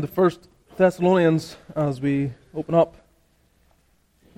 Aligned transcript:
the 0.00 0.06
First 0.06 0.48
Thessalonians 0.78 1.56
as 1.76 2.00
we 2.00 2.32
open 2.54 2.74
up 2.74 2.96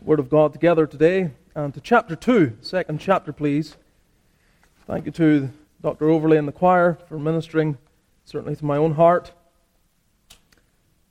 Word 0.03 0.19
of 0.19 0.29
God 0.29 0.53
together 0.53 0.87
today, 0.87 1.31
and 1.55 1.73
to 1.75 1.81
chapter 1.81 2.17
2, 2.17 2.59
second 2.61 2.99
chapter, 2.99 3.33
please. 3.33 3.77
Thank 4.87 5.07
you 5.07 5.13
to 5.13 5.51
Dr. 5.81 6.11
Overley 6.11 6.39
and 6.39 6.49
the 6.49 6.53
choir 6.53 6.99
for 7.09 7.19
ministering, 7.19 7.79
certainly 8.25 8.57
to 8.57 8.65
my 8.65 8.77
own 8.77 8.95
heart, 8.95 9.33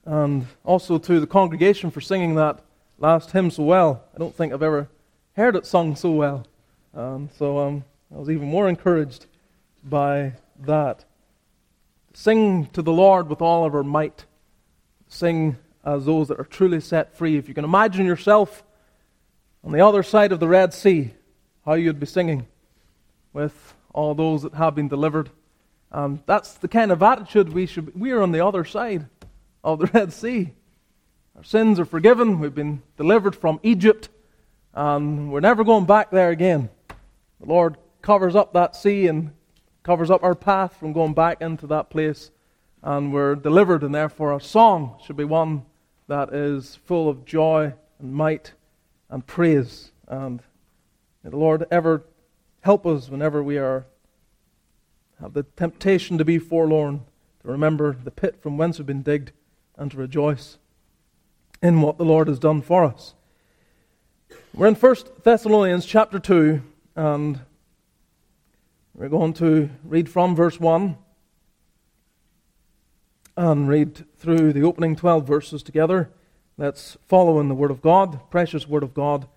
and 0.03 0.45
also 0.65 0.97
to 0.97 1.19
the 1.21 1.27
congregation 1.27 1.89
for 1.89 2.01
singing 2.01 2.35
that 2.35 2.59
last 2.99 3.31
hymn 3.31 3.49
so 3.49 3.63
well. 3.63 4.03
I 4.13 4.17
don't 4.17 4.35
think 4.35 4.51
I've 4.51 4.61
ever 4.61 4.89
heard 5.37 5.55
it 5.55 5.65
sung 5.65 5.95
so 5.95 6.11
well, 6.11 6.45
and 6.91 7.31
so 7.31 7.59
um, 7.59 7.85
I 8.13 8.17
was 8.17 8.29
even 8.29 8.49
more 8.49 8.67
encouraged 8.67 9.25
by 9.85 10.33
that. 10.59 11.05
Sing 12.13 12.67
to 12.73 12.81
the 12.81 12.93
Lord 12.93 13.27
with 13.29 13.41
all 13.41 13.65
of 13.65 13.73
our 13.73 13.83
might 13.83 14.25
sing 15.13 15.57
as 15.85 16.05
those 16.05 16.27
that 16.29 16.39
are 16.39 16.45
truly 16.45 16.79
set 16.79 17.15
free. 17.15 17.37
If 17.37 17.47
you 17.47 17.53
can 17.53 17.65
imagine 17.65 18.05
yourself 18.05 18.63
on 19.63 19.71
the 19.71 19.85
other 19.85 20.03
side 20.03 20.31
of 20.31 20.39
the 20.39 20.47
Red 20.47 20.73
Sea, 20.73 21.13
how 21.65 21.73
you'd 21.73 21.99
be 21.99 22.05
singing 22.05 22.47
with 23.31 23.73
all 23.93 24.15
those 24.15 24.41
that 24.43 24.53
have 24.55 24.75
been 24.75 24.87
delivered. 24.87 25.29
And 25.91 26.21
that's 26.25 26.53
the 26.53 26.67
kind 26.67 26.91
of 26.91 27.03
attitude 27.03 27.53
we 27.53 27.65
should. 27.65 27.93
be. 27.93 27.99
We 27.99 28.11
are 28.11 28.21
on 28.21 28.31
the 28.31 28.45
other 28.45 28.65
side 28.65 29.07
of 29.63 29.79
the 29.79 29.85
Red 29.93 30.11
Sea. 30.11 30.53
Our 31.35 31.43
sins 31.43 31.79
are 31.79 31.85
forgiven. 31.85 32.39
We've 32.39 32.53
been 32.53 32.81
delivered 32.97 33.35
from 33.35 33.59
Egypt, 33.63 34.09
and 34.73 35.31
we're 35.31 35.39
never 35.39 35.63
going 35.63 35.85
back 35.85 36.11
there 36.11 36.29
again. 36.29 36.69
The 37.39 37.47
Lord 37.47 37.77
covers 38.01 38.35
up 38.35 38.53
that 38.53 38.75
sea 38.75 39.07
and 39.07 39.31
covers 39.83 40.09
up 40.09 40.23
our 40.23 40.35
path 40.35 40.75
from 40.77 40.93
going 40.93 41.13
back 41.13 41.41
into 41.41 41.67
that 41.67 41.89
place 41.89 42.31
and 42.83 43.13
we're 43.13 43.35
delivered, 43.35 43.81
and 43.81 43.95
therefore 43.95 44.33
our 44.33 44.41
song 44.41 44.99
should 45.03 45.15
be 45.15 45.23
one 45.23 45.65
that 46.07 46.33
is 46.33 46.75
full 46.75 47.09
of 47.09 47.25
joy 47.25 47.73
and 47.97 48.13
might 48.13 48.53
and 49.09 49.25
praise. 49.25 49.91
And 50.07 50.41
may 51.23 51.29
the 51.29 51.37
Lord 51.37 51.65
ever 51.71 52.03
help 52.61 52.85
us 52.85 53.09
whenever 53.09 53.41
we 53.41 53.57
are 53.57 53.85
have 55.21 55.33
the 55.33 55.43
temptation 55.55 56.17
to 56.17 56.25
be 56.25 56.37
forlorn, 56.37 57.05
to 57.41 57.47
remember 57.47 57.95
the 58.03 58.11
pit 58.11 58.41
from 58.41 58.57
whence 58.57 58.77
we've 58.77 58.85
been 58.85 59.01
digged, 59.01 59.31
and 59.77 59.89
to 59.89 59.97
rejoice 59.97 60.57
in 61.61 61.81
what 61.81 61.97
the 61.97 62.03
Lord 62.03 62.27
has 62.27 62.39
done 62.39 62.61
for 62.61 62.83
us. 62.83 63.13
We're 64.53 64.67
in 64.67 64.75
1 64.75 64.95
Thessalonians 65.23 65.85
chapter 65.85 66.19
2, 66.19 66.61
and 66.97 67.39
we're 68.93 69.07
going 69.07 69.33
to 69.35 69.69
read 69.85 70.09
from 70.09 70.35
verse 70.35 70.59
1 70.59 70.97
and 73.35 73.67
read 73.67 74.05
through 74.17 74.53
the 74.53 74.63
opening 74.63 74.95
12 74.95 75.25
verses 75.25 75.63
together. 75.63 76.09
Let's 76.57 76.97
follow 77.07 77.39
in 77.39 77.49
the 77.49 77.55
Word 77.55 77.71
of 77.71 77.81
God, 77.81 78.19
precious 78.29 78.67
Word 78.67 78.83
of 78.83 78.93
God. 78.93 79.27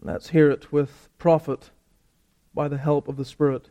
Let's 0.00 0.30
hear 0.30 0.50
it 0.50 0.72
with 0.72 1.08
profit 1.18 1.70
by 2.54 2.68
the 2.68 2.78
help 2.78 3.08
of 3.08 3.16
the 3.16 3.24
Spirit. 3.24 3.70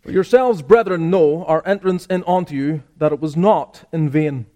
For 0.00 0.10
yourselves, 0.10 0.62
brethren, 0.62 1.10
know 1.10 1.44
our 1.44 1.62
entrance 1.66 2.06
in 2.06 2.24
unto 2.26 2.54
you, 2.54 2.82
that 2.96 3.12
it 3.12 3.20
was 3.20 3.36
not 3.36 3.86
in 3.92 4.08
vain. 4.08 4.46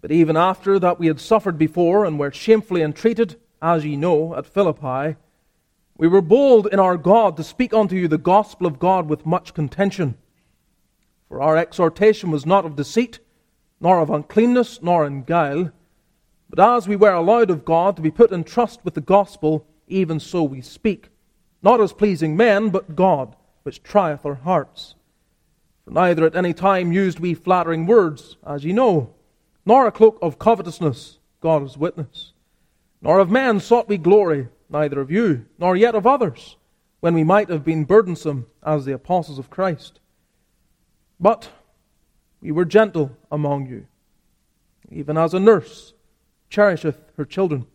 But 0.00 0.10
even 0.10 0.36
after 0.36 0.78
that 0.78 0.98
we 0.98 1.06
had 1.06 1.20
suffered 1.20 1.58
before, 1.58 2.04
and 2.04 2.18
were 2.18 2.32
shamefully 2.32 2.82
entreated, 2.82 3.36
as 3.60 3.84
ye 3.84 3.96
know, 3.96 4.34
at 4.34 4.46
Philippi, 4.46 5.16
we 5.98 6.08
were 6.08 6.22
bold 6.22 6.66
in 6.66 6.80
our 6.80 6.96
God 6.96 7.36
to 7.36 7.44
speak 7.44 7.74
unto 7.74 7.94
you 7.94 8.08
the 8.08 8.16
gospel 8.16 8.66
of 8.66 8.78
God 8.78 9.08
with 9.08 9.26
much 9.26 9.52
contention. 9.52 10.16
For 11.30 11.40
our 11.40 11.56
exhortation 11.56 12.32
was 12.32 12.44
not 12.44 12.64
of 12.66 12.74
deceit, 12.74 13.20
nor 13.80 14.00
of 14.00 14.10
uncleanness, 14.10 14.82
nor 14.82 15.06
in 15.06 15.22
guile. 15.22 15.70
But 16.48 16.58
as 16.58 16.88
we 16.88 16.96
were 16.96 17.12
allowed 17.12 17.50
of 17.50 17.64
God 17.64 17.94
to 17.94 18.02
be 18.02 18.10
put 18.10 18.32
in 18.32 18.42
trust 18.42 18.84
with 18.84 18.94
the 18.94 19.00
gospel, 19.00 19.64
even 19.86 20.18
so 20.18 20.42
we 20.42 20.60
speak, 20.60 21.08
not 21.62 21.80
as 21.80 21.92
pleasing 21.92 22.36
men, 22.36 22.70
but 22.70 22.96
God, 22.96 23.36
which 23.62 23.84
trieth 23.84 24.26
our 24.26 24.34
hearts. 24.34 24.96
For 25.84 25.92
neither 25.92 26.26
at 26.26 26.34
any 26.34 26.52
time 26.52 26.90
used 26.90 27.20
we 27.20 27.34
flattering 27.34 27.86
words, 27.86 28.36
as 28.44 28.64
ye 28.64 28.72
know, 28.72 29.14
nor 29.64 29.86
a 29.86 29.92
cloak 29.92 30.18
of 30.20 30.40
covetousness, 30.40 31.20
God 31.40 31.62
is 31.62 31.78
witness. 31.78 32.32
Nor 33.00 33.20
of 33.20 33.30
men 33.30 33.60
sought 33.60 33.88
we 33.88 33.98
glory, 33.98 34.48
neither 34.68 35.00
of 35.00 35.12
you, 35.12 35.46
nor 35.60 35.76
yet 35.76 35.94
of 35.94 36.08
others, 36.08 36.56
when 36.98 37.14
we 37.14 37.22
might 37.22 37.50
have 37.50 37.64
been 37.64 37.84
burdensome 37.84 38.46
as 38.64 38.84
the 38.84 38.92
apostles 38.92 39.38
of 39.38 39.48
Christ. 39.48 39.99
But 41.20 41.50
we 42.40 42.50
were 42.50 42.64
gentle 42.64 43.16
among 43.30 43.66
you, 43.66 43.86
even 44.90 45.18
as 45.18 45.34
a 45.34 45.40
nurse 45.40 45.92
cherisheth 46.48 46.98
her 47.16 47.24
children. 47.24 47.66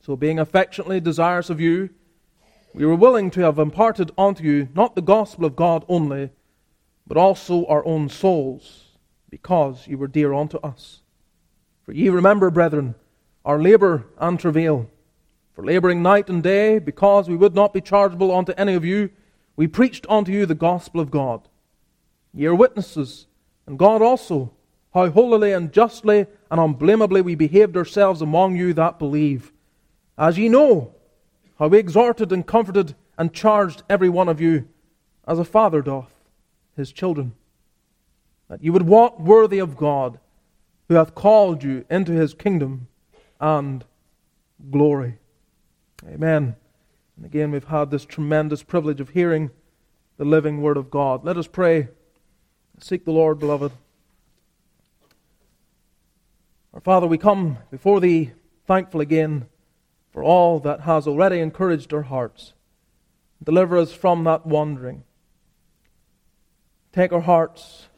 So, 0.00 0.16
being 0.16 0.38
affectionately 0.38 1.00
desirous 1.00 1.50
of 1.50 1.60
you, 1.60 1.90
we 2.74 2.86
were 2.86 2.96
willing 2.96 3.30
to 3.32 3.42
have 3.42 3.58
imparted 3.58 4.10
unto 4.16 4.42
you 4.42 4.68
not 4.74 4.94
the 4.94 5.02
gospel 5.02 5.44
of 5.44 5.56
God 5.56 5.84
only, 5.88 6.30
but 7.06 7.16
also 7.16 7.66
our 7.66 7.84
own 7.84 8.08
souls, 8.08 8.96
because 9.28 9.86
you 9.86 9.98
were 9.98 10.08
dear 10.08 10.32
unto 10.32 10.58
us. 10.58 11.00
For 11.84 11.92
ye 11.92 12.08
remember, 12.08 12.50
brethren, 12.50 12.94
our 13.44 13.60
labour 13.60 14.06
and 14.18 14.38
travail. 14.38 14.88
For 15.54 15.64
labouring 15.64 16.02
night 16.02 16.28
and 16.28 16.42
day, 16.42 16.78
because 16.78 17.28
we 17.28 17.36
would 17.36 17.54
not 17.54 17.72
be 17.72 17.80
chargeable 17.80 18.34
unto 18.34 18.52
any 18.52 18.74
of 18.74 18.84
you, 18.84 19.10
we 19.56 19.66
preached 19.66 20.06
unto 20.08 20.32
you 20.32 20.46
the 20.46 20.54
gospel 20.54 21.00
of 21.00 21.10
God. 21.10 21.48
Ye 22.32 22.46
are 22.46 22.54
witnesses, 22.54 23.26
and 23.66 23.78
God 23.78 24.02
also, 24.02 24.52
how 24.94 25.10
holily 25.10 25.52
and 25.52 25.72
justly 25.72 26.26
and 26.50 26.60
unblameably 26.60 27.22
we 27.22 27.34
behaved 27.34 27.76
ourselves 27.76 28.22
among 28.22 28.56
you 28.56 28.72
that 28.74 28.98
believe. 28.98 29.52
As 30.18 30.38
ye 30.38 30.48
know, 30.48 30.94
how 31.58 31.68
we 31.68 31.78
exhorted 31.78 32.32
and 32.32 32.46
comforted 32.46 32.94
and 33.18 33.32
charged 33.32 33.82
every 33.88 34.08
one 34.08 34.28
of 34.28 34.40
you, 34.40 34.68
as 35.26 35.38
a 35.38 35.44
father 35.44 35.82
doth 35.82 36.10
his 36.76 36.92
children, 36.92 37.34
that 38.48 38.64
ye 38.64 38.70
would 38.70 38.82
walk 38.82 39.18
worthy 39.20 39.58
of 39.58 39.76
God, 39.76 40.18
who 40.88 40.94
hath 40.94 41.14
called 41.14 41.62
you 41.62 41.84
into 41.90 42.12
his 42.12 42.34
kingdom 42.34 42.88
and 43.38 43.84
glory. 44.70 45.18
Amen. 46.08 46.56
And 47.16 47.26
again, 47.26 47.50
we've 47.50 47.64
had 47.64 47.90
this 47.90 48.04
tremendous 48.04 48.62
privilege 48.62 49.00
of 49.00 49.10
hearing 49.10 49.50
the 50.16 50.24
living 50.24 50.62
word 50.62 50.76
of 50.76 50.90
God. 50.90 51.24
Let 51.24 51.36
us 51.36 51.46
pray. 51.46 51.88
Seek 52.82 53.04
the 53.04 53.12
Lord, 53.12 53.38
beloved. 53.38 53.72
Our 56.72 56.80
Father, 56.80 57.06
we 57.06 57.18
come 57.18 57.58
before 57.70 58.00
Thee 58.00 58.32
thankful 58.66 59.02
again 59.02 59.46
for 60.12 60.24
all 60.24 60.60
that 60.60 60.80
has 60.80 61.06
already 61.06 61.40
encouraged 61.40 61.92
our 61.92 62.02
hearts. 62.02 62.54
Deliver 63.42 63.76
us 63.76 63.92
from 63.92 64.24
that 64.24 64.46
wandering. 64.46 65.04
Take 66.92 67.12
our 67.12 67.20
hearts 67.20 67.88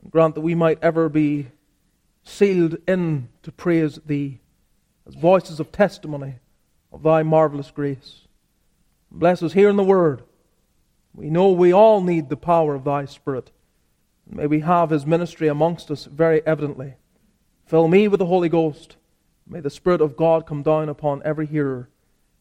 and 0.00 0.12
grant 0.12 0.36
that 0.36 0.42
we 0.42 0.54
might 0.54 0.78
ever 0.80 1.08
be 1.08 1.48
sealed 2.22 2.76
in 2.86 3.28
to 3.42 3.50
praise 3.50 3.98
Thee 4.06 4.38
as 5.08 5.14
voices 5.14 5.58
of 5.58 5.72
testimony 5.72 6.36
of 6.92 7.02
Thy 7.02 7.24
marvelous 7.24 7.72
grace. 7.72 8.28
Bless 9.10 9.42
us 9.42 9.54
here 9.54 9.68
in 9.68 9.76
the 9.76 9.82
Word. 9.82 10.22
We 11.14 11.30
know 11.30 11.50
we 11.50 11.72
all 11.72 12.00
need 12.00 12.28
the 12.28 12.36
power 12.36 12.74
of 12.76 12.84
Thy 12.84 13.06
Spirit. 13.06 13.50
May 14.28 14.46
we 14.46 14.60
have 14.60 14.90
his 14.90 15.06
ministry 15.06 15.48
amongst 15.48 15.90
us 15.90 16.04
very 16.04 16.44
evidently. 16.46 16.94
Fill 17.66 17.88
me 17.88 18.08
with 18.08 18.18
the 18.18 18.26
Holy 18.26 18.48
Ghost. 18.48 18.96
May 19.46 19.60
the 19.60 19.70
Spirit 19.70 20.00
of 20.00 20.16
God 20.16 20.46
come 20.46 20.62
down 20.62 20.88
upon 20.88 21.22
every 21.24 21.46
hearer. 21.46 21.88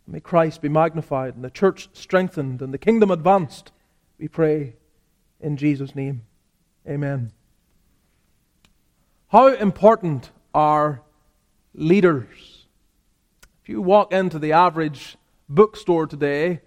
May 0.08 0.20
Christ 0.20 0.62
be 0.62 0.70
magnified 0.70 1.36
and 1.36 1.44
the 1.44 1.50
church 1.50 1.90
strengthened 1.94 2.62
and 2.62 2.74
the 2.74 2.78
kingdom 2.78 3.12
advanced. 3.12 3.72
We 4.18 4.28
pray 4.28 4.76
in 5.40 5.58
Jesus' 5.58 5.96
name. 5.96 6.24
Amen. 6.88 7.32
How 9.30 9.48
important 9.48 10.32
are 10.54 11.02
leaders? 11.74 12.68
If 13.64 13.70
you 13.70 13.82
walk 13.82 14.14
into 14.14 14.38
the 14.40 14.54
average 14.54 15.18
bookstore 15.50 16.08
today, 16.08 16.62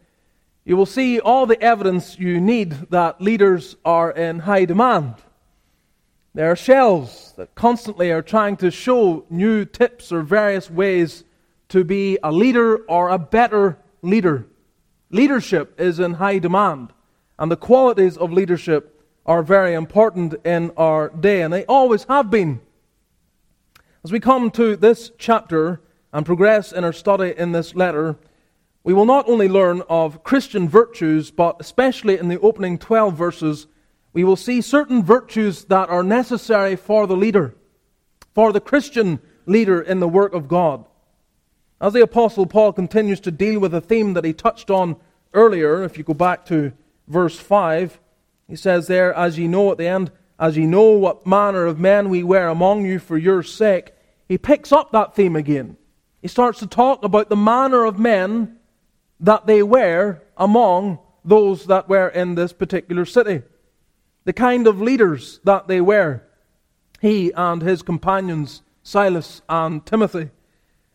you 0.68 0.76
will 0.76 0.84
see 0.84 1.18
all 1.18 1.46
the 1.46 1.60
evidence 1.62 2.18
you 2.18 2.38
need 2.38 2.72
that 2.90 3.22
leaders 3.22 3.74
are 3.86 4.10
in 4.10 4.40
high 4.40 4.66
demand. 4.66 5.14
There 6.34 6.50
are 6.50 6.56
shelves 6.56 7.32
that 7.38 7.54
constantly 7.54 8.12
are 8.12 8.20
trying 8.20 8.58
to 8.58 8.70
show 8.70 9.24
new 9.30 9.64
tips 9.64 10.12
or 10.12 10.20
various 10.20 10.70
ways 10.70 11.24
to 11.70 11.84
be 11.84 12.18
a 12.22 12.30
leader 12.30 12.84
or 12.84 13.08
a 13.08 13.18
better 13.18 13.78
leader. 14.02 14.44
Leadership 15.10 15.80
is 15.80 16.00
in 16.00 16.12
high 16.12 16.38
demand, 16.38 16.92
and 17.38 17.50
the 17.50 17.56
qualities 17.56 18.18
of 18.18 18.30
leadership 18.30 19.02
are 19.24 19.42
very 19.42 19.72
important 19.72 20.34
in 20.44 20.70
our 20.76 21.08
day, 21.08 21.40
and 21.40 21.50
they 21.50 21.64
always 21.64 22.04
have 22.04 22.28
been. 22.28 22.60
As 24.04 24.12
we 24.12 24.20
come 24.20 24.50
to 24.50 24.76
this 24.76 25.12
chapter 25.16 25.80
and 26.12 26.26
progress 26.26 26.72
in 26.72 26.84
our 26.84 26.92
study 26.92 27.32
in 27.34 27.52
this 27.52 27.74
letter, 27.74 28.18
we 28.84 28.94
will 28.94 29.04
not 29.04 29.28
only 29.28 29.48
learn 29.48 29.82
of 29.88 30.22
Christian 30.22 30.68
virtues, 30.68 31.30
but 31.30 31.56
especially 31.60 32.18
in 32.18 32.28
the 32.28 32.40
opening 32.40 32.78
12 32.78 33.14
verses, 33.14 33.66
we 34.12 34.24
will 34.24 34.36
see 34.36 34.60
certain 34.60 35.02
virtues 35.02 35.64
that 35.66 35.88
are 35.88 36.02
necessary 36.02 36.76
for 36.76 37.06
the 37.06 37.16
leader, 37.16 37.54
for 38.34 38.52
the 38.52 38.60
Christian 38.60 39.20
leader 39.46 39.80
in 39.80 40.00
the 40.00 40.08
work 40.08 40.32
of 40.32 40.48
God. 40.48 40.84
As 41.80 41.92
the 41.92 42.02
Apostle 42.02 42.46
Paul 42.46 42.72
continues 42.72 43.20
to 43.20 43.30
deal 43.30 43.60
with 43.60 43.74
a 43.74 43.80
theme 43.80 44.14
that 44.14 44.24
he 44.24 44.32
touched 44.32 44.70
on 44.70 44.96
earlier, 45.32 45.84
if 45.84 45.96
you 45.96 46.04
go 46.04 46.14
back 46.14 46.44
to 46.46 46.72
verse 47.06 47.38
5, 47.38 48.00
he 48.48 48.56
says 48.56 48.86
there, 48.86 49.12
As 49.14 49.38
ye 49.38 49.46
know 49.46 49.70
at 49.70 49.78
the 49.78 49.86
end, 49.86 50.10
as 50.38 50.56
ye 50.56 50.66
know 50.66 50.92
what 50.92 51.26
manner 51.26 51.66
of 51.66 51.78
men 51.78 52.08
we 52.08 52.22
were 52.22 52.48
among 52.48 52.84
you 52.84 52.98
for 52.98 53.18
your 53.18 53.42
sake, 53.42 53.92
he 54.28 54.38
picks 54.38 54.72
up 54.72 54.92
that 54.92 55.14
theme 55.14 55.36
again. 55.36 55.76
He 56.22 56.28
starts 56.28 56.58
to 56.60 56.66
talk 56.66 57.04
about 57.04 57.28
the 57.28 57.36
manner 57.36 57.84
of 57.84 57.98
men 57.98 58.57
that 59.20 59.46
they 59.46 59.62
were 59.62 60.22
among 60.36 60.98
those 61.24 61.66
that 61.66 61.88
were 61.88 62.08
in 62.08 62.34
this 62.34 62.52
particular 62.52 63.04
city, 63.04 63.42
the 64.24 64.32
kind 64.32 64.66
of 64.66 64.80
leaders 64.80 65.40
that 65.44 65.68
they 65.68 65.80
were, 65.80 66.22
he 67.00 67.32
and 67.32 67.62
his 67.62 67.82
companions, 67.82 68.62
Silas 68.82 69.42
and 69.48 69.84
Timothy. 69.84 70.30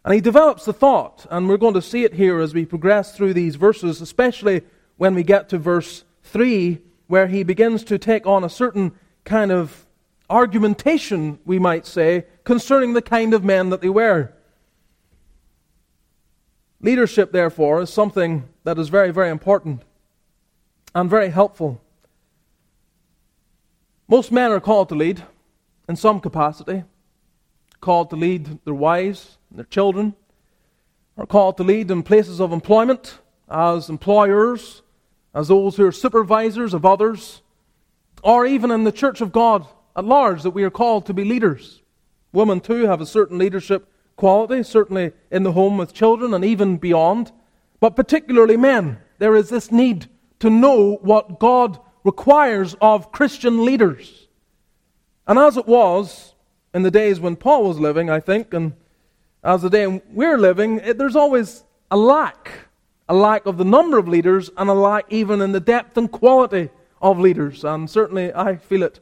And 0.06 0.14
he 0.14 0.22
develops 0.22 0.66
the 0.66 0.74
thought, 0.74 1.25
and 1.30 1.48
we're 1.48 1.58
going 1.58 1.75
to 1.75 1.81
see 1.81 2.04
it 2.04 2.14
here 2.14 2.40
as 2.40 2.54
we 2.54 2.66
progress 2.66 3.16
through 3.16 3.34
these 3.34 3.56
verses, 3.56 4.02
especially 4.02 4.64
when 4.98 5.16
we 5.16 5.24
get 5.24 5.50
to 5.50 5.58
verse 5.58 6.04
3, 6.24 6.80
where 7.08 7.28
he 7.28 7.44
begins 7.44 7.84
to 7.86 7.98
take 7.98 8.25
on 8.25 8.44
a 8.44 8.50
certain 8.50 8.92
kind 9.24 9.52
of 9.52 9.86
argumentation, 10.30 11.40
we 11.46 11.60
might 11.60 11.86
say, 11.86 12.25
concerning 12.44 12.94
the 12.94 13.02
kind 13.02 13.34
of 13.34 13.44
men 13.44 13.70
that 13.70 13.81
they 13.81 13.90
were. 13.90 14.34
Leadership, 16.84 17.32
therefore, 17.32 17.82
is 17.82 17.90
something 17.90 18.44
that 18.66 18.78
is 18.78 18.90
very, 18.90 19.10
very 19.10 19.30
important 19.30 19.82
and 20.94 21.10
very 21.10 21.30
helpful. 21.30 21.82
Most 24.10 24.34
men 24.34 24.52
are 24.52 24.60
called 24.60 24.90
to 24.90 24.96
lead 24.96 25.24
in 25.88 25.96
some 25.96 26.20
capacity, 26.20 26.84
called 27.80 28.10
to 28.10 28.18
lead 28.18 28.60
their 28.66 28.74
wives, 28.74 29.38
and 29.50 29.60
their 29.60 29.66
children, 29.66 30.14
are 31.18 31.26
called 31.26 31.56
to 31.56 31.64
lead 31.64 31.90
in 31.90 32.04
places 32.04 32.42
of 32.42 32.52
employment 32.52 33.18
as 33.50 33.90
employers, 33.90 34.82
as 35.34 35.48
those 35.48 35.78
who 35.78 35.86
are 35.86 35.92
supervisors 35.92 36.74
of 36.74 36.86
others, 36.86 37.42
or 38.24 38.46
even 38.46 38.72
in 38.72 38.84
the 38.84 38.92
church 38.92 39.22
of 39.22 39.32
God 39.32 39.66
at 39.96 40.04
large, 40.04 40.44
that 40.44 40.52
we 40.52 40.66
are 40.66 40.70
called 40.70 41.06
to 41.06 41.14
be 41.14 41.24
leaders. 41.24 41.82
Women, 42.34 42.60
too, 42.60 42.88
have 42.88 43.00
a 43.00 43.06
certain 43.06 43.38
leadership 43.38 43.88
quality, 44.15 44.63
certainly 44.63 45.12
in 45.31 45.44
the 45.44 45.51
home 45.51 45.77
with 45.77 45.94
children 45.94 46.33
and 46.33 46.44
even 46.44 46.77
beyond. 46.77 47.31
But 47.80 47.95
particularly 47.95 48.57
men, 48.57 49.00
there 49.19 49.36
is 49.36 49.50
this 49.50 49.71
need 49.71 50.07
to 50.39 50.50
know 50.50 50.95
what 51.01 51.39
God 51.39 51.80
requires 52.04 52.75
of 52.81 53.12
Christian 53.12 53.65
leaders. 53.65 54.27
And 55.27 55.39
as 55.39 55.57
it 55.57 55.68
was 55.68 56.36
in 56.74 56.83
the 56.83 56.92
days 56.92 57.19
when 57.19 57.36
Paul 57.36 57.68
was 57.68 57.80
living, 57.80 58.10
I 58.10 58.19
think, 58.19 58.54
and 58.54 58.74
as 59.44 59.62
the 59.62 59.69
day 59.69 60.01
we're 60.12 60.38
living, 60.38 60.80
it, 60.80 60.98
there's 60.98 61.15
always 61.15 61.63
a 61.92 61.98
lack. 61.98 62.51
A 63.10 63.13
lack 63.13 63.45
of 63.45 63.57
the 63.57 63.65
number 63.65 63.98
of 63.98 64.07
leaders 64.07 64.50
and 64.57 64.69
a 64.69 64.74
lack 64.74 65.06
even 65.10 65.42
in 65.42 65.51
the 65.51 65.60
depth 65.60 65.98
and 65.98 66.12
quality 66.12 66.69
of 67.01 67.19
leaders. 67.19 67.63
And 67.65 67.89
certainly 67.89 68.33
I 68.33 68.56
feel 68.56 68.83
it 68.83 69.00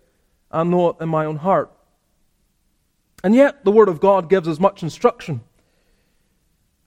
uh, 0.52 0.62
and 0.62 0.72
know 0.72 0.90
it 0.90 0.98
in 1.00 1.10
my 1.10 1.26
own 1.26 1.38
heart. 1.38 1.72
And 3.24 3.36
yet, 3.36 3.64
the 3.64 3.72
Word 3.72 3.90
of 3.90 4.00
God 4.00 4.30
gives 4.30 4.48
us 4.48 4.60
much 4.60 4.82
instruction. 4.84 5.42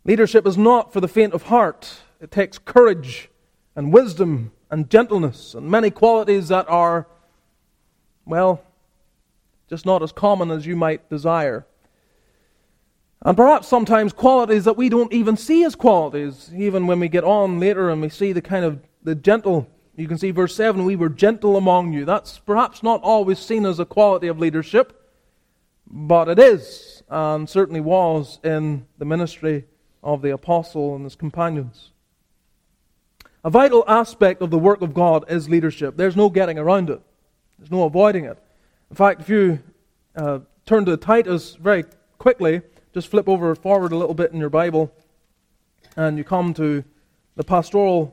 Leadership 0.04 0.46
is 0.46 0.58
not 0.58 0.92
for 0.92 1.00
the 1.00 1.08
faint 1.08 1.32
of 1.32 1.44
heart, 1.44 2.00
it 2.20 2.31
takes 2.31 2.58
courage 2.58 3.31
and 3.76 3.92
wisdom 3.92 4.52
and 4.70 4.90
gentleness 4.90 5.54
and 5.54 5.70
many 5.70 5.90
qualities 5.90 6.48
that 6.48 6.69
are, 6.69 7.06
well, 8.25 8.62
just 9.69 9.86
not 9.86 10.02
as 10.02 10.12
common 10.12 10.50
as 10.50 10.66
you 10.66 10.76
might 10.76 11.08
desire. 11.08 11.66
And 13.22 13.36
perhaps 13.36 13.69
sometimes 13.69 14.12
qualities 14.12 14.64
that 14.64 14.76
we 14.76 14.88
don't 14.88 15.12
even 15.12 15.36
see 15.36 15.64
as 15.64 15.75
qualities, 15.75 16.50
even 16.54 16.86
when 16.86 17.00
we 17.00 17.08
get 17.08 17.25
on 17.25 17.58
later 17.58 17.88
and 17.88 18.02
we 18.02 18.10
see 18.10 18.32
the 18.32 18.42
kind 18.42 18.64
of 18.64 18.81
the 19.02 19.14
gentle. 19.14 19.66
You 19.96 20.08
can 20.08 20.19
see 20.19 20.31
verse 20.31 20.54
7 20.54 20.84
we 20.84 20.96
were 20.96 21.08
gentle 21.08 21.56
among 21.56 21.92
you. 21.92 22.04
That's 22.04 22.38
perhaps 22.38 22.82
not 22.82 23.02
always 23.02 23.38
seen 23.38 23.64
as 23.64 23.78
a 23.78 23.86
quality 23.86 24.26
of 24.26 24.38
leadership. 24.38 25.03
But 25.96 26.29
it 26.29 26.41
is, 26.41 27.05
and 27.08 27.49
certainly 27.49 27.81
was, 27.81 28.41
in 28.43 28.85
the 28.99 29.05
ministry 29.05 29.64
of 30.02 30.23
the 30.23 30.32
apostle 30.32 30.96
and 30.96 31.05
his 31.05 31.14
companions. 31.14 31.93
A 33.44 33.50
vital 33.50 33.85
aspect 33.87 34.43
of 34.43 34.50
the 34.50 34.58
work 34.58 34.82
of 34.82 34.93
God 34.93 35.25
is 35.29 35.49
leadership. 35.49 35.96
There's 35.96 36.17
no 36.17 36.29
getting 36.31 36.58
around 36.58 36.91
it, 36.91 37.00
there's 37.58 37.70
no 37.70 37.85
avoiding 37.85 38.25
it. 38.25 38.37
In 38.91 38.96
fact, 38.96 39.20
if 39.20 39.29
you 39.29 39.61
uh, 40.17 40.41
turn 40.67 40.85
to 40.87 40.96
Titus 40.96 41.55
very 41.55 41.85
quickly, 42.19 42.62
just 42.93 43.06
flip 43.06 43.29
over 43.29 43.55
forward 43.55 43.93
a 43.93 43.96
little 43.96 44.14
bit 44.14 44.32
in 44.32 44.41
your 44.41 44.50
Bible, 44.50 44.93
and 45.96 46.19
you 46.19 46.25
come 46.25 46.52
to 46.55 46.82
the 47.37 47.44
pastoral 47.44 48.12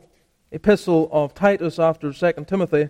epistle 0.52 1.10
of 1.12 1.34
Titus 1.34 1.80
after 1.80 2.14
2 2.14 2.46
Timothy, 2.46 2.90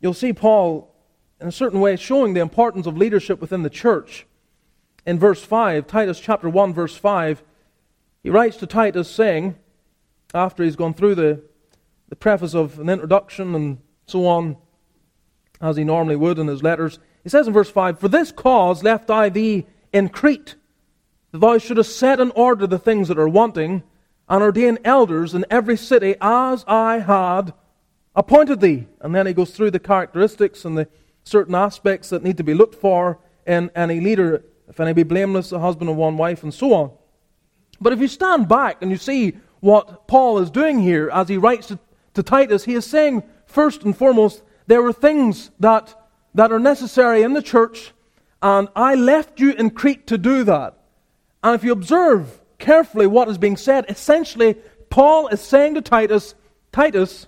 you'll 0.00 0.14
see 0.14 0.32
Paul 0.32 0.95
in 1.40 1.48
a 1.48 1.52
certain 1.52 1.80
way, 1.80 1.96
showing 1.96 2.34
the 2.34 2.40
importance 2.40 2.86
of 2.86 2.96
leadership 2.96 3.40
within 3.40 3.62
the 3.62 3.70
church. 3.70 4.26
In 5.04 5.18
verse 5.18 5.42
5, 5.42 5.86
Titus 5.86 6.18
chapter 6.18 6.48
1, 6.48 6.72
verse 6.72 6.96
5, 6.96 7.42
he 8.22 8.30
writes 8.30 8.56
to 8.58 8.66
Titus 8.66 9.10
saying, 9.10 9.56
after 10.34 10.64
he's 10.64 10.76
gone 10.76 10.94
through 10.94 11.14
the, 11.14 11.42
the 12.08 12.16
preface 12.16 12.54
of 12.54 12.78
an 12.78 12.88
introduction 12.88 13.54
and 13.54 13.78
so 14.06 14.26
on, 14.26 14.56
as 15.60 15.76
he 15.76 15.84
normally 15.84 16.16
would 16.16 16.38
in 16.38 16.48
his 16.48 16.62
letters, 16.62 16.98
he 17.22 17.28
says 17.28 17.46
in 17.46 17.52
verse 17.52 17.70
5, 17.70 17.98
For 17.98 18.08
this 18.08 18.32
cause 18.32 18.82
left 18.82 19.10
I 19.10 19.28
thee 19.28 19.66
in 19.92 20.08
Crete, 20.08 20.56
that 21.32 21.38
thou 21.38 21.58
shouldest 21.58 21.98
set 21.98 22.20
in 22.20 22.30
order 22.32 22.66
the 22.66 22.78
things 22.78 23.08
that 23.08 23.18
are 23.18 23.28
wanting, 23.28 23.82
and 24.28 24.42
ordain 24.42 24.78
elders 24.84 25.34
in 25.34 25.44
every 25.50 25.76
city 25.76 26.16
as 26.20 26.64
I 26.66 26.98
had 26.98 27.54
appointed 28.14 28.60
thee. 28.60 28.86
And 29.00 29.14
then 29.14 29.26
he 29.26 29.32
goes 29.32 29.50
through 29.50 29.70
the 29.70 29.78
characteristics 29.78 30.64
and 30.64 30.76
the 30.76 30.88
certain 31.26 31.56
aspects 31.56 32.08
that 32.10 32.22
need 32.22 32.36
to 32.36 32.44
be 32.44 32.54
looked 32.54 32.76
for 32.76 33.18
in 33.46 33.70
any 33.74 34.00
leader, 34.00 34.44
if 34.68 34.80
any 34.80 34.92
be 34.92 35.02
blameless, 35.02 35.52
a 35.52 35.58
husband 35.58 35.90
of 35.90 35.96
one 35.96 36.16
wife, 36.16 36.42
and 36.42 36.54
so 36.54 36.72
on. 36.72 36.90
But 37.80 37.92
if 37.92 38.00
you 38.00 38.08
stand 38.08 38.48
back 38.48 38.80
and 38.80 38.90
you 38.90 38.96
see 38.96 39.36
what 39.60 40.06
Paul 40.06 40.38
is 40.38 40.50
doing 40.50 40.80
here 40.80 41.10
as 41.12 41.28
he 41.28 41.36
writes 41.36 41.66
to, 41.66 41.78
to 42.14 42.22
Titus, 42.22 42.64
he 42.64 42.74
is 42.74 42.86
saying, 42.86 43.24
first 43.44 43.82
and 43.82 43.96
foremost, 43.96 44.42
there 44.68 44.84
are 44.86 44.92
things 44.92 45.50
that, 45.58 45.94
that 46.34 46.52
are 46.52 46.60
necessary 46.60 47.22
in 47.22 47.32
the 47.32 47.42
church, 47.42 47.92
and 48.40 48.68
I 48.76 48.94
left 48.94 49.40
you 49.40 49.52
in 49.52 49.70
Crete 49.70 50.06
to 50.06 50.18
do 50.18 50.44
that. 50.44 50.78
And 51.42 51.54
if 51.54 51.64
you 51.64 51.72
observe 51.72 52.40
carefully 52.58 53.06
what 53.08 53.28
is 53.28 53.38
being 53.38 53.56
said, 53.56 53.84
essentially, 53.88 54.54
Paul 54.90 55.26
is 55.28 55.40
saying 55.40 55.74
to 55.74 55.82
Titus, 55.82 56.36
Titus, 56.70 57.26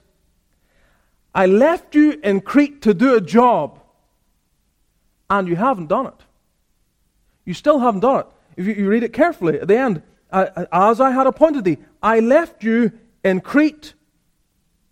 I 1.34 1.46
left 1.46 1.94
you 1.94 2.20
in 2.22 2.40
Crete 2.40 2.82
to 2.82 2.94
do 2.94 3.16
a 3.16 3.20
job 3.20 3.80
and 5.30 5.48
you 5.48 5.56
haven't 5.56 5.88
done 5.88 6.06
it. 6.06 6.22
You 7.44 7.54
still 7.54 7.78
haven't 7.78 8.00
done 8.00 8.20
it. 8.20 8.26
If 8.56 8.66
you, 8.66 8.74
you 8.74 8.88
read 8.88 9.02
it 9.02 9.12
carefully 9.12 9.60
at 9.60 9.68
the 9.68 9.78
end, 9.78 10.02
as 10.30 11.00
I 11.00 11.10
had 11.10 11.26
appointed 11.26 11.64
thee, 11.64 11.78
I 12.02 12.20
left 12.20 12.62
you 12.62 12.92
in 13.24 13.40
Crete 13.40 13.94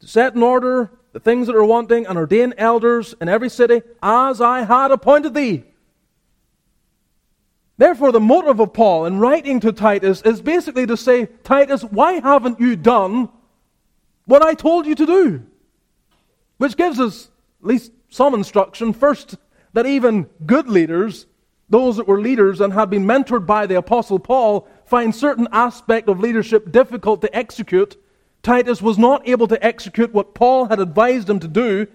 to 0.00 0.06
set 0.06 0.34
in 0.34 0.42
order 0.42 0.90
the 1.12 1.20
things 1.20 1.46
that 1.46 1.56
are 1.56 1.64
wanting 1.64 2.06
and 2.06 2.18
ordain 2.18 2.54
elders 2.58 3.14
in 3.20 3.28
every 3.28 3.48
city, 3.48 3.82
as 4.02 4.40
I 4.40 4.62
had 4.62 4.90
appointed 4.90 5.34
thee. 5.34 5.64
Therefore, 7.78 8.12
the 8.12 8.20
motive 8.20 8.60
of 8.60 8.72
Paul 8.72 9.04
in 9.06 9.18
writing 9.18 9.60
to 9.60 9.72
Titus 9.72 10.22
is 10.22 10.40
basically 10.40 10.86
to 10.86 10.96
say, 10.96 11.26
Titus, 11.44 11.82
why 11.82 12.14
haven't 12.14 12.60
you 12.60 12.76
done 12.76 13.28
what 14.24 14.42
I 14.42 14.54
told 14.54 14.86
you 14.86 14.94
to 14.94 15.06
do? 15.06 15.46
Which 16.56 16.76
gives 16.76 16.98
us 16.98 17.28
at 17.60 17.66
least 17.66 17.92
some 18.08 18.32
instruction. 18.32 18.94
First, 18.94 19.36
that 19.76 19.84
even 19.84 20.26
good 20.46 20.70
leaders, 20.70 21.26
those 21.68 21.98
that 21.98 22.08
were 22.08 22.18
leaders 22.18 22.62
and 22.62 22.72
had 22.72 22.88
been 22.88 23.04
mentored 23.04 23.44
by 23.44 23.66
the 23.66 23.76
Apostle 23.76 24.18
Paul, 24.18 24.66
find 24.86 25.14
certain 25.14 25.46
aspect 25.52 26.08
of 26.08 26.18
leadership 26.18 26.72
difficult 26.72 27.20
to 27.20 27.36
execute. 27.36 27.94
Titus 28.42 28.80
was 28.80 28.96
not 28.96 29.28
able 29.28 29.46
to 29.48 29.62
execute 29.62 30.14
what 30.14 30.34
Paul 30.34 30.64
had 30.64 30.80
advised 30.80 31.28
him 31.28 31.40
to 31.40 31.48
do, 31.48 31.86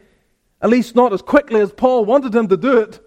at 0.62 0.70
least 0.70 0.96
not 0.96 1.12
as 1.12 1.24
quickly 1.24 1.60
as 1.60 1.72
Paul 1.72 2.06
wanted 2.06 2.36
him 2.36 2.48
to 2.50 2.56
do 2.58 2.78
it. 2.78 3.00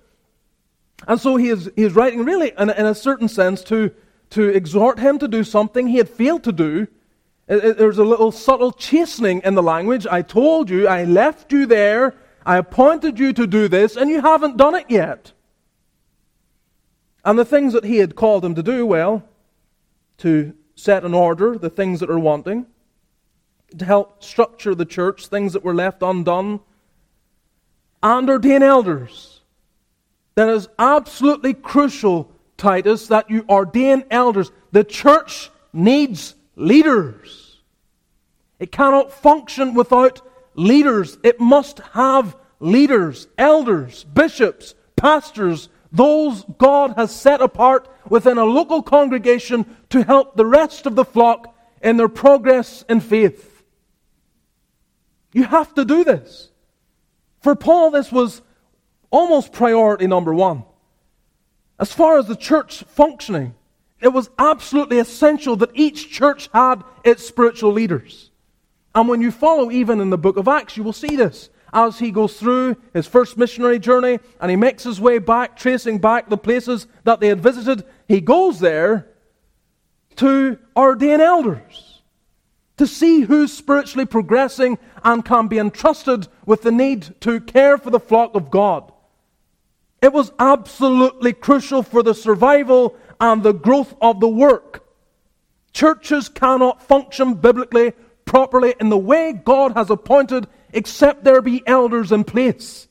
And 1.07 1.21
so 1.21 1.37
he 1.37 1.51
is, 1.51 1.71
he 1.77 1.85
is 1.85 1.95
writing 1.95 2.25
really, 2.25 2.53
in, 2.59 2.69
in 2.69 2.87
a 2.87 2.97
certain 2.97 3.29
sense, 3.29 3.63
to, 3.65 3.93
to 4.31 4.49
exhort 4.49 4.99
him 4.99 5.21
to 5.21 5.29
do 5.29 5.45
something 5.45 5.87
he 5.87 5.99
had 5.99 6.09
failed 6.09 6.43
to 6.43 6.53
do. 6.53 6.89
It, 7.47 7.65
it, 7.65 7.79
there's 7.79 7.99
a 7.99 8.05
little 8.05 8.33
subtle 8.33 8.73
chastening 8.73 9.41
in 9.45 9.55
the 9.55 9.63
language. 9.63 10.05
I 10.11 10.23
told 10.23 10.69
you, 10.69 10.89
I 10.89 11.05
left 11.05 11.53
you 11.53 11.65
there 11.65 12.17
I 12.47 12.59
appointed 12.59 13.19
you 13.19 13.33
to 13.33 13.47
do 13.47 13.69
this, 13.69 13.97
and 13.97 14.11
you 14.11 14.21
haven't 14.21 14.57
done 14.57 14.75
it 14.75 14.87
yet. 14.89 15.33
And 17.25 17.39
the 17.39 17.45
things 17.45 17.73
that 17.73 17.85
he 17.85 17.99
had 17.99 18.17
called 18.17 18.45
him 18.45 18.55
to 18.55 18.63
do, 18.63 18.85
well, 18.85 19.25
to 20.19 20.55
set 20.75 21.05
in 21.05 21.15
order 21.15 21.57
the 21.57 21.71
things 21.71 22.01
that 22.01 22.11
are 22.11 22.19
wanting, 22.19 22.67
to 23.79 23.85
help 23.85 24.23
structure 24.23 24.75
the 24.75 24.85
church, 24.85 25.27
things 25.27 25.55
that 25.55 25.65
were 25.65 25.75
left 25.75 26.03
undone, 26.03 26.61
and 28.03 28.29
ordain 28.29 28.63
elders. 28.63 29.41
That 30.35 30.49
is 30.51 30.69
absolutely 30.79 31.55
crucial, 31.55 32.31
Titus, 32.57 33.07
that 33.09 33.31
you 33.31 33.45
ordain 33.49 34.05
elders. 34.11 34.53
The 34.73 34.85
church 34.85 35.51
needs 35.73 36.35
leaders. 36.57 37.61
It 38.59 38.71
cannot 38.71 39.13
function 39.13 39.75
without 39.75 40.21
leaders. 40.55 41.19
It 41.23 41.41
must 41.41 41.79
have 41.93 42.37
leaders, 42.61 43.29
elders, 43.39 44.05
bishops, 44.05 44.75
pastors, 44.97 45.69
those 45.93 46.45
God 46.59 46.95
has 46.97 47.15
set 47.15 47.41
apart 47.41 47.89
within 48.09 48.39
a 48.39 48.45
local 48.45 48.83
congregation 48.83 49.65
to 49.91 50.03
help 50.03 50.37
the 50.37 50.47
rest 50.47 50.87
of 50.87 50.97
the 50.97 51.05
flock 51.05 51.55
in 51.81 51.97
their 51.97 52.09
progress 52.09 52.85
in 52.89 53.01
faith. 53.01 53.63
You 55.33 55.45
have 55.45 55.75
to 55.75 55.85
do 55.85 56.03
this. 56.03 56.51
For 57.43 57.55
Paul, 57.55 57.91
this 57.91 58.11
was 58.11 58.43
almost 59.11 59.53
priority 59.53 60.07
number 60.07 60.35
one. 60.35 60.65
As 61.79 61.93
far 61.93 62.19
as 62.19 62.27
the 62.27 62.37
church 62.37 62.83
functioning, 62.85 63.55
it 64.01 64.09
was 64.09 64.31
absolutely 64.39 64.99
essential 64.99 65.57
that 65.57 65.71
each 65.75 66.11
church 66.11 66.49
had 66.53 66.83
its 67.05 67.27
spiritual 67.27 67.73
leaders. 67.73 68.31
And 68.95 69.09
when 69.09 69.21
you 69.21 69.31
follow 69.31 69.71
even 69.71 70.01
in 70.01 70.11
the 70.11 70.19
book 70.19 70.37
of 70.37 70.49
Acts, 70.49 70.77
you 70.77 70.83
will 70.83 70.93
see 70.93 71.17
this 71.17 71.51
as 71.75 71.99
he 71.99 72.13
goes 72.13 72.39
through 72.39 72.77
his 72.93 73.07
first 73.07 73.37
missionary 73.37 73.81
journey 73.81 74.21
and 74.41 74.51
he 74.51 74.57
makes 74.57 74.85
his 74.85 75.01
way 75.01 75.19
back, 75.19 75.57
tracing 75.57 75.99
back 75.99 76.29
the 76.29 76.39
places 76.39 76.87
that 77.03 77.19
they 77.19 77.27
had 77.27 77.43
visited, 77.43 77.85
he 78.07 78.21
goes 78.21 78.61
there 78.61 79.09
to 80.17 80.57
ordain 80.77 81.21
elders, 81.21 82.03
to 82.77 82.87
see 82.87 83.23
who's 83.23 83.53
spiritually 83.53 84.07
progressing 84.07 84.79
and 85.03 85.25
can 85.25 85.49
be 85.49 85.59
entrusted 85.59 86.29
with 86.47 86.63
the 86.63 86.71
need 86.71 87.21
to 87.21 87.41
care 87.41 87.77
for 87.77 87.91
the 87.91 88.01
flock 88.01 88.37
of 88.37 88.53
God. 88.53 88.93
It 90.01 90.13
was 90.13 90.33
absolutely 90.39 91.33
crucial 91.33 91.83
for 91.83 92.05
the 92.05 92.15
survival 92.15 92.97
and 93.21 93.43
the 93.43 93.53
growth 93.53 93.95
of 94.01 94.21
the 94.21 94.29
work. 94.29 94.85
Churches 95.73 96.29
cannot 96.29 96.83
function 96.83 97.35
biblically 97.35 97.95
properly 98.35 98.75
in 98.81 98.89
the 98.89 98.99
way 98.99 99.33
God 99.33 99.75
has 99.77 99.91
appointed 99.91 100.49
except 100.73 101.23
there 101.23 101.41
be 101.41 101.63
elders 101.69 102.11
in 102.11 102.25
place. 102.25 102.89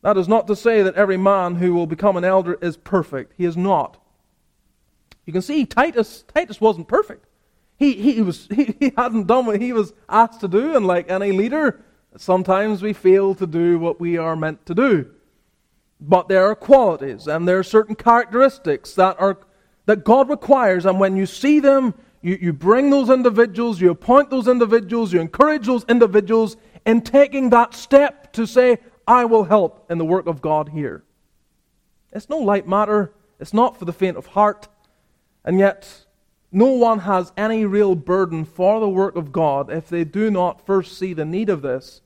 That 0.00 0.16
is 0.16 0.26
not 0.26 0.46
to 0.46 0.56
say 0.56 0.82
that 0.82 0.94
every 0.94 1.18
man 1.18 1.56
who 1.56 1.74
will 1.74 1.86
become 1.86 2.16
an 2.16 2.24
elder 2.24 2.54
is 2.62 2.78
perfect. 2.78 3.34
He 3.36 3.44
is 3.44 3.58
not. 3.58 4.02
You 5.26 5.34
can 5.34 5.42
see 5.42 5.66
Titus, 5.66 6.24
Titus 6.34 6.62
wasn't 6.62 6.88
perfect. 6.88 7.26
He, 7.76 7.92
he, 7.92 8.22
was, 8.22 8.48
he, 8.54 8.74
he 8.80 8.92
hadn't 8.96 9.26
done 9.26 9.44
what 9.44 9.60
he 9.60 9.74
was 9.74 9.92
asked 10.08 10.40
to 10.40 10.48
do, 10.48 10.74
and 10.74 10.86
like 10.86 11.10
any 11.10 11.32
leader, 11.32 11.84
sometimes 12.16 12.80
we 12.80 12.94
fail 12.94 13.34
to 13.34 13.46
do 13.46 13.78
what 13.78 14.00
we 14.00 14.16
are 14.16 14.34
meant 14.34 14.64
to 14.64 14.74
do. 14.74 15.10
But 16.00 16.28
there 16.28 16.46
are 16.46 16.56
qualities 16.56 17.26
and 17.26 17.46
there 17.46 17.58
are 17.58 17.64
certain 17.64 17.96
characteristics 17.96 18.94
that, 18.94 19.20
are, 19.20 19.40
that 19.84 20.04
God 20.04 20.30
requires, 20.30 20.86
and 20.86 20.98
when 20.98 21.18
you 21.18 21.26
see 21.26 21.60
them, 21.60 21.92
you, 22.24 22.38
you 22.40 22.52
bring 22.54 22.88
those 22.88 23.10
individuals, 23.10 23.82
you 23.82 23.90
appoint 23.90 24.30
those 24.30 24.48
individuals, 24.48 25.12
you 25.12 25.20
encourage 25.20 25.66
those 25.66 25.84
individuals 25.90 26.56
in 26.86 27.02
taking 27.02 27.50
that 27.50 27.74
step 27.74 28.32
to 28.32 28.46
say, 28.46 28.78
I 29.06 29.26
will 29.26 29.44
help 29.44 29.84
in 29.90 29.98
the 29.98 30.06
work 30.06 30.26
of 30.26 30.40
God 30.40 30.70
here. 30.70 31.04
It's 32.12 32.30
no 32.30 32.38
light 32.38 32.66
matter, 32.66 33.12
it's 33.38 33.52
not 33.52 33.78
for 33.78 33.84
the 33.84 33.92
faint 33.92 34.16
of 34.16 34.28
heart, 34.28 34.68
and 35.44 35.58
yet 35.58 36.06
no 36.50 36.68
one 36.68 37.00
has 37.00 37.30
any 37.36 37.66
real 37.66 37.94
burden 37.94 38.46
for 38.46 38.80
the 38.80 38.88
work 38.88 39.16
of 39.16 39.30
God 39.30 39.70
if 39.70 39.90
they 39.90 40.04
do 40.04 40.30
not 40.30 40.64
first 40.64 40.98
see 40.98 41.12
the 41.12 41.26
need 41.26 41.50
of 41.50 41.60
this 41.60 42.00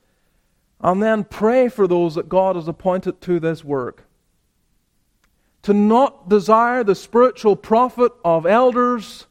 and 0.81 1.01
then 1.01 1.23
pray 1.23 1.69
for 1.69 1.87
those 1.87 2.15
that 2.15 2.27
God 2.27 2.57
has 2.57 2.67
appointed 2.67 3.21
to 3.21 3.39
this 3.39 3.63
work. 3.63 4.03
To 5.61 5.73
not 5.73 6.27
desire 6.27 6.83
the 6.83 6.95
spiritual 6.95 7.55
profit 7.55 8.11
of 8.25 8.45
elders 8.45 9.27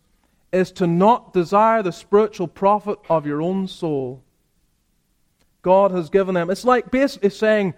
is 0.53 0.73
to 0.73 0.87
not 0.87 1.33
desire 1.33 1.83
the 1.83 1.93
spiritual 1.93 2.49
profit 2.49 2.99
of 3.09 3.27
your 3.27 3.43
own 3.43 3.69
soul. 3.69 4.23
God 5.63 5.91
has 5.91 6.09
given 6.09 6.35
them. 6.35 6.51
It's 6.51 6.65
like 6.65 6.91
basically 6.91 7.31
saying, 7.31 7.75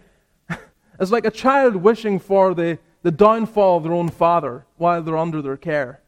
it's 1.01 1.11
like 1.11 1.25
a 1.25 1.31
child 1.31 1.77
wishing 1.77 2.19
for 2.19 2.55
the, 2.55 2.79
the 3.03 3.11
downfall 3.11 3.79
of 3.79 3.83
their 3.83 3.93
own 3.93 4.09
father 4.09 4.67
while 4.77 5.03
they're 5.03 5.17
under 5.17 5.43
their 5.43 5.57
care. 5.57 6.01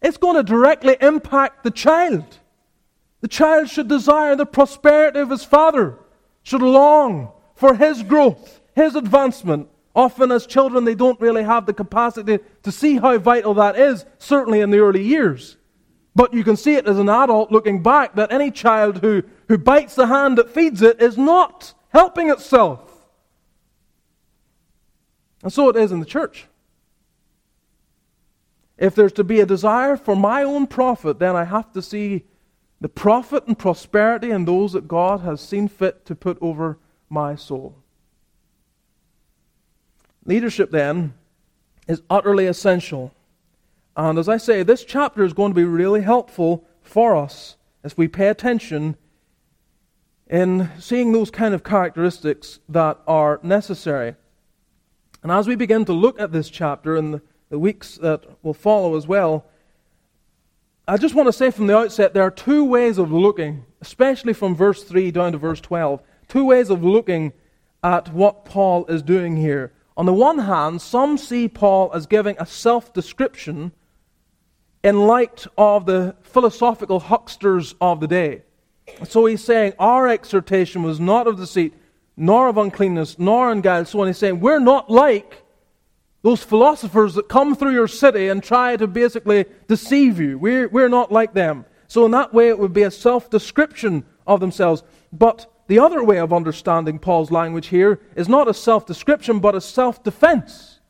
It's 0.00 0.16
going 0.16 0.36
to 0.36 0.42
directly 0.42 0.96
impact 1.00 1.62
the 1.62 1.70
child. 1.70 2.38
The 3.20 3.28
child 3.28 3.68
should 3.68 3.88
desire 3.88 4.34
the 4.34 4.46
prosperity 4.46 5.20
of 5.20 5.30
his 5.30 5.44
father, 5.44 5.98
should 6.42 6.62
long 6.62 7.32
for 7.54 7.74
his 7.74 8.02
growth, 8.02 8.60
his 8.74 8.94
advancement. 8.94 9.68
Often, 9.94 10.32
as 10.32 10.46
children, 10.46 10.84
they 10.84 10.94
don't 10.94 11.20
really 11.20 11.42
have 11.42 11.66
the 11.66 11.74
capacity 11.74 12.38
to 12.62 12.72
see 12.72 12.96
how 12.96 13.18
vital 13.18 13.52
that 13.54 13.76
is, 13.76 14.06
certainly 14.18 14.60
in 14.60 14.70
the 14.70 14.78
early 14.78 15.02
years. 15.02 15.58
But 16.14 16.34
you 16.34 16.42
can 16.42 16.56
see 16.56 16.74
it 16.74 16.86
as 16.86 16.98
an 16.98 17.08
adult 17.08 17.52
looking 17.52 17.82
back 17.82 18.16
that 18.16 18.32
any 18.32 18.50
child 18.50 18.98
who, 18.98 19.22
who 19.48 19.58
bites 19.58 19.94
the 19.94 20.06
hand 20.06 20.38
that 20.38 20.50
feeds 20.50 20.82
it 20.82 21.00
is 21.00 21.16
not 21.16 21.74
helping 21.90 22.30
itself. 22.30 22.80
And 25.42 25.52
so 25.52 25.68
it 25.68 25.76
is 25.76 25.92
in 25.92 26.00
the 26.00 26.06
church. 26.06 26.46
If 28.76 28.94
there's 28.94 29.12
to 29.14 29.24
be 29.24 29.40
a 29.40 29.46
desire 29.46 29.96
for 29.96 30.16
my 30.16 30.42
own 30.42 30.66
profit, 30.66 31.18
then 31.18 31.36
I 31.36 31.44
have 31.44 31.72
to 31.74 31.82
see 31.82 32.24
the 32.80 32.88
profit 32.88 33.46
and 33.46 33.58
prosperity 33.58 34.30
in 34.30 34.46
those 34.46 34.72
that 34.72 34.88
God 34.88 35.20
has 35.20 35.40
seen 35.40 35.68
fit 35.68 36.06
to 36.06 36.14
put 36.14 36.38
over 36.40 36.78
my 37.10 37.34
soul. 37.34 37.76
Leadership, 40.24 40.70
then, 40.70 41.14
is 41.86 42.02
utterly 42.08 42.46
essential 42.46 43.12
and 43.96 44.18
as 44.18 44.28
I 44.28 44.36
say, 44.36 44.62
this 44.62 44.84
chapter 44.84 45.24
is 45.24 45.32
going 45.32 45.50
to 45.50 45.56
be 45.56 45.64
really 45.64 46.02
helpful 46.02 46.64
for 46.82 47.16
us 47.16 47.56
as 47.82 47.96
we 47.96 48.08
pay 48.08 48.28
attention 48.28 48.96
in 50.28 50.70
seeing 50.78 51.12
those 51.12 51.30
kind 51.30 51.54
of 51.54 51.64
characteristics 51.64 52.60
that 52.68 52.98
are 53.06 53.40
necessary. 53.42 54.14
And 55.22 55.32
as 55.32 55.48
we 55.48 55.56
begin 55.56 55.84
to 55.86 55.92
look 55.92 56.20
at 56.20 56.32
this 56.32 56.48
chapter 56.48 56.96
in 56.96 57.10
the, 57.10 57.22
the 57.50 57.58
weeks 57.58 57.96
that 57.96 58.24
will 58.42 58.54
follow 58.54 58.96
as 58.96 59.06
well, 59.06 59.44
I 60.86 60.96
just 60.96 61.14
want 61.14 61.26
to 61.26 61.32
say 61.32 61.50
from 61.50 61.66
the 61.66 61.76
outset 61.76 62.14
there 62.14 62.22
are 62.22 62.30
two 62.30 62.64
ways 62.64 62.96
of 62.96 63.12
looking, 63.12 63.64
especially 63.80 64.32
from 64.32 64.54
verse 64.54 64.82
3 64.84 65.10
down 65.10 65.32
to 65.32 65.38
verse 65.38 65.60
12, 65.60 66.00
two 66.28 66.44
ways 66.44 66.70
of 66.70 66.82
looking 66.82 67.32
at 67.82 68.12
what 68.12 68.44
Paul 68.44 68.86
is 68.86 69.02
doing 69.02 69.36
here. 69.36 69.72
On 69.96 70.06
the 70.06 70.12
one 70.12 70.38
hand, 70.38 70.80
some 70.80 71.18
see 71.18 71.48
Paul 71.48 71.90
as 71.92 72.06
giving 72.06 72.36
a 72.38 72.46
self 72.46 72.92
description 72.92 73.72
in 74.82 75.06
light 75.06 75.46
of 75.58 75.86
the 75.86 76.16
philosophical 76.22 77.00
hucksters 77.00 77.74
of 77.80 78.00
the 78.00 78.06
day. 78.06 78.42
So 79.04 79.26
he's 79.26 79.44
saying 79.44 79.74
our 79.78 80.08
exhortation 80.08 80.82
was 80.82 80.98
not 80.98 81.26
of 81.26 81.36
deceit, 81.36 81.74
nor 82.16 82.48
of 82.48 82.56
uncleanness, 82.56 83.18
nor 83.18 83.52
in 83.52 83.60
guile. 83.60 83.84
So 83.84 84.00
on, 84.00 84.06
he's 84.06 84.18
saying 84.18 84.40
we're 84.40 84.58
not 84.58 84.90
like 84.90 85.42
those 86.22 86.42
philosophers 86.42 87.14
that 87.14 87.28
come 87.28 87.54
through 87.54 87.72
your 87.72 87.88
city 87.88 88.28
and 88.28 88.42
try 88.42 88.76
to 88.76 88.86
basically 88.86 89.46
deceive 89.68 90.20
you. 90.20 90.38
We're, 90.38 90.68
we're 90.68 90.88
not 90.88 91.10
like 91.10 91.32
them. 91.32 91.64
So 91.88 92.04
in 92.04 92.10
that 92.12 92.34
way, 92.34 92.48
it 92.48 92.58
would 92.58 92.72
be 92.72 92.82
a 92.82 92.90
self 92.90 93.30
description 93.30 94.04
of 94.26 94.40
themselves. 94.40 94.82
But 95.12 95.50
the 95.66 95.78
other 95.78 96.04
way 96.04 96.18
of 96.18 96.32
understanding 96.32 96.98
Paul's 96.98 97.30
language 97.30 97.68
here 97.68 98.00
is 98.16 98.28
not 98.28 98.48
a 98.48 98.54
self 98.54 98.86
description, 98.86 99.40
but 99.40 99.54
a 99.54 99.60
self 99.60 100.02
defense 100.02 100.80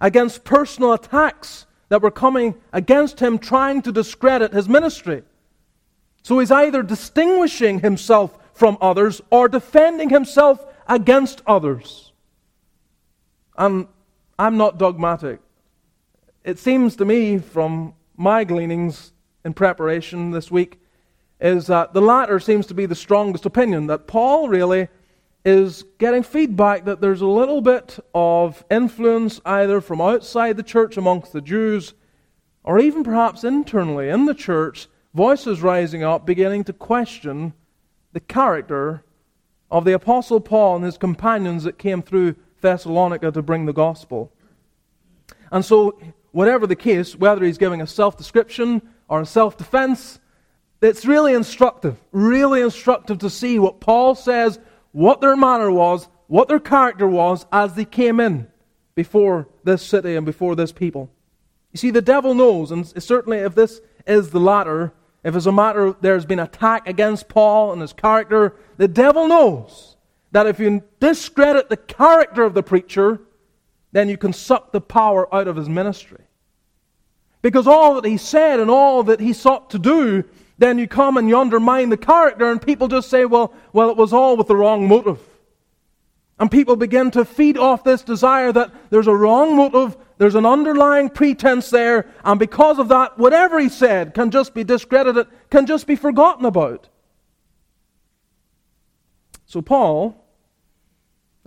against 0.00 0.44
personal 0.44 0.92
attacks 0.92 1.66
that 1.88 2.02
were 2.02 2.10
coming 2.10 2.54
against 2.72 3.20
him, 3.20 3.38
trying 3.38 3.82
to 3.82 3.92
discredit 3.92 4.52
his 4.52 4.68
ministry. 4.68 5.22
So 6.22 6.38
he's 6.38 6.50
either 6.50 6.82
distinguishing 6.82 7.80
himself 7.80 8.38
from 8.52 8.76
others 8.80 9.22
or 9.30 9.48
defending 9.48 10.10
himself 10.10 10.64
against 10.86 11.42
others. 11.46 12.12
And 13.56 13.86
I'm 14.38 14.56
not 14.56 14.78
dogmatic. 14.78 15.40
It 16.44 16.58
seems 16.58 16.96
to 16.96 17.04
me, 17.04 17.38
from 17.38 17.94
my 18.16 18.44
gleanings 18.44 19.12
in 19.44 19.54
preparation 19.54 20.30
this 20.30 20.50
week, 20.50 20.80
is 21.40 21.66
that 21.68 21.92
the 21.92 22.00
latter 22.00 22.40
seems 22.40 22.66
to 22.66 22.74
be 22.74 22.86
the 22.86 22.94
strongest 22.94 23.46
opinion, 23.46 23.86
that 23.86 24.06
Paul 24.06 24.48
really 24.48 24.88
is 25.48 25.82
getting 25.96 26.22
feedback 26.22 26.84
that 26.84 27.00
there's 27.00 27.22
a 27.22 27.26
little 27.26 27.62
bit 27.62 27.98
of 28.14 28.62
influence 28.70 29.40
either 29.46 29.80
from 29.80 29.98
outside 29.98 30.58
the 30.58 30.62
church 30.62 30.98
amongst 30.98 31.32
the 31.32 31.40
Jews 31.40 31.94
or 32.64 32.78
even 32.78 33.02
perhaps 33.02 33.44
internally 33.44 34.10
in 34.10 34.26
the 34.26 34.34
church, 34.34 34.88
voices 35.14 35.62
rising 35.62 36.02
up 36.02 36.26
beginning 36.26 36.64
to 36.64 36.74
question 36.74 37.54
the 38.12 38.20
character 38.20 39.02
of 39.70 39.86
the 39.86 39.94
Apostle 39.94 40.38
Paul 40.38 40.76
and 40.76 40.84
his 40.84 40.98
companions 40.98 41.64
that 41.64 41.78
came 41.78 42.02
through 42.02 42.36
Thessalonica 42.60 43.32
to 43.32 43.40
bring 43.40 43.64
the 43.64 43.72
gospel. 43.72 44.30
And 45.50 45.64
so, 45.64 45.98
whatever 46.32 46.66
the 46.66 46.76
case, 46.76 47.16
whether 47.16 47.42
he's 47.42 47.56
giving 47.56 47.80
a 47.80 47.86
self 47.86 48.18
description 48.18 48.82
or 49.08 49.22
a 49.22 49.26
self 49.26 49.56
defense, 49.56 50.20
it's 50.82 51.06
really 51.06 51.32
instructive, 51.32 51.96
really 52.12 52.60
instructive 52.60 53.16
to 53.20 53.30
see 53.30 53.58
what 53.58 53.80
Paul 53.80 54.14
says, 54.14 54.60
what 54.98 55.20
their 55.20 55.36
manner 55.36 55.70
was, 55.70 56.08
what 56.26 56.48
their 56.48 56.58
character 56.58 57.06
was 57.06 57.46
as 57.52 57.74
they 57.74 57.84
came 57.84 58.18
in 58.18 58.48
before 58.96 59.46
this 59.62 59.80
city 59.80 60.16
and 60.16 60.26
before 60.26 60.56
this 60.56 60.72
people. 60.72 61.08
You 61.70 61.78
see, 61.78 61.92
the 61.92 62.02
devil 62.02 62.34
knows, 62.34 62.72
and 62.72 62.84
certainly 63.00 63.38
if 63.38 63.54
this 63.54 63.80
is 64.08 64.30
the 64.30 64.40
latter, 64.40 64.92
if 65.22 65.36
it's 65.36 65.46
a 65.46 65.52
matter 65.52 65.94
there's 66.00 66.26
been 66.26 66.40
attack 66.40 66.88
against 66.88 67.28
Paul 67.28 67.72
and 67.72 67.80
his 67.80 67.92
character, 67.92 68.56
the 68.76 68.88
devil 68.88 69.28
knows 69.28 69.96
that 70.32 70.48
if 70.48 70.58
you 70.58 70.82
discredit 70.98 71.68
the 71.68 71.76
character 71.76 72.42
of 72.42 72.54
the 72.54 72.64
preacher, 72.64 73.20
then 73.92 74.08
you 74.08 74.16
can 74.16 74.32
suck 74.32 74.72
the 74.72 74.80
power 74.80 75.32
out 75.32 75.46
of 75.46 75.54
his 75.54 75.68
ministry. 75.68 76.24
Because 77.40 77.68
all 77.68 77.94
that 77.94 78.04
he 78.04 78.16
said 78.16 78.58
and 78.58 78.68
all 78.68 79.04
that 79.04 79.20
he 79.20 79.32
sought 79.32 79.70
to 79.70 79.78
do, 79.78 80.24
then 80.58 80.78
you 80.78 80.88
come 80.88 81.16
and 81.16 81.28
you 81.28 81.38
undermine 81.38 81.88
the 81.88 81.96
character, 81.96 82.50
and 82.50 82.60
people 82.60 82.88
just 82.88 83.08
say, 83.08 83.24
well, 83.24 83.54
well, 83.72 83.90
it 83.90 83.96
was 83.96 84.12
all 84.12 84.36
with 84.36 84.48
the 84.48 84.56
wrong 84.56 84.88
motive. 84.88 85.20
And 86.40 86.50
people 86.50 86.76
begin 86.76 87.10
to 87.12 87.24
feed 87.24 87.56
off 87.56 87.84
this 87.84 88.02
desire 88.02 88.52
that 88.52 88.72
there's 88.90 89.06
a 89.06 89.14
wrong 89.14 89.56
motive, 89.56 89.96
there's 90.18 90.34
an 90.34 90.46
underlying 90.46 91.10
pretense 91.10 91.70
there, 91.70 92.06
and 92.24 92.38
because 92.38 92.78
of 92.78 92.88
that, 92.88 93.18
whatever 93.18 93.58
he 93.58 93.68
said 93.68 94.14
can 94.14 94.30
just 94.30 94.52
be 94.54 94.64
discredited, 94.64 95.26
can 95.50 95.66
just 95.66 95.86
be 95.86 95.96
forgotten 95.96 96.44
about. 96.44 96.88
So, 99.46 99.62
Paul, 99.62 100.24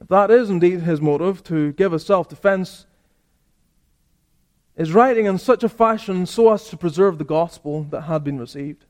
if 0.02 0.08
that 0.08 0.32
is 0.32 0.50
indeed 0.50 0.82
his 0.82 1.00
motive 1.00 1.44
to 1.44 1.74
give 1.74 1.94
a 1.94 2.00
self 2.00 2.28
defense, 2.28 2.86
is 4.76 4.94
writing 4.94 5.26
in 5.26 5.38
such 5.38 5.64
a 5.64 5.70
fashion 5.70 6.26
so 6.26 6.52
as 6.52 6.68
to 6.70 6.78
preserve 6.78 7.18
the 7.18 7.24
gospel 7.24 7.84
that 7.84 8.02
had 8.02 8.24
been 8.24 8.40
received. 8.40 8.86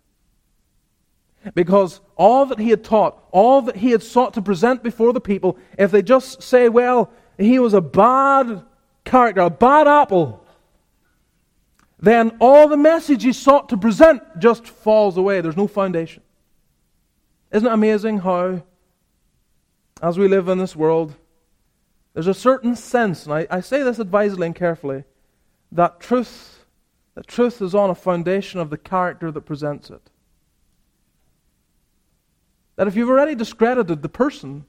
Because 1.56 2.02
all 2.16 2.46
that 2.48 2.60
he 2.60 2.70
had 2.70 2.84
taught, 2.84 3.24
all 3.32 3.64
that 3.64 3.78
he 3.78 3.92
had 3.92 4.04
sought 4.04 4.34
to 4.36 4.42
present 4.42 4.84
before 4.84 5.12
the 5.12 5.22
people, 5.22 5.58
if 5.78 5.92
they 5.92 6.02
just 6.02 6.44
say, 6.44 6.70
well, 6.70 7.12
he 7.38 7.58
was 7.58 7.74
a 7.74 7.82
bad 7.82 8.64
character, 9.06 9.42
a 9.42 9.50
bad 9.50 9.88
apple, 9.88 10.46
then 12.00 12.38
all 12.40 12.68
the 12.68 12.78
message 12.78 13.24
he 13.24 13.34
sought 13.34 13.70
to 13.70 13.78
present 13.78 14.22
just 14.40 14.68
falls 14.68 15.18
away. 15.18 15.42
There's 15.42 15.58
no 15.58 15.68
foundation. 15.68 16.24
Isn't 17.52 17.68
it 17.68 17.74
amazing 17.74 18.20
how 18.20 18.64
as 20.02 20.18
we 20.18 20.28
live 20.28 20.48
in 20.48 20.58
this 20.58 20.76
world, 20.76 21.16
there's 22.14 22.28
a 22.28 22.34
certain 22.34 22.76
sense, 22.76 23.26
and 23.26 23.34
I, 23.34 23.48
I 23.50 23.62
say 23.62 23.84
this 23.84 24.00
advisedly 24.00 24.48
and 24.48 24.56
carefully, 24.56 25.04
that 25.72 26.00
truth, 26.00 26.66
that 27.16 27.28
truth 27.28 27.62
is 27.62 27.76
on 27.76 27.90
a 27.90 27.96
foundation 27.96 28.60
of 28.60 28.70
the 28.70 28.78
character 28.78 29.32
that 29.32 29.42
presents 29.42 29.90
it. 29.90 30.10
That 32.76 32.88
if 32.88 32.96
you've 32.96 33.10
already 33.10 33.36
discredited 33.36 34.02
the 34.02 34.10
person, 34.10 34.66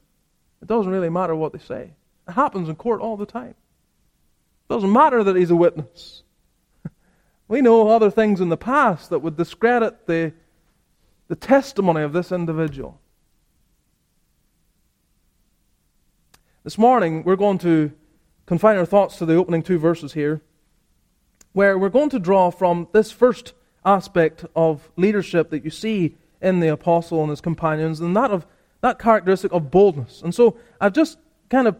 it 0.61 0.67
doesn't 0.67 0.91
really 0.91 1.09
matter 1.09 1.35
what 1.35 1.53
they 1.53 1.59
say. 1.59 1.93
It 2.27 2.31
happens 2.31 2.69
in 2.69 2.75
court 2.75 3.01
all 3.01 3.17
the 3.17 3.25
time. 3.25 3.55
It 4.69 4.73
doesn't 4.73 4.91
matter 4.91 5.23
that 5.23 5.35
he's 5.35 5.51
a 5.51 5.55
witness. 5.55 6.23
we 7.47 7.61
know 7.61 7.89
other 7.89 8.09
things 8.09 8.39
in 8.39 8.49
the 8.49 8.57
past 8.57 9.09
that 9.09 9.19
would 9.19 9.35
discredit 9.35 10.07
the, 10.07 10.33
the 11.27 11.35
testimony 11.35 12.01
of 12.01 12.13
this 12.13 12.31
individual. 12.31 12.99
This 16.63 16.77
morning, 16.77 17.23
we're 17.23 17.35
going 17.35 17.57
to 17.59 17.91
confine 18.45 18.77
our 18.77 18.85
thoughts 18.85 19.17
to 19.17 19.25
the 19.25 19.35
opening 19.35 19.63
two 19.63 19.77
verses 19.77 20.13
here, 20.13 20.41
where 21.51 21.77
we're 21.77 21.89
going 21.89 22.09
to 22.11 22.19
draw 22.19 22.51
from 22.51 22.87
this 22.93 23.11
first 23.11 23.53
aspect 23.85 24.45
of 24.55 24.89
leadership 24.95 25.49
that 25.49 25.65
you 25.65 25.69
see 25.69 26.15
in 26.43 26.59
the 26.59 26.67
apostle 26.67 27.21
and 27.21 27.29
his 27.29 27.41
companions, 27.41 27.99
and 27.99 28.15
that 28.15 28.29
of 28.29 28.45
that 28.81 28.99
characteristic 28.99 29.51
of 29.53 29.71
boldness. 29.71 30.21
And 30.21 30.35
so 30.35 30.57
I've 30.79 30.93
just 30.93 31.17
kind 31.49 31.67
of 31.67 31.77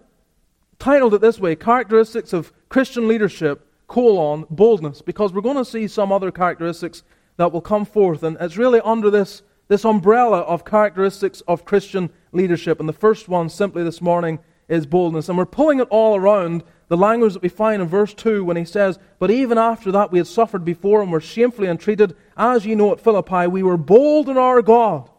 titled 0.79 1.13
it 1.13 1.21
this 1.21 1.37
way 1.37 1.55
Characteristics 1.55 2.33
of 2.33 2.53
Christian 2.69 3.07
Leadership, 3.07 3.67
colon, 3.87 4.45
boldness, 4.49 5.01
because 5.01 5.33
we're 5.33 5.41
going 5.41 5.57
to 5.57 5.65
see 5.65 5.87
some 5.87 6.11
other 6.11 6.31
characteristics 6.31 7.03
that 7.37 7.51
will 7.51 7.61
come 7.61 7.85
forth. 7.85 8.23
And 8.23 8.37
it's 8.39 8.57
really 8.57 8.79
under 8.81 9.09
this, 9.09 9.43
this 9.67 9.83
umbrella 9.83 10.39
of 10.39 10.63
characteristics 10.63 11.41
of 11.41 11.65
Christian 11.65 12.09
leadership. 12.31 12.79
And 12.79 12.87
the 12.87 12.93
first 12.93 13.27
one, 13.27 13.49
simply 13.49 13.83
this 13.83 14.01
morning, 14.01 14.39
is 14.69 14.85
boldness. 14.85 15.27
And 15.27 15.37
we're 15.37 15.45
pulling 15.45 15.79
it 15.79 15.87
all 15.89 16.15
around 16.15 16.63
the 16.87 16.97
language 16.97 17.33
that 17.33 17.41
we 17.41 17.49
find 17.49 17.81
in 17.81 17.87
verse 17.87 18.13
2 18.13 18.45
when 18.45 18.55
he 18.55 18.65
says, 18.65 18.97
But 19.19 19.31
even 19.31 19.57
after 19.57 19.91
that 19.91 20.11
we 20.11 20.19
had 20.19 20.27
suffered 20.27 20.63
before 20.63 21.01
and 21.01 21.11
were 21.11 21.19
shamefully 21.19 21.67
entreated, 21.67 22.15
as 22.35 22.65
ye 22.65 22.75
know 22.75 22.91
at 22.91 23.01
Philippi, 23.01 23.47
we 23.47 23.63
were 23.63 23.77
bold 23.77 24.29
in 24.29 24.37
our 24.37 24.61
God 24.61 25.09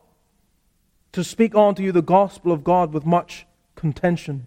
to 1.13 1.23
speak 1.23 1.55
unto 1.55 1.83
you 1.83 1.93
the 1.93 2.03
gospel 2.03 2.51
of 2.51 2.65
God 2.65 2.93
with 2.93 3.07
much 3.07 3.47
contention. 3.77 4.47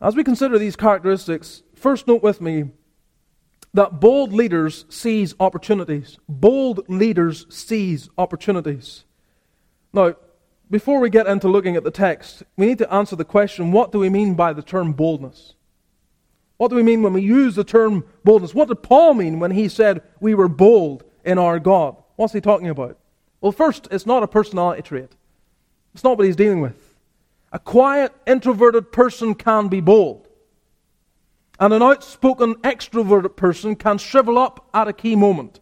As 0.00 0.14
we 0.16 0.24
consider 0.24 0.58
these 0.58 0.76
characteristics, 0.76 1.62
first 1.74 2.06
note 2.06 2.22
with 2.22 2.40
me 2.40 2.70
that 3.74 4.00
bold 4.00 4.32
leaders 4.32 4.86
seize 4.88 5.34
opportunities. 5.38 6.18
Bold 6.28 6.88
leaders 6.88 7.46
seize 7.50 8.08
opportunities. 8.16 9.04
Now, 9.92 10.14
before 10.70 10.98
we 10.98 11.10
get 11.10 11.26
into 11.26 11.48
looking 11.48 11.76
at 11.76 11.84
the 11.84 11.90
text, 11.90 12.42
we 12.56 12.66
need 12.66 12.78
to 12.78 12.92
answer 12.92 13.14
the 13.14 13.24
question 13.24 13.72
what 13.72 13.92
do 13.92 13.98
we 13.98 14.08
mean 14.08 14.34
by 14.34 14.52
the 14.52 14.62
term 14.62 14.92
boldness? 14.92 15.54
What 16.56 16.68
do 16.68 16.76
we 16.76 16.82
mean 16.82 17.02
when 17.02 17.12
we 17.12 17.20
use 17.20 17.54
the 17.54 17.64
term 17.64 18.04
boldness? 18.24 18.54
What 18.54 18.68
did 18.68 18.82
Paul 18.82 19.14
mean 19.14 19.38
when 19.38 19.50
he 19.50 19.68
said 19.68 20.02
we 20.20 20.34
were 20.34 20.48
bold 20.48 21.04
in 21.26 21.38
our 21.38 21.58
God? 21.58 21.96
What's 22.14 22.32
he 22.32 22.40
talking 22.40 22.68
about? 22.68 22.98
Well, 23.40 23.52
first, 23.52 23.88
it's 23.90 24.06
not 24.06 24.22
a 24.22 24.28
personality 24.28 24.82
trait. 24.82 25.12
It's 25.92 26.04
not 26.04 26.16
what 26.16 26.26
he's 26.26 26.36
dealing 26.36 26.60
with. 26.60 26.96
A 27.52 27.58
quiet, 27.58 28.12
introverted 28.26 28.92
person 28.92 29.34
can 29.34 29.68
be 29.68 29.80
bold. 29.80 30.28
And 31.58 31.72
an 31.72 31.82
outspoken, 31.82 32.54
extroverted 32.56 33.36
person 33.36 33.76
can 33.76 33.98
shrivel 33.98 34.38
up 34.38 34.68
at 34.72 34.88
a 34.88 34.92
key 34.92 35.16
moment. 35.16 35.60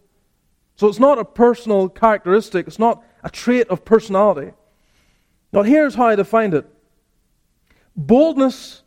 So 0.76 0.88
it's 0.88 0.98
not 0.98 1.18
a 1.18 1.24
personal 1.24 1.88
characteristic, 1.88 2.66
it's 2.66 2.78
not 2.78 3.02
a 3.22 3.30
trait 3.30 3.68
of 3.68 3.84
personality. 3.84 4.52
Now, 5.52 5.62
here's 5.62 5.94
how 5.94 6.06
I 6.06 6.16
define 6.16 6.52
it 6.52 6.66
boldness 7.96 8.82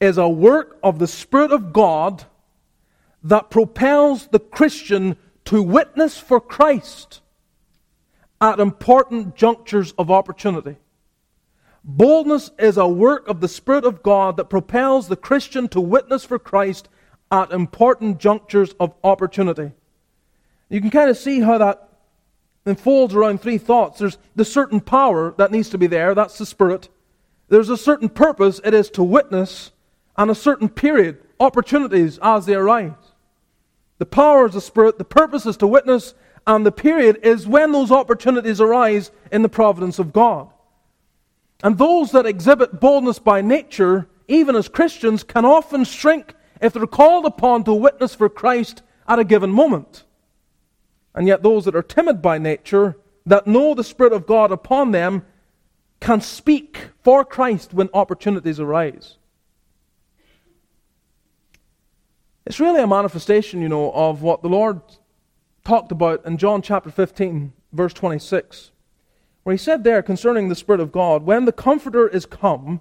is 0.00 0.18
a 0.18 0.28
work 0.28 0.78
of 0.82 0.98
the 0.98 1.06
Spirit 1.06 1.50
of 1.52 1.72
God 1.72 2.24
that 3.22 3.50
propels 3.50 4.28
the 4.28 4.38
Christian 4.38 5.16
to 5.50 5.60
witness 5.60 6.16
for 6.16 6.40
Christ 6.40 7.22
at 8.40 8.60
important 8.60 9.34
junctures 9.34 9.90
of 9.98 10.08
opportunity. 10.08 10.76
Boldness 11.82 12.52
is 12.56 12.76
a 12.76 12.86
work 12.86 13.26
of 13.26 13.40
the 13.40 13.48
Spirit 13.48 13.84
of 13.84 14.00
God 14.00 14.36
that 14.36 14.44
propels 14.44 15.08
the 15.08 15.16
Christian 15.16 15.66
to 15.70 15.80
witness 15.80 16.24
for 16.24 16.38
Christ 16.38 16.88
at 17.32 17.50
important 17.50 18.20
junctures 18.20 18.76
of 18.78 18.94
opportunity. 19.02 19.72
You 20.68 20.80
can 20.80 20.90
kind 20.90 21.10
of 21.10 21.18
see 21.18 21.40
how 21.40 21.58
that 21.58 21.88
unfolds 22.64 23.12
around 23.12 23.42
three 23.42 23.58
thoughts. 23.58 23.98
There's 23.98 24.18
the 24.36 24.44
certain 24.44 24.80
power 24.80 25.34
that 25.36 25.50
needs 25.50 25.70
to 25.70 25.78
be 25.78 25.88
there, 25.88 26.14
that's 26.14 26.38
the 26.38 26.46
Spirit. 26.46 26.88
There's 27.48 27.70
a 27.70 27.76
certain 27.76 28.08
purpose, 28.08 28.60
it 28.64 28.72
is 28.72 28.88
to 28.90 29.02
witness, 29.02 29.72
and 30.16 30.30
a 30.30 30.34
certain 30.36 30.68
period, 30.68 31.18
opportunities 31.40 32.20
as 32.22 32.46
they 32.46 32.54
arise. 32.54 32.92
The 34.00 34.06
power 34.06 34.46
is 34.46 34.54
the 34.54 34.62
Spirit, 34.62 34.96
the 34.96 35.04
purpose 35.04 35.44
is 35.44 35.58
to 35.58 35.66
witness, 35.66 36.14
and 36.46 36.64
the 36.64 36.72
period 36.72 37.18
is 37.22 37.46
when 37.46 37.70
those 37.70 37.92
opportunities 37.92 38.58
arise 38.58 39.10
in 39.30 39.42
the 39.42 39.48
providence 39.50 39.98
of 39.98 40.10
God. 40.10 40.48
And 41.62 41.76
those 41.76 42.10
that 42.12 42.24
exhibit 42.24 42.80
boldness 42.80 43.18
by 43.18 43.42
nature, 43.42 44.08
even 44.26 44.56
as 44.56 44.68
Christians, 44.68 45.22
can 45.22 45.44
often 45.44 45.84
shrink 45.84 46.34
if 46.62 46.72
they're 46.72 46.86
called 46.86 47.26
upon 47.26 47.64
to 47.64 47.74
witness 47.74 48.14
for 48.14 48.30
Christ 48.30 48.80
at 49.06 49.18
a 49.18 49.24
given 49.24 49.52
moment. 49.52 50.04
And 51.14 51.26
yet, 51.28 51.42
those 51.42 51.66
that 51.66 51.76
are 51.76 51.82
timid 51.82 52.22
by 52.22 52.38
nature, 52.38 52.96
that 53.26 53.46
know 53.46 53.74
the 53.74 53.84
Spirit 53.84 54.14
of 54.14 54.26
God 54.26 54.50
upon 54.50 54.92
them, 54.92 55.26
can 56.00 56.22
speak 56.22 56.88
for 57.04 57.22
Christ 57.22 57.74
when 57.74 57.90
opportunities 57.92 58.60
arise. 58.60 59.18
It's 62.50 62.58
really 62.58 62.82
a 62.82 62.86
manifestation, 62.88 63.62
you 63.62 63.68
know, 63.68 63.92
of 63.92 64.22
what 64.22 64.42
the 64.42 64.48
Lord 64.48 64.80
talked 65.64 65.92
about 65.92 66.26
in 66.26 66.36
John 66.36 66.62
chapter 66.62 66.90
15, 66.90 67.52
verse 67.72 67.94
26, 67.94 68.72
where 69.44 69.52
he 69.52 69.56
said 69.56 69.84
there 69.84 70.02
concerning 70.02 70.48
the 70.48 70.56
Spirit 70.56 70.80
of 70.80 70.90
God, 70.90 71.22
When 71.22 71.44
the 71.44 71.52
Comforter 71.52 72.08
is 72.08 72.26
come, 72.26 72.80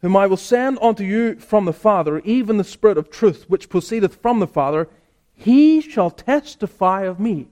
whom 0.00 0.16
I 0.16 0.26
will 0.26 0.38
send 0.38 0.78
unto 0.80 1.04
you 1.04 1.34
from 1.36 1.66
the 1.66 1.74
Father, 1.74 2.20
even 2.20 2.56
the 2.56 2.64
Spirit 2.64 2.96
of 2.96 3.10
truth, 3.10 3.44
which 3.48 3.68
proceedeth 3.68 4.14
from 4.14 4.40
the 4.40 4.46
Father, 4.46 4.88
he 5.34 5.82
shall 5.82 6.10
testify 6.10 7.02
of 7.02 7.20
me. 7.20 7.48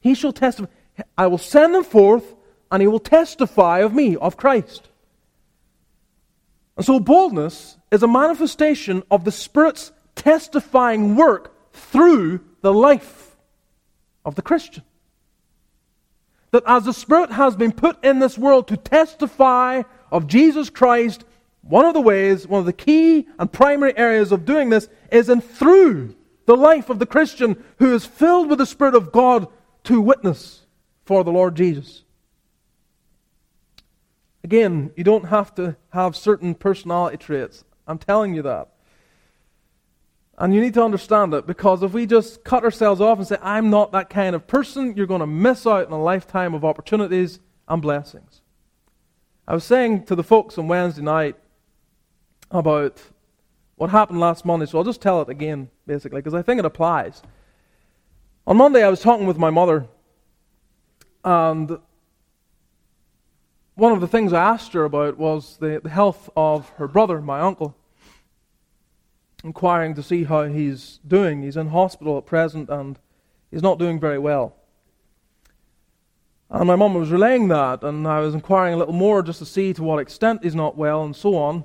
He 0.00 0.12
shall 0.12 0.32
testify. 0.32 0.68
I 1.16 1.28
will 1.28 1.38
send 1.38 1.72
him 1.72 1.84
forth, 1.84 2.34
and 2.68 2.82
he 2.82 2.88
will 2.88 2.98
testify 2.98 3.78
of 3.78 3.94
me, 3.94 4.16
of 4.16 4.36
Christ. 4.36 4.88
And 6.76 6.84
so, 6.84 6.98
boldness 6.98 7.76
is 7.92 8.02
a 8.02 8.08
manifestation 8.08 9.04
of 9.08 9.24
the 9.24 9.30
Spirit's 9.30 9.92
testifying 10.22 11.16
work 11.16 11.52
through 11.72 12.40
the 12.60 12.72
life 12.72 13.36
of 14.24 14.36
the 14.36 14.42
Christian. 14.42 14.84
that 16.52 16.62
as 16.66 16.84
the 16.84 16.92
Spirit 16.92 17.32
has 17.32 17.56
been 17.56 17.72
put 17.72 18.02
in 18.04 18.18
this 18.18 18.36
world 18.38 18.68
to 18.68 18.76
testify 18.76 19.82
of 20.10 20.26
Jesus 20.26 20.68
Christ, 20.68 21.24
one 21.62 21.86
of 21.86 21.94
the 21.94 22.00
ways, 22.00 22.46
one 22.46 22.60
of 22.60 22.66
the 22.66 22.72
key 22.74 23.26
and 23.38 23.50
primary 23.50 23.96
areas 23.96 24.32
of 24.32 24.44
doing 24.44 24.68
this 24.68 24.88
is 25.10 25.30
in 25.30 25.40
through 25.40 26.14
the 26.44 26.56
life 26.56 26.90
of 26.90 26.98
the 26.98 27.06
Christian 27.06 27.62
who 27.78 27.94
is 27.94 28.04
filled 28.04 28.50
with 28.50 28.58
the 28.58 28.66
Spirit 28.66 28.94
of 28.94 29.12
God 29.12 29.48
to 29.84 30.00
witness 30.00 30.66
for 31.04 31.24
the 31.24 31.32
Lord 31.32 31.54
Jesus. 31.54 32.04
Again, 34.44 34.92
you 34.94 35.04
don't 35.04 35.28
have 35.28 35.54
to 35.54 35.76
have 35.90 36.16
certain 36.16 36.54
personality 36.54 37.16
traits. 37.16 37.64
I'm 37.86 37.98
telling 37.98 38.34
you 38.34 38.42
that. 38.42 38.71
And 40.38 40.54
you 40.54 40.60
need 40.60 40.74
to 40.74 40.82
understand 40.82 41.34
it 41.34 41.46
because 41.46 41.82
if 41.82 41.92
we 41.92 42.06
just 42.06 42.42
cut 42.42 42.64
ourselves 42.64 43.00
off 43.00 43.18
and 43.18 43.26
say, 43.26 43.36
I'm 43.42 43.70
not 43.70 43.92
that 43.92 44.10
kind 44.10 44.34
of 44.34 44.46
person, 44.46 44.96
you're 44.96 45.06
going 45.06 45.20
to 45.20 45.26
miss 45.26 45.66
out 45.66 45.86
on 45.86 45.92
a 45.92 46.02
lifetime 46.02 46.54
of 46.54 46.64
opportunities 46.64 47.38
and 47.68 47.82
blessings. 47.82 48.40
I 49.46 49.54
was 49.54 49.64
saying 49.64 50.04
to 50.06 50.14
the 50.14 50.22
folks 50.22 50.56
on 50.56 50.68
Wednesday 50.68 51.02
night 51.02 51.36
about 52.50 53.02
what 53.76 53.90
happened 53.90 54.20
last 54.20 54.44
Monday, 54.44 54.66
so 54.66 54.78
I'll 54.78 54.84
just 54.84 55.02
tell 55.02 55.20
it 55.20 55.28
again, 55.28 55.68
basically, 55.86 56.20
because 56.20 56.34
I 56.34 56.42
think 56.42 56.58
it 56.58 56.64
applies. 56.64 57.22
On 58.46 58.56
Monday, 58.56 58.82
I 58.82 58.88
was 58.88 59.00
talking 59.00 59.26
with 59.26 59.38
my 59.38 59.50
mother, 59.50 59.86
and 61.24 61.78
one 63.74 63.92
of 63.92 64.00
the 64.00 64.08
things 64.08 64.32
I 64.32 64.42
asked 64.42 64.72
her 64.72 64.84
about 64.84 65.18
was 65.18 65.56
the, 65.58 65.80
the 65.82 65.90
health 65.90 66.30
of 66.36 66.68
her 66.70 66.86
brother, 66.86 67.20
my 67.20 67.40
uncle, 67.40 67.76
inquiring 69.44 69.94
to 69.94 70.02
see 70.02 70.24
how 70.24 70.44
he's 70.44 71.00
doing. 71.06 71.42
He's 71.42 71.56
in 71.56 71.68
hospital 71.68 72.18
at 72.18 72.26
present, 72.26 72.68
and 72.68 72.98
he's 73.50 73.62
not 73.62 73.78
doing 73.78 73.98
very 73.98 74.18
well. 74.18 74.56
And 76.50 76.66
my 76.66 76.76
mum 76.76 76.94
was 76.94 77.10
relaying 77.10 77.48
that, 77.48 77.82
and 77.82 78.06
I 78.06 78.20
was 78.20 78.34
inquiring 78.34 78.74
a 78.74 78.76
little 78.76 78.94
more 78.94 79.22
just 79.22 79.38
to 79.38 79.46
see 79.46 79.72
to 79.72 79.82
what 79.82 79.98
extent 79.98 80.44
he's 80.44 80.54
not 80.54 80.76
well, 80.76 81.02
and 81.02 81.16
so 81.16 81.36
on. 81.36 81.64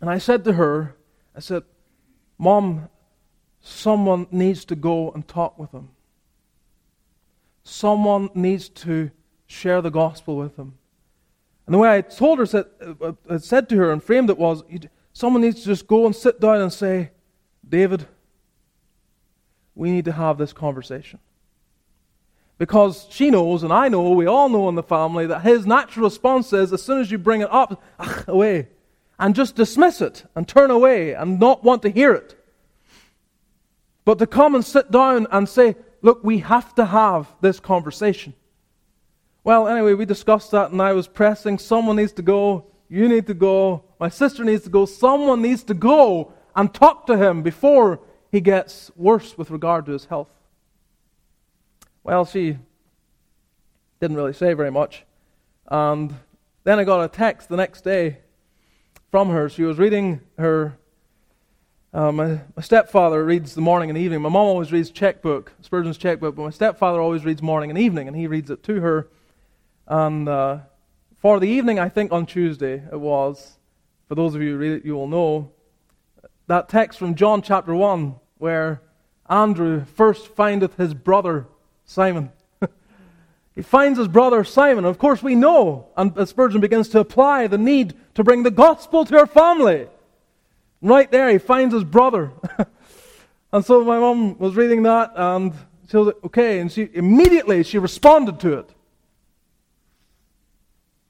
And 0.00 0.08
I 0.08 0.18
said 0.18 0.44
to 0.44 0.54
her, 0.54 0.96
I 1.34 1.40
said, 1.40 1.62
Mom, 2.38 2.88
someone 3.60 4.26
needs 4.30 4.64
to 4.66 4.76
go 4.76 5.10
and 5.10 5.26
talk 5.26 5.58
with 5.58 5.72
him. 5.72 5.90
Someone 7.64 8.30
needs 8.34 8.68
to 8.68 9.10
share 9.46 9.82
the 9.82 9.90
gospel 9.90 10.36
with 10.36 10.56
him. 10.56 10.74
And 11.66 11.74
the 11.74 11.78
way 11.78 11.90
I 11.90 12.00
told 12.00 12.38
her, 12.38 12.46
said, 12.46 12.66
uh, 12.80 13.12
I 13.28 13.38
said 13.38 13.68
to 13.70 13.76
her 13.76 13.92
and 13.92 14.02
framed 14.02 14.30
it 14.30 14.38
was, 14.38 14.62
someone 15.16 15.40
needs 15.40 15.60
to 15.60 15.66
just 15.66 15.86
go 15.86 16.04
and 16.04 16.14
sit 16.14 16.38
down 16.40 16.60
and 16.60 16.70
say, 16.70 17.10
David, 17.66 18.06
we 19.74 19.90
need 19.90 20.04
to 20.04 20.12
have 20.12 20.36
this 20.36 20.52
conversation. 20.52 21.20
Because 22.58 23.06
she 23.08 23.30
knows, 23.30 23.62
and 23.62 23.72
I 23.72 23.88
know, 23.88 24.10
we 24.10 24.26
all 24.26 24.50
know 24.50 24.68
in 24.68 24.74
the 24.74 24.82
family, 24.82 25.26
that 25.26 25.40
his 25.40 25.64
natural 25.64 26.04
response 26.04 26.52
is 26.52 26.70
as 26.70 26.82
soon 26.82 27.00
as 27.00 27.10
you 27.10 27.16
bring 27.16 27.40
it 27.40 27.50
up, 27.50 27.82
ach, 27.98 28.28
away 28.28 28.68
and 29.18 29.34
just 29.34 29.56
dismiss 29.56 30.02
it 30.02 30.22
and 30.34 30.46
turn 30.46 30.70
away 30.70 31.14
and 31.14 31.40
not 31.40 31.64
want 31.64 31.80
to 31.82 31.88
hear 31.88 32.12
it. 32.12 32.38
But 34.04 34.18
to 34.18 34.26
come 34.26 34.54
and 34.54 34.62
sit 34.62 34.90
down 34.90 35.28
and 35.30 35.48
say, 35.48 35.76
look, 36.02 36.22
we 36.24 36.40
have 36.40 36.74
to 36.74 36.84
have 36.84 37.26
this 37.40 37.58
conversation. 37.58 38.34
Well, 39.44 39.66
anyway, 39.66 39.94
we 39.94 40.04
discussed 40.04 40.50
that 40.50 40.72
and 40.72 40.82
I 40.82 40.92
was 40.92 41.08
pressing. 41.08 41.58
Someone 41.58 41.96
needs 41.96 42.12
to 42.12 42.22
go. 42.22 42.66
You 42.90 43.08
need 43.08 43.26
to 43.28 43.34
go. 43.34 43.85
My 43.98 44.08
sister 44.08 44.44
needs 44.44 44.64
to 44.64 44.70
go. 44.70 44.84
Someone 44.84 45.42
needs 45.42 45.62
to 45.64 45.74
go 45.74 46.32
and 46.54 46.72
talk 46.72 47.06
to 47.06 47.16
him 47.16 47.42
before 47.42 48.00
he 48.30 48.40
gets 48.40 48.90
worse 48.96 49.38
with 49.38 49.50
regard 49.50 49.86
to 49.86 49.92
his 49.92 50.06
health. 50.06 50.28
Well, 52.04 52.24
she 52.24 52.58
didn't 54.00 54.16
really 54.16 54.32
say 54.32 54.54
very 54.54 54.70
much. 54.70 55.04
And 55.68 56.14
then 56.64 56.78
I 56.78 56.84
got 56.84 57.02
a 57.02 57.08
text 57.08 57.48
the 57.48 57.56
next 57.56 57.82
day 57.82 58.18
from 59.10 59.30
her. 59.30 59.48
She 59.48 59.62
was 59.62 59.78
reading 59.78 60.20
her. 60.38 60.78
Uh, 61.92 62.12
my, 62.12 62.26
my, 62.54 62.62
stepfather 62.62 63.24
reads 63.24 63.54
the 63.54 63.60
morning 63.62 63.88
and 63.88 63.98
evening. 63.98 64.20
My 64.20 64.28
mom 64.28 64.46
always 64.46 64.70
reads 64.70 64.90
checkbook, 64.90 65.52
Spurgeon's 65.62 65.96
checkbook, 65.96 66.36
but 66.36 66.42
my 66.42 66.50
stepfather 66.50 67.00
always 67.00 67.24
reads 67.24 67.40
morning 67.40 67.70
and 67.70 67.78
evening, 67.78 68.06
and 68.06 68.16
he 68.16 68.26
reads 68.26 68.50
it 68.50 68.62
to 68.64 68.80
her. 68.80 69.08
And 69.86 70.28
uh, 70.28 70.58
for 71.16 71.40
the 71.40 71.48
evening, 71.48 71.78
I 71.78 71.88
think 71.88 72.12
on 72.12 72.26
Tuesday 72.26 72.82
it 72.92 73.00
was, 73.00 73.55
for 74.08 74.14
those 74.14 74.34
of 74.34 74.42
you 74.42 74.52
who 74.52 74.58
read 74.58 74.72
it, 74.72 74.84
you 74.84 74.94
will 74.94 75.08
know, 75.08 75.50
that 76.46 76.68
text 76.68 76.98
from 76.98 77.14
John 77.14 77.42
chapter 77.42 77.74
1, 77.74 78.14
where 78.38 78.80
Andrew 79.28 79.84
first 79.84 80.28
findeth 80.28 80.76
his 80.76 80.94
brother 80.94 81.46
Simon. 81.84 82.30
He 83.54 83.62
finds 83.62 83.98
his 83.98 84.08
brother 84.08 84.44
Simon. 84.44 84.84
Of 84.84 84.98
course, 84.98 85.22
we 85.22 85.34
know, 85.34 85.88
and 85.96 86.28
Spurgeon 86.28 86.60
begins 86.60 86.90
to 86.90 87.00
apply 87.00 87.46
the 87.46 87.56
need 87.56 87.94
to 88.12 88.22
bring 88.22 88.42
the 88.42 88.50
gospel 88.50 89.06
to 89.06 89.18
her 89.18 89.26
family. 89.26 89.88
Right 90.82 91.10
there, 91.10 91.30
he 91.30 91.38
finds 91.38 91.72
his 91.72 91.82
brother. 91.82 92.32
and 93.52 93.64
so 93.64 93.82
my 93.82 93.98
mom 93.98 94.38
was 94.38 94.56
reading 94.56 94.82
that, 94.82 95.12
and 95.14 95.54
she 95.88 95.96
was 95.96 96.08
like, 96.08 96.24
okay, 96.24 96.58
and 96.58 96.70
she 96.70 96.90
immediately 96.92 97.62
she 97.62 97.78
responded 97.78 98.40
to 98.40 98.58
it. 98.58 98.74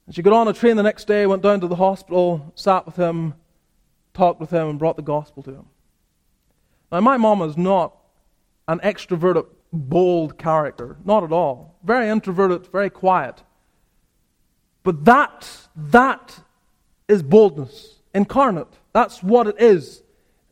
And 0.07 0.15
she 0.15 0.21
got 0.21 0.33
on 0.33 0.47
a 0.47 0.53
train 0.53 0.77
the 0.77 0.83
next 0.83 1.05
day, 1.05 1.27
went 1.27 1.43
down 1.43 1.59
to 1.59 1.67
the 1.67 1.75
hospital, 1.75 2.51
sat 2.55 2.85
with 2.85 2.95
him, 2.95 3.35
talked 4.13 4.39
with 4.39 4.49
him, 4.49 4.69
and 4.69 4.79
brought 4.79 4.95
the 4.95 5.01
gospel 5.03 5.43
to 5.43 5.51
him. 5.51 5.65
Now, 6.91 7.01
my 7.01 7.17
mom 7.17 7.41
is 7.41 7.57
not 7.57 7.95
an 8.67 8.79
extroverted 8.79 9.45
bold 9.71 10.37
character. 10.37 10.97
Not 11.03 11.23
at 11.23 11.31
all. 11.31 11.75
Very 11.83 12.09
introverted, 12.09 12.67
very 12.71 12.89
quiet. 12.89 13.43
But 14.83 15.05
that, 15.05 15.67
that 15.75 16.39
is 17.07 17.21
boldness 17.21 17.95
incarnate. 18.13 18.67
That's 18.93 19.21
what 19.21 19.47
it 19.47 19.55
is. 19.59 20.01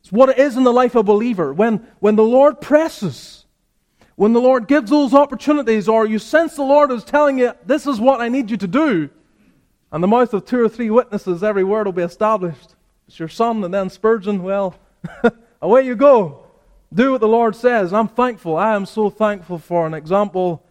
It's 0.00 0.12
what 0.12 0.28
it 0.28 0.38
is 0.38 0.56
in 0.56 0.64
the 0.64 0.72
life 0.72 0.94
of 0.94 1.00
a 1.00 1.02
believer. 1.02 1.52
When, 1.52 1.86
when 1.98 2.16
the 2.16 2.22
Lord 2.22 2.60
presses, 2.60 3.44
when 4.14 4.32
the 4.32 4.40
Lord 4.40 4.68
gives 4.68 4.90
those 4.90 5.12
opportunities, 5.12 5.88
or 5.88 6.06
you 6.06 6.18
sense 6.18 6.54
the 6.54 6.62
Lord 6.62 6.92
is 6.92 7.02
telling 7.02 7.38
you, 7.38 7.54
this 7.64 7.86
is 7.86 7.98
what 7.98 8.20
I 8.20 8.28
need 8.28 8.50
you 8.50 8.56
to 8.58 8.68
do, 8.68 9.10
and 9.96 10.02
the 10.02 10.08
mouth 10.08 10.34
of 10.34 10.44
two 10.44 10.62
or 10.62 10.68
three 10.68 10.90
witnesses, 10.90 11.42
every 11.42 11.64
word 11.64 11.86
will 11.86 11.92
be 11.94 12.02
established. 12.02 12.76
It's 13.08 13.18
your 13.18 13.30
son, 13.30 13.64
and 13.64 13.72
then 13.72 13.88
Spurgeon, 13.88 14.42
well, 14.42 14.74
away 15.62 15.86
you 15.86 15.96
go. 15.96 16.44
Do 16.92 17.12
what 17.12 17.22
the 17.22 17.26
Lord 17.26 17.56
says. 17.56 17.94
I'm 17.94 18.08
thankful. 18.08 18.58
I 18.58 18.74
am 18.74 18.84
so 18.84 19.08
thankful 19.08 19.56
for 19.56 19.86
an 19.86 19.94
example 19.94 20.62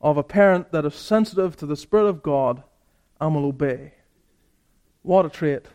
of 0.00 0.16
a 0.16 0.24
parent 0.24 0.72
that 0.72 0.84
is 0.84 0.96
sensitive 0.96 1.56
to 1.58 1.66
the 1.66 1.76
Spirit 1.76 2.08
of 2.08 2.24
God 2.24 2.64
and 3.20 3.36
will 3.36 3.44
obey. 3.44 3.92
What 5.02 5.26
a 5.26 5.28
trait. 5.28 5.66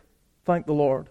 Thank 0.44 0.66
the 0.66 0.74
Lord. 0.74 1.08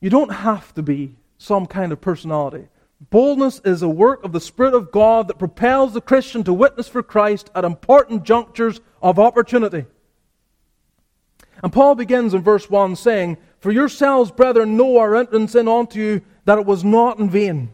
You 0.00 0.08
don't 0.08 0.32
have 0.32 0.72
to 0.74 0.82
be 0.82 1.16
some 1.36 1.66
kind 1.66 1.90
of 1.90 2.00
personality. 2.00 2.68
Boldness 3.00 3.60
is 3.64 3.82
a 3.82 3.88
work 3.88 4.24
of 4.24 4.32
the 4.32 4.40
Spirit 4.40 4.74
of 4.74 4.90
God 4.90 5.28
that 5.28 5.38
propels 5.38 5.94
the 5.94 6.00
Christian 6.00 6.42
to 6.44 6.52
witness 6.52 6.88
for 6.88 7.02
Christ 7.02 7.50
at 7.54 7.64
important 7.64 8.24
junctures 8.24 8.80
of 9.00 9.18
opportunity. 9.18 9.86
And 11.62 11.72
Paul 11.72 11.94
begins 11.94 12.34
in 12.34 12.42
verse 12.42 12.68
1 12.68 12.96
saying, 12.96 13.38
For 13.60 13.70
yourselves, 13.70 14.30
brethren, 14.30 14.76
know 14.76 14.98
our 14.98 15.14
entrance 15.14 15.54
in 15.54 15.68
unto 15.68 16.00
you, 16.00 16.22
that 16.44 16.58
it 16.58 16.66
was 16.66 16.84
not 16.84 17.18
in 17.18 17.30
vain. 17.30 17.70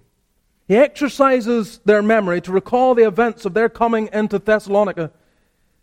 He 0.66 0.76
exercises 0.76 1.80
their 1.84 2.02
memory 2.02 2.40
to 2.42 2.52
recall 2.52 2.94
the 2.94 3.06
events 3.06 3.44
of 3.44 3.54
their 3.54 3.68
coming 3.68 4.08
into 4.12 4.38
Thessalonica. 4.38 5.10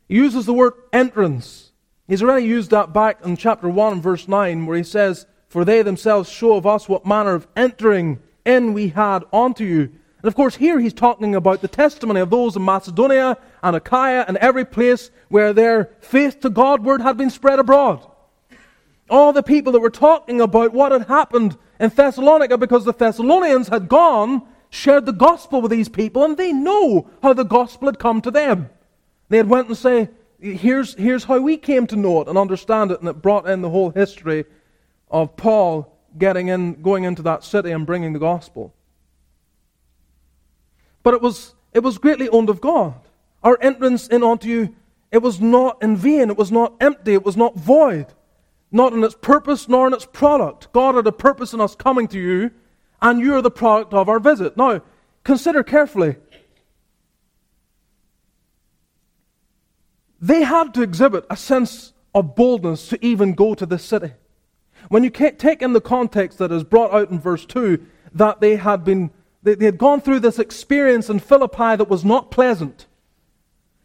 He 0.08 0.16
uses 0.16 0.46
the 0.46 0.54
word 0.54 0.74
entrance. 0.92 1.72
He's 2.08 2.24
already 2.24 2.46
used 2.46 2.72
that 2.72 2.94
back 2.94 3.24
in 3.24 3.38
chapter 3.38 3.70
1, 3.70 4.02
verse 4.02 4.28
9, 4.28 4.66
where 4.66 4.78
he 4.78 4.84
says, 4.84 5.26
For 5.48 5.64
they 5.64 5.82
themselves 5.82 6.30
show 6.30 6.56
of 6.56 6.66
us 6.66 6.90
what 6.90 7.06
manner 7.06 7.34
of 7.34 7.48
entering 7.56 8.20
in 8.46 8.74
we 8.74 8.90
had 8.90 9.24
unto 9.32 9.64
you. 9.64 9.92
And 10.22 10.28
of 10.28 10.36
course, 10.36 10.56
here 10.56 10.80
he's 10.80 10.94
talking 10.94 11.34
about 11.34 11.62
the 11.62 11.68
testimony 11.68 12.20
of 12.20 12.30
those 12.30 12.56
in 12.56 12.64
Macedonia 12.64 13.38
and 13.64 13.76
Achaia 13.76 14.24
and 14.28 14.38
every 14.38 14.66
place 14.66 15.10
where 15.30 15.52
their 15.52 15.90
faith 16.00 16.40
to 16.42 16.50
God 16.50 16.84
word 16.84 17.02
had 17.02 17.18
been 17.18 17.32
spread 17.32 17.60
abroad. 17.60 18.08
All 19.10 19.34
the 19.34 19.44
people 19.44 19.74
that 19.74 19.80
were 19.80 19.90
talking 19.90 20.40
about 20.40 20.74
what 20.74 20.92
had 20.92 21.08
happened 21.08 21.58
in 21.80 21.90
Thessalonica 21.90 22.58
because 22.58 22.86
the 22.86 22.94
Thessalonians 22.94 23.68
had 23.68 23.90
gone, 23.90 24.44
shared 24.70 25.06
the 25.06 25.12
gospel 25.12 25.62
with 25.62 25.72
these 25.72 25.90
people, 25.90 26.24
and 26.24 26.38
they 26.38 26.54
know 26.54 27.10
how 27.24 27.34
the 27.34 27.44
gospel 27.44 27.88
had 27.88 28.00
come 28.00 28.22
to 28.22 28.32
them. 28.32 28.70
They 29.30 29.38
had 29.38 29.50
went 29.50 29.68
and 29.68 29.78
say, 29.78 30.10
here's, 30.40 30.94
here's 30.96 31.24
how 31.24 31.40
we 31.40 31.58
came 31.58 31.88
to 31.88 31.96
know 31.96 32.22
it 32.22 32.28
and 32.28 32.38
understand 32.38 32.92
it, 32.92 33.00
and 33.00 33.10
it 33.10 33.22
brought 33.22 33.50
in 33.50 33.62
the 33.62 33.70
whole 33.70 33.90
history 33.90 34.46
of 35.10 35.36
Paul 35.36 35.92
getting 36.18 36.48
in, 36.48 36.82
going 36.82 37.04
into 37.04 37.22
that 37.24 37.44
city 37.44 37.72
and 37.72 37.86
bringing 37.86 38.14
the 38.14 38.20
gospel. 38.20 38.74
But 41.04 41.14
it 41.14 41.22
was, 41.22 41.56
it 41.74 41.80
was 41.80 41.98
greatly 41.98 42.30
owned 42.30 42.50
of 42.50 42.62
God. 42.62 43.00
Our 43.44 43.58
entrance 43.62 44.08
in 44.08 44.24
unto 44.24 44.48
you, 44.48 44.76
it 45.12 45.20
was 45.20 45.42
not 45.42 45.82
in 45.82 45.96
vain, 45.98 46.30
it 46.30 46.38
was 46.38 46.52
not 46.52 46.76
empty, 46.80 47.14
it 47.14 47.26
was 47.26 47.36
not 47.36 47.56
void. 47.56 48.08
Not 48.72 48.94
in 48.94 49.04
its 49.04 49.16
purpose 49.16 49.68
nor 49.68 49.88
in 49.88 49.94
its 49.94 50.06
product. 50.06 50.72
God 50.72 50.96
had 50.96 51.08
a 51.08 51.12
purpose 51.12 51.54
in 51.54 51.60
us 51.60 51.76
coming 51.76 52.08
to 52.10 52.20
you, 52.20 52.52
and 53.02 53.20
you 53.20 53.36
are 53.36 53.42
the 53.42 53.52
product 53.52 53.94
of 53.94 54.08
our 54.08 54.20
visit. 54.20 54.56
Now, 54.56 54.82
consider 55.24 55.64
carefully. 55.64 56.16
they 60.22 60.44
had 60.44 60.74
to 60.76 60.84
exhibit 60.84 61.26
a 61.30 61.36
sense 61.36 61.94
of 62.14 62.36
boldness 62.36 62.88
to 62.90 63.06
even 63.06 63.34
go 63.34 63.56
to 63.56 63.66
this 63.66 63.84
city. 63.84 64.12
When 64.90 65.04
you 65.04 65.10
take 65.10 65.62
in 65.62 65.74
the 65.74 65.82
context 65.82 66.38
that 66.38 66.52
is 66.52 66.64
brought 66.64 66.94
out 66.94 67.10
in 67.10 67.20
verse 67.20 67.46
2, 67.46 67.86
that 68.14 68.42
they 68.42 68.56
had 68.58 68.84
been 68.84 69.12
they, 69.44 69.56
they 69.56 69.66
had 69.66 69.78
gone 69.78 70.02
through 70.02 70.20
this 70.20 70.40
experience 70.40 71.10
in 71.10 71.20
Philippi 71.20 71.76
that 71.76 71.90
was 71.90 72.06
not 72.06 72.32
pleasant. 72.32 72.88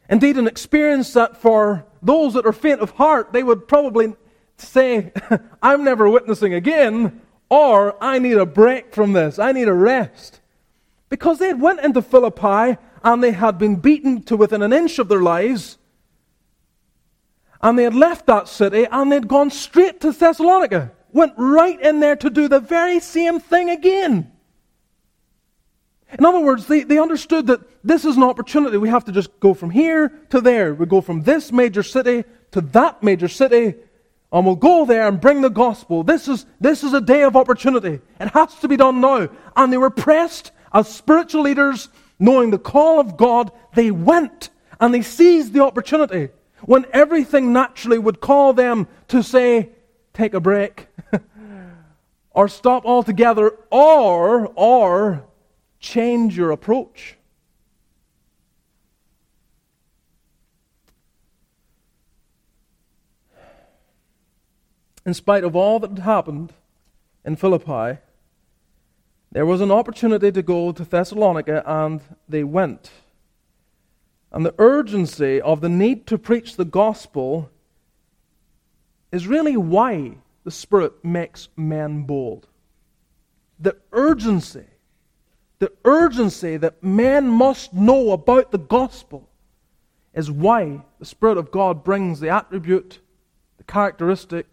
Indeed, 0.08 0.36
an 0.36 0.46
experience 0.46 1.12
that 1.14 1.36
for 1.36 1.86
those 2.02 2.34
that 2.34 2.46
are 2.46 2.52
faint 2.52 2.80
of 2.80 2.90
heart, 2.92 3.32
they 3.32 3.42
would 3.42 3.66
probably 3.66 4.14
say, 4.56 5.12
I'm 5.62 5.82
never 5.84 6.08
witnessing 6.08 6.54
again, 6.54 7.20
or 7.48 8.02
I 8.02 8.18
need 8.18 8.36
a 8.36 8.46
break 8.46 8.94
from 8.94 9.12
this. 9.12 9.38
I 9.38 9.52
need 9.52 9.68
a 9.68 9.72
rest. 9.72 10.40
Because 11.08 11.38
they 11.38 11.48
had 11.48 11.60
went 11.60 11.80
into 11.80 12.02
Philippi 12.02 12.78
and 13.02 13.22
they 13.22 13.32
had 13.32 13.58
been 13.58 13.76
beaten 13.76 14.22
to 14.24 14.36
within 14.36 14.62
an 14.62 14.72
inch 14.72 14.98
of 14.98 15.08
their 15.08 15.22
lives. 15.22 15.78
And 17.62 17.78
they 17.78 17.84
had 17.84 17.94
left 17.94 18.26
that 18.26 18.48
city 18.48 18.86
and 18.90 19.10
they'd 19.10 19.28
gone 19.28 19.50
straight 19.50 20.00
to 20.00 20.12
Thessalonica. 20.12 20.92
Went 21.12 21.32
right 21.36 21.80
in 21.80 22.00
there 22.00 22.16
to 22.16 22.30
do 22.30 22.48
the 22.48 22.60
very 22.60 23.00
same 23.00 23.40
thing 23.40 23.70
again. 23.70 24.32
In 26.18 26.24
other 26.24 26.40
words, 26.40 26.66
they, 26.66 26.82
they 26.82 26.98
understood 26.98 27.48
that 27.48 27.60
this 27.82 28.04
is 28.04 28.16
an 28.16 28.22
opportunity. 28.22 28.76
We 28.78 28.88
have 28.88 29.04
to 29.06 29.12
just 29.12 29.38
go 29.40 29.54
from 29.54 29.70
here 29.70 30.08
to 30.30 30.40
there. 30.40 30.74
We 30.74 30.86
go 30.86 31.00
from 31.00 31.22
this 31.22 31.50
major 31.50 31.82
city 31.82 32.24
to 32.52 32.60
that 32.60 33.02
major 33.02 33.28
city, 33.28 33.74
and 34.32 34.46
we'll 34.46 34.56
go 34.56 34.84
there 34.84 35.08
and 35.08 35.20
bring 35.20 35.40
the 35.40 35.50
gospel. 35.50 36.04
This 36.04 36.28
is, 36.28 36.46
this 36.60 36.84
is 36.84 36.92
a 36.92 37.00
day 37.00 37.22
of 37.22 37.36
opportunity. 37.36 38.00
It 38.20 38.28
has 38.28 38.54
to 38.56 38.68
be 38.68 38.76
done 38.76 39.00
now. 39.00 39.28
And 39.56 39.72
they 39.72 39.78
were 39.78 39.90
pressed 39.90 40.52
as 40.72 40.94
spiritual 40.94 41.42
leaders, 41.42 41.88
knowing 42.18 42.50
the 42.50 42.58
call 42.58 43.00
of 43.00 43.16
God. 43.16 43.50
They 43.74 43.90
went 43.90 44.50
and 44.80 44.94
they 44.94 45.02
seized 45.02 45.52
the 45.52 45.64
opportunity 45.64 46.28
when 46.62 46.86
everything 46.92 47.52
naturally 47.52 47.98
would 47.98 48.20
call 48.20 48.52
them 48.52 48.88
to 49.08 49.22
say, 49.22 49.70
take 50.14 50.34
a 50.34 50.40
break, 50.40 50.88
or 52.30 52.48
stop 52.48 52.84
altogether, 52.84 53.52
or, 53.70 54.52
or 54.54 55.24
change 55.78 56.36
your 56.36 56.50
approach. 56.50 57.16
In 65.04 65.14
spite 65.14 65.44
of 65.44 65.54
all 65.54 65.78
that 65.78 65.90
had 65.90 66.00
happened 66.00 66.52
in 67.24 67.36
Philippi, 67.36 68.00
there 69.30 69.46
was 69.46 69.60
an 69.60 69.70
opportunity 69.70 70.32
to 70.32 70.42
go 70.42 70.72
to 70.72 70.84
Thessalonica, 70.84 71.62
and 71.64 72.00
they 72.28 72.42
went. 72.42 72.90
And 74.36 74.44
the 74.44 74.54
urgency 74.58 75.40
of 75.40 75.62
the 75.62 75.70
need 75.70 76.06
to 76.08 76.18
preach 76.18 76.56
the 76.56 76.66
gospel 76.66 77.48
is 79.10 79.26
really 79.26 79.56
why 79.56 80.18
the 80.44 80.50
Spirit 80.50 81.02
makes 81.02 81.48
men 81.56 82.02
bold. 82.02 82.46
The 83.58 83.78
urgency 83.92 84.66
the 85.58 85.72
urgency 85.86 86.58
that 86.58 86.84
men 86.84 87.28
must 87.28 87.72
know 87.72 88.10
about 88.10 88.50
the 88.50 88.58
gospel 88.58 89.26
is 90.12 90.30
why 90.30 90.82
the 90.98 91.06
Spirit 91.06 91.38
of 91.38 91.50
God 91.50 91.82
brings 91.82 92.20
the 92.20 92.28
attribute, 92.28 93.00
the 93.56 93.64
characteristic 93.64 94.44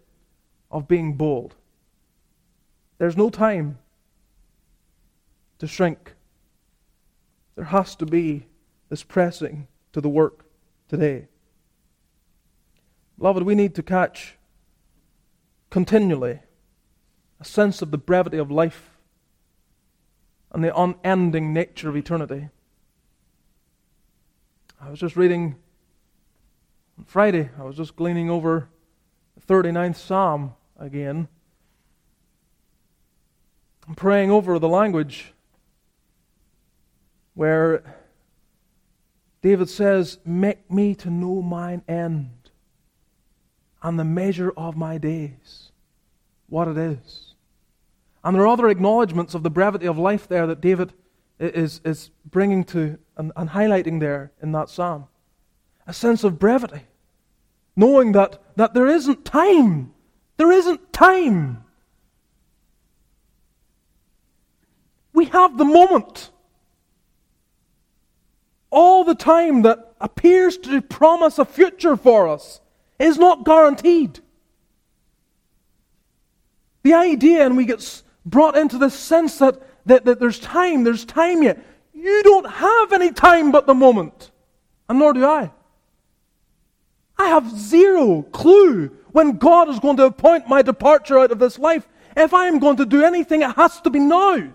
of 0.70 0.88
being 0.88 1.12
bold. 1.12 1.56
There's 2.96 3.18
no 3.18 3.28
time 3.28 3.76
to 5.58 5.66
shrink. 5.66 6.14
There 7.54 7.66
has 7.66 7.94
to 7.96 8.06
be 8.06 8.46
this 8.88 9.02
pressing 9.02 9.68
to 9.94 10.00
the 10.00 10.08
work 10.08 10.44
today. 10.88 11.28
Beloved, 13.16 13.44
we 13.44 13.54
need 13.54 13.76
to 13.76 13.82
catch 13.82 14.36
continually 15.70 16.40
a 17.40 17.44
sense 17.44 17.80
of 17.80 17.92
the 17.92 17.98
brevity 17.98 18.36
of 18.36 18.50
life 18.50 18.90
and 20.50 20.64
the 20.64 20.76
unending 20.76 21.52
nature 21.52 21.88
of 21.88 21.96
eternity. 21.96 22.48
I 24.80 24.90
was 24.90 24.98
just 24.98 25.14
reading 25.14 25.54
on 26.98 27.04
Friday, 27.04 27.50
I 27.56 27.62
was 27.62 27.76
just 27.76 27.94
gleaning 27.94 28.28
over 28.28 28.68
the 29.36 29.54
39th 29.54 29.96
Psalm 29.96 30.54
again. 30.76 31.28
I'm 33.86 33.94
praying 33.94 34.32
over 34.32 34.58
the 34.58 34.68
language 34.68 35.34
where 37.34 38.03
David 39.44 39.68
says, 39.68 40.16
Make 40.24 40.70
me 40.70 40.94
to 40.94 41.10
know 41.10 41.42
mine 41.42 41.82
end 41.86 42.30
and 43.82 43.98
the 43.98 44.04
measure 44.04 44.50
of 44.56 44.74
my 44.74 44.96
days, 44.96 45.70
what 46.48 46.66
it 46.66 46.78
is. 46.78 47.34
And 48.24 48.34
there 48.34 48.44
are 48.44 48.48
other 48.48 48.70
acknowledgments 48.70 49.34
of 49.34 49.42
the 49.42 49.50
brevity 49.50 49.84
of 49.84 49.98
life 49.98 50.26
there 50.26 50.46
that 50.46 50.62
David 50.62 50.94
is, 51.38 51.82
is 51.84 52.10
bringing 52.24 52.64
to 52.64 52.98
and, 53.18 53.32
and 53.36 53.50
highlighting 53.50 54.00
there 54.00 54.32
in 54.40 54.52
that 54.52 54.70
psalm. 54.70 55.08
A 55.86 55.92
sense 55.92 56.24
of 56.24 56.38
brevity. 56.38 56.80
Knowing 57.76 58.12
that, 58.12 58.40
that 58.56 58.72
there 58.72 58.88
isn't 58.88 59.26
time. 59.26 59.92
There 60.38 60.52
isn't 60.52 60.90
time. 60.90 61.64
We 65.12 65.26
have 65.26 65.58
the 65.58 65.66
moment. 65.66 66.30
All 68.74 69.04
the 69.04 69.14
time 69.14 69.62
that 69.62 69.94
appears 70.00 70.58
to 70.58 70.82
promise 70.82 71.38
a 71.38 71.44
future 71.44 71.96
for 71.96 72.26
us 72.26 72.60
is 72.98 73.18
not 73.18 73.44
guaranteed. 73.44 74.18
The 76.82 76.94
idea, 76.94 77.46
and 77.46 77.56
we 77.56 77.66
get 77.66 78.02
brought 78.26 78.56
into 78.56 78.76
this 78.76 78.96
sense 78.96 79.38
that, 79.38 79.62
that, 79.86 80.04
that 80.06 80.18
there's 80.18 80.40
time, 80.40 80.82
there's 80.82 81.04
time 81.04 81.44
yet. 81.44 81.64
You 81.92 82.24
don't 82.24 82.50
have 82.50 82.92
any 82.92 83.12
time 83.12 83.52
but 83.52 83.68
the 83.68 83.74
moment. 83.74 84.32
And 84.88 84.98
nor 84.98 85.12
do 85.12 85.24
I. 85.24 85.52
I 87.16 87.28
have 87.28 87.56
zero 87.56 88.22
clue 88.22 88.88
when 89.12 89.38
God 89.38 89.68
is 89.68 89.78
going 89.78 89.98
to 89.98 90.06
appoint 90.06 90.48
my 90.48 90.62
departure 90.62 91.20
out 91.20 91.30
of 91.30 91.38
this 91.38 91.60
life. 91.60 91.86
If 92.16 92.34
I 92.34 92.48
am 92.48 92.58
going 92.58 92.78
to 92.78 92.86
do 92.86 93.04
anything, 93.04 93.42
it 93.42 93.54
has 93.54 93.80
to 93.82 93.90
be 93.90 94.00
now. 94.00 94.52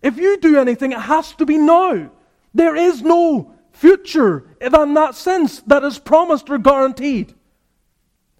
If 0.00 0.16
you 0.16 0.38
do 0.38 0.60
anything, 0.60 0.92
it 0.92 1.00
has 1.00 1.32
to 1.32 1.44
be 1.44 1.58
now. 1.58 2.12
There 2.54 2.76
is 2.76 3.02
no 3.02 3.54
future 3.72 4.56
in 4.60 4.72
that 4.94 5.14
sense 5.14 5.60
that 5.62 5.84
is 5.84 5.98
promised 5.98 6.50
or 6.50 6.58
guaranteed. 6.58 7.34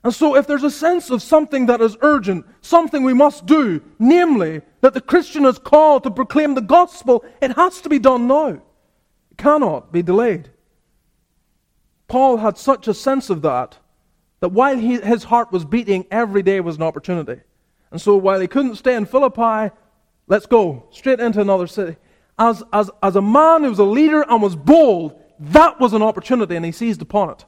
And 0.04 0.14
so, 0.14 0.36
if 0.36 0.46
there's 0.46 0.64
a 0.64 0.70
sense 0.70 1.10
of 1.10 1.22
something 1.22 1.66
that 1.66 1.80
is 1.80 1.96
urgent, 2.00 2.46
something 2.60 3.02
we 3.02 3.14
must 3.14 3.46
do, 3.46 3.82
namely 3.98 4.62
that 4.80 4.94
the 4.94 5.00
Christian 5.00 5.44
is 5.44 5.58
called 5.58 6.04
to 6.04 6.10
proclaim 6.10 6.54
the 6.54 6.60
gospel, 6.60 7.24
it 7.42 7.56
has 7.56 7.80
to 7.80 7.88
be 7.88 7.98
done 7.98 8.26
now. 8.26 8.48
It 9.30 9.36
cannot 9.36 9.92
be 9.92 10.02
delayed. 10.02 10.50
Paul 12.06 12.38
had 12.38 12.56
such 12.56 12.88
a 12.88 12.94
sense 12.94 13.28
of 13.28 13.42
that 13.42 13.78
that 14.40 14.50
while 14.50 14.78
he, 14.78 15.00
his 15.00 15.24
heart 15.24 15.52
was 15.52 15.64
beating, 15.64 16.06
every 16.10 16.42
day 16.42 16.60
was 16.60 16.76
an 16.76 16.82
opportunity. 16.82 17.40
And 17.90 18.00
so, 18.00 18.16
while 18.16 18.40
he 18.40 18.46
couldn't 18.46 18.76
stay 18.76 18.94
in 18.94 19.04
Philippi, 19.04 19.74
let's 20.28 20.46
go 20.46 20.86
straight 20.90 21.20
into 21.20 21.40
another 21.40 21.66
city. 21.66 21.96
As, 22.38 22.62
as, 22.72 22.90
as 23.02 23.16
a 23.16 23.22
man 23.22 23.64
who 23.64 23.70
was 23.70 23.78
a 23.78 23.84
leader 23.84 24.24
and 24.28 24.40
was 24.40 24.54
bold, 24.54 25.20
that 25.40 25.80
was 25.80 25.92
an 25.92 26.02
opportunity, 26.02 26.56
and 26.56 26.64
he 26.64 26.72
seized 26.72 27.02
upon 27.02 27.30
it. 27.30 27.44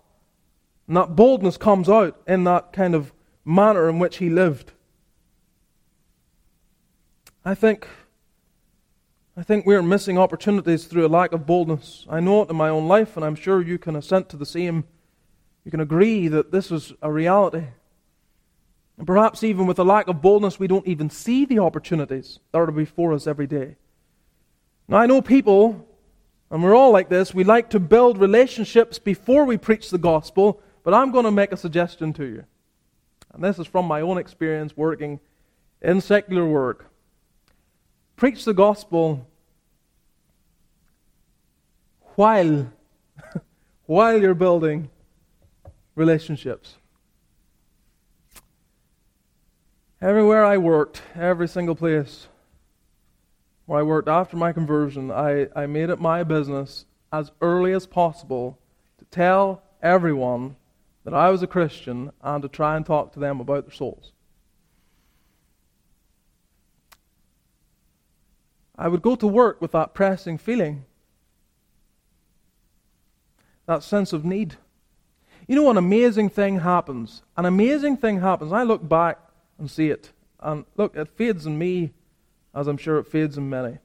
And 0.88 0.96
that 0.96 1.14
boldness 1.14 1.56
comes 1.56 1.88
out 1.88 2.20
in 2.26 2.44
that 2.44 2.72
kind 2.72 2.94
of 2.94 3.12
manner 3.44 3.88
in 3.88 3.98
which 3.98 4.16
he 4.16 4.28
lived. 4.28 4.72
I 7.44 7.54
think, 7.54 7.86
I 9.36 9.42
think 9.42 9.64
we're 9.64 9.82
missing 9.82 10.18
opportunities 10.18 10.84
through 10.84 11.06
a 11.06 11.08
lack 11.08 11.32
of 11.32 11.46
boldness. 11.46 12.06
I 12.08 12.20
know 12.20 12.42
it 12.42 12.50
in 12.50 12.56
my 12.56 12.68
own 12.68 12.88
life, 12.88 13.16
and 13.16 13.24
I'm 13.24 13.36
sure 13.36 13.62
you 13.62 13.78
can 13.78 13.96
assent 13.96 14.28
to 14.30 14.36
the 14.36 14.46
same. 14.46 14.84
You 15.64 15.70
can 15.70 15.80
agree 15.80 16.28
that 16.28 16.52
this 16.52 16.70
is 16.70 16.92
a 17.00 17.10
reality. 17.10 17.64
And 18.98 19.06
perhaps 19.06 19.42
even 19.42 19.66
with 19.66 19.78
a 19.78 19.84
lack 19.84 20.08
of 20.08 20.20
boldness, 20.20 20.58
we 20.58 20.66
don't 20.66 20.86
even 20.86 21.08
see 21.08 21.44
the 21.44 21.60
opportunities 21.60 22.40
that 22.52 22.58
are 22.58 22.70
before 22.70 23.12
us 23.12 23.26
every 23.26 23.46
day. 23.46 23.76
Now, 24.90 24.98
I 24.98 25.06
know 25.06 25.22
people, 25.22 25.86
and 26.50 26.62
we're 26.62 26.74
all 26.74 26.90
like 26.90 27.08
this, 27.08 27.32
we 27.32 27.44
like 27.44 27.70
to 27.70 27.80
build 27.80 28.18
relationships 28.18 28.98
before 28.98 29.46
we 29.46 29.56
preach 29.56 29.88
the 29.88 29.96
gospel 29.96 30.60
but 30.82 30.94
I'm 30.94 31.10
going 31.10 31.24
to 31.24 31.30
make 31.30 31.52
a 31.52 31.56
suggestion 31.56 32.12
to 32.14 32.24
you. 32.24 32.44
And 33.32 33.44
this 33.44 33.58
is 33.58 33.66
from 33.66 33.86
my 33.86 34.00
own 34.00 34.18
experience 34.18 34.76
working 34.76 35.20
in 35.80 36.00
secular 36.00 36.46
work. 36.46 36.86
Preach 38.16 38.44
the 38.44 38.54
gospel 38.54 39.26
while, 42.16 42.70
while 43.86 44.20
you're 44.20 44.34
building 44.34 44.90
relationships. 45.94 46.76
Everywhere 50.02 50.44
I 50.44 50.56
worked, 50.56 51.02
every 51.14 51.46
single 51.46 51.74
place 51.74 52.26
where 53.70 53.78
I 53.78 53.84
worked 53.84 54.08
after 54.08 54.36
my 54.36 54.52
conversion, 54.52 55.12
I, 55.12 55.46
I 55.54 55.66
made 55.66 55.90
it 55.90 56.00
my 56.00 56.24
business 56.24 56.86
as 57.12 57.30
early 57.40 57.72
as 57.72 57.86
possible 57.86 58.58
to 58.98 59.04
tell 59.04 59.62
everyone 59.80 60.56
that 61.04 61.14
I 61.14 61.30
was 61.30 61.40
a 61.44 61.46
Christian 61.46 62.10
and 62.20 62.42
to 62.42 62.48
try 62.48 62.74
and 62.74 62.84
talk 62.84 63.12
to 63.12 63.20
them 63.20 63.38
about 63.40 63.66
their 63.66 63.72
souls. 63.72 64.10
I 68.76 68.88
would 68.88 69.02
go 69.02 69.14
to 69.14 69.26
work 69.28 69.62
with 69.62 69.70
that 69.70 69.94
pressing 69.94 70.36
feeling, 70.36 70.84
that 73.66 73.84
sense 73.84 74.12
of 74.12 74.24
need. 74.24 74.56
You 75.46 75.54
know, 75.54 75.70
an 75.70 75.76
amazing 75.76 76.30
thing 76.30 76.58
happens. 76.58 77.22
An 77.36 77.44
amazing 77.44 77.98
thing 77.98 78.18
happens. 78.20 78.52
I 78.52 78.64
look 78.64 78.88
back 78.88 79.20
and 79.60 79.70
see 79.70 79.90
it. 79.90 80.10
And 80.40 80.64
look, 80.76 80.96
it 80.96 81.06
fades 81.06 81.46
in 81.46 81.56
me, 81.56 81.92
as 82.54 82.66
I'm 82.66 82.76
sure 82.76 82.98
it 82.98 83.06
fades 83.06 83.38
in 83.38 83.48
many. 83.48 83.78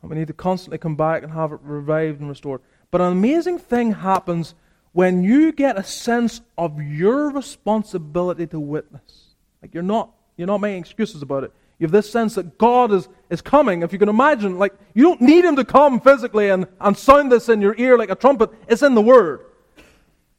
And 0.00 0.10
we 0.10 0.16
need 0.16 0.28
to 0.28 0.32
constantly 0.32 0.78
come 0.78 0.96
back 0.96 1.22
and 1.22 1.32
have 1.32 1.52
it 1.52 1.60
revived 1.62 2.20
and 2.20 2.28
restored. 2.28 2.60
But 2.90 3.00
an 3.00 3.12
amazing 3.12 3.58
thing 3.58 3.92
happens 3.92 4.54
when 4.92 5.22
you 5.22 5.52
get 5.52 5.78
a 5.78 5.82
sense 5.82 6.40
of 6.56 6.80
your 6.80 7.30
responsibility 7.30 8.46
to 8.48 8.60
witness. 8.60 9.34
Like 9.62 9.74
you're 9.74 9.82
not, 9.82 10.10
you're 10.36 10.46
not 10.46 10.60
making 10.60 10.80
excuses 10.80 11.22
about 11.22 11.44
it. 11.44 11.52
You 11.78 11.84
have 11.84 11.92
this 11.92 12.10
sense 12.10 12.34
that 12.34 12.58
God 12.58 12.92
is, 12.92 13.08
is 13.30 13.40
coming. 13.40 13.82
If 13.82 13.92
you 13.92 13.98
can 13.98 14.08
imagine, 14.08 14.58
like, 14.58 14.74
you 14.94 15.04
don't 15.04 15.20
need 15.20 15.44
Him 15.44 15.56
to 15.56 15.64
come 15.64 16.00
physically 16.00 16.50
and, 16.50 16.66
and 16.80 16.96
sound 16.96 17.30
this 17.30 17.48
in 17.48 17.60
your 17.60 17.76
ear 17.78 17.96
like 17.96 18.10
a 18.10 18.16
trumpet. 18.16 18.50
It's 18.66 18.82
in 18.82 18.94
the 18.94 19.00
Word. 19.00 19.44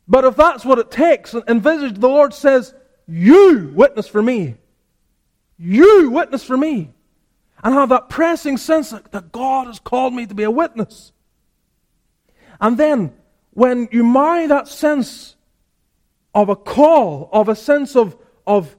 But 0.05 0.25
if 0.25 0.35
that's 0.35 0.65
what 0.65 0.79
it 0.79 0.91
takes, 0.91 1.33
and 1.33 1.43
envisage 1.47 1.97
the 1.97 2.09
Lord 2.09 2.33
says, 2.33 2.73
You 3.07 3.71
witness 3.73 4.07
for 4.07 4.21
me. 4.21 4.55
You 5.57 6.09
witness 6.09 6.43
for 6.43 6.57
me. 6.57 6.91
And 7.63 7.73
have 7.73 7.89
that 7.89 8.09
pressing 8.09 8.57
sense 8.57 8.91
that 8.91 9.31
God 9.31 9.67
has 9.67 9.79
called 9.79 10.13
me 10.13 10.25
to 10.25 10.33
be 10.33 10.43
a 10.43 10.51
witness. 10.51 11.11
And 12.61 12.77
then, 12.77 13.13
when 13.51 13.89
you 13.91 14.03
marry 14.03 14.47
that 14.47 14.67
sense 14.67 15.35
of 16.33 16.49
a 16.49 16.55
call, 16.55 17.29
of 17.33 17.49
a 17.49 17.55
sense 17.55 17.95
of, 17.95 18.15
of 18.47 18.75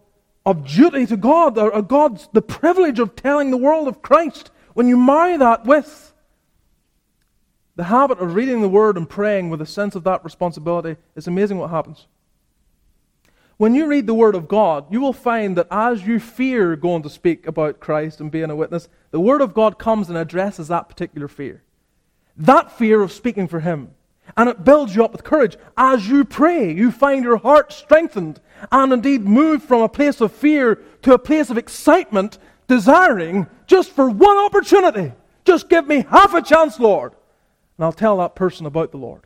of 0.47 0.67
duty 0.67 1.07
to 1.07 1.17
God, 1.17 1.59
or, 1.59 1.73
or 1.73 1.83
God's 1.83 2.29
the 2.33 2.43
privilege 2.43 2.99
of 2.99 3.15
telling 3.17 3.51
the 3.51 3.57
world 3.57 3.89
of 3.89 4.03
Christ, 4.03 4.51
when 4.75 4.89
you 4.89 4.97
marry 4.97 5.37
that 5.37 5.65
with 5.65 6.15
the 7.77 7.85
habit 7.85 8.19
of 8.19 8.35
reading 8.35 8.61
the 8.61 8.69
Word 8.69 8.97
and 8.97 9.09
praying 9.09 9.51
with 9.51 9.61
a 9.61 9.67
sense 9.67 9.95
of 9.95 10.05
that 10.05 10.25
responsibility, 10.25 10.97
it's 11.15 11.27
amazing 11.27 11.59
what 11.59 11.71
happens. 11.71 12.07
When 13.61 13.75
you 13.75 13.89
read 13.89 14.07
the 14.07 14.15
Word 14.15 14.35
of 14.35 14.49
God, 14.49 14.87
you 14.91 15.03
will 15.03 15.13
find 15.13 15.55
that 15.59 15.67
as 15.71 16.07
you 16.07 16.19
fear 16.19 16.77
going 16.77 17.03
to 17.03 17.11
speak 17.11 17.47
about 17.47 17.79
Christ 17.79 18.19
and 18.19 18.31
being 18.31 18.49
a 18.49 18.57
witness, 18.57 18.89
the 19.11 19.21
Word 19.21 19.43
of 19.43 19.53
God 19.53 19.79
comes 19.79 20.09
and 20.09 20.17
addresses 20.17 20.69
that 20.69 20.89
particular 20.89 21.29
fear. 21.29 21.63
That 22.39 22.73
fear 22.73 23.03
of 23.03 23.13
speaking 23.13 23.49
for 23.49 23.61
Him. 23.61 23.91
And 24.35 24.49
it 24.49 24.65
builds 24.65 24.97
you 24.97 25.05
up 25.05 25.13
with 25.13 25.25
courage. 25.25 25.59
As 25.77 26.09
you 26.09 26.25
pray, 26.25 26.73
you 26.73 26.91
find 26.91 27.23
your 27.23 27.37
heart 27.37 27.71
strengthened 27.71 28.41
and 28.73 28.95
indeed 28.95 29.27
move 29.27 29.63
from 29.63 29.83
a 29.83 29.91
place 29.91 30.23
of 30.23 30.33
fear 30.33 30.77
to 31.03 31.13
a 31.13 31.19
place 31.19 31.51
of 31.51 31.59
excitement, 31.59 32.39
desiring 32.67 33.47
just 33.67 33.91
for 33.91 34.09
one 34.09 34.39
opportunity. 34.39 35.13
Just 35.45 35.69
give 35.69 35.87
me 35.87 36.07
half 36.09 36.33
a 36.33 36.41
chance, 36.41 36.81
Lord. 36.81 37.13
And 37.77 37.85
I'll 37.85 37.93
tell 37.93 38.17
that 38.17 38.35
person 38.35 38.65
about 38.65 38.91
the 38.91 38.97
Lord. 38.97 39.25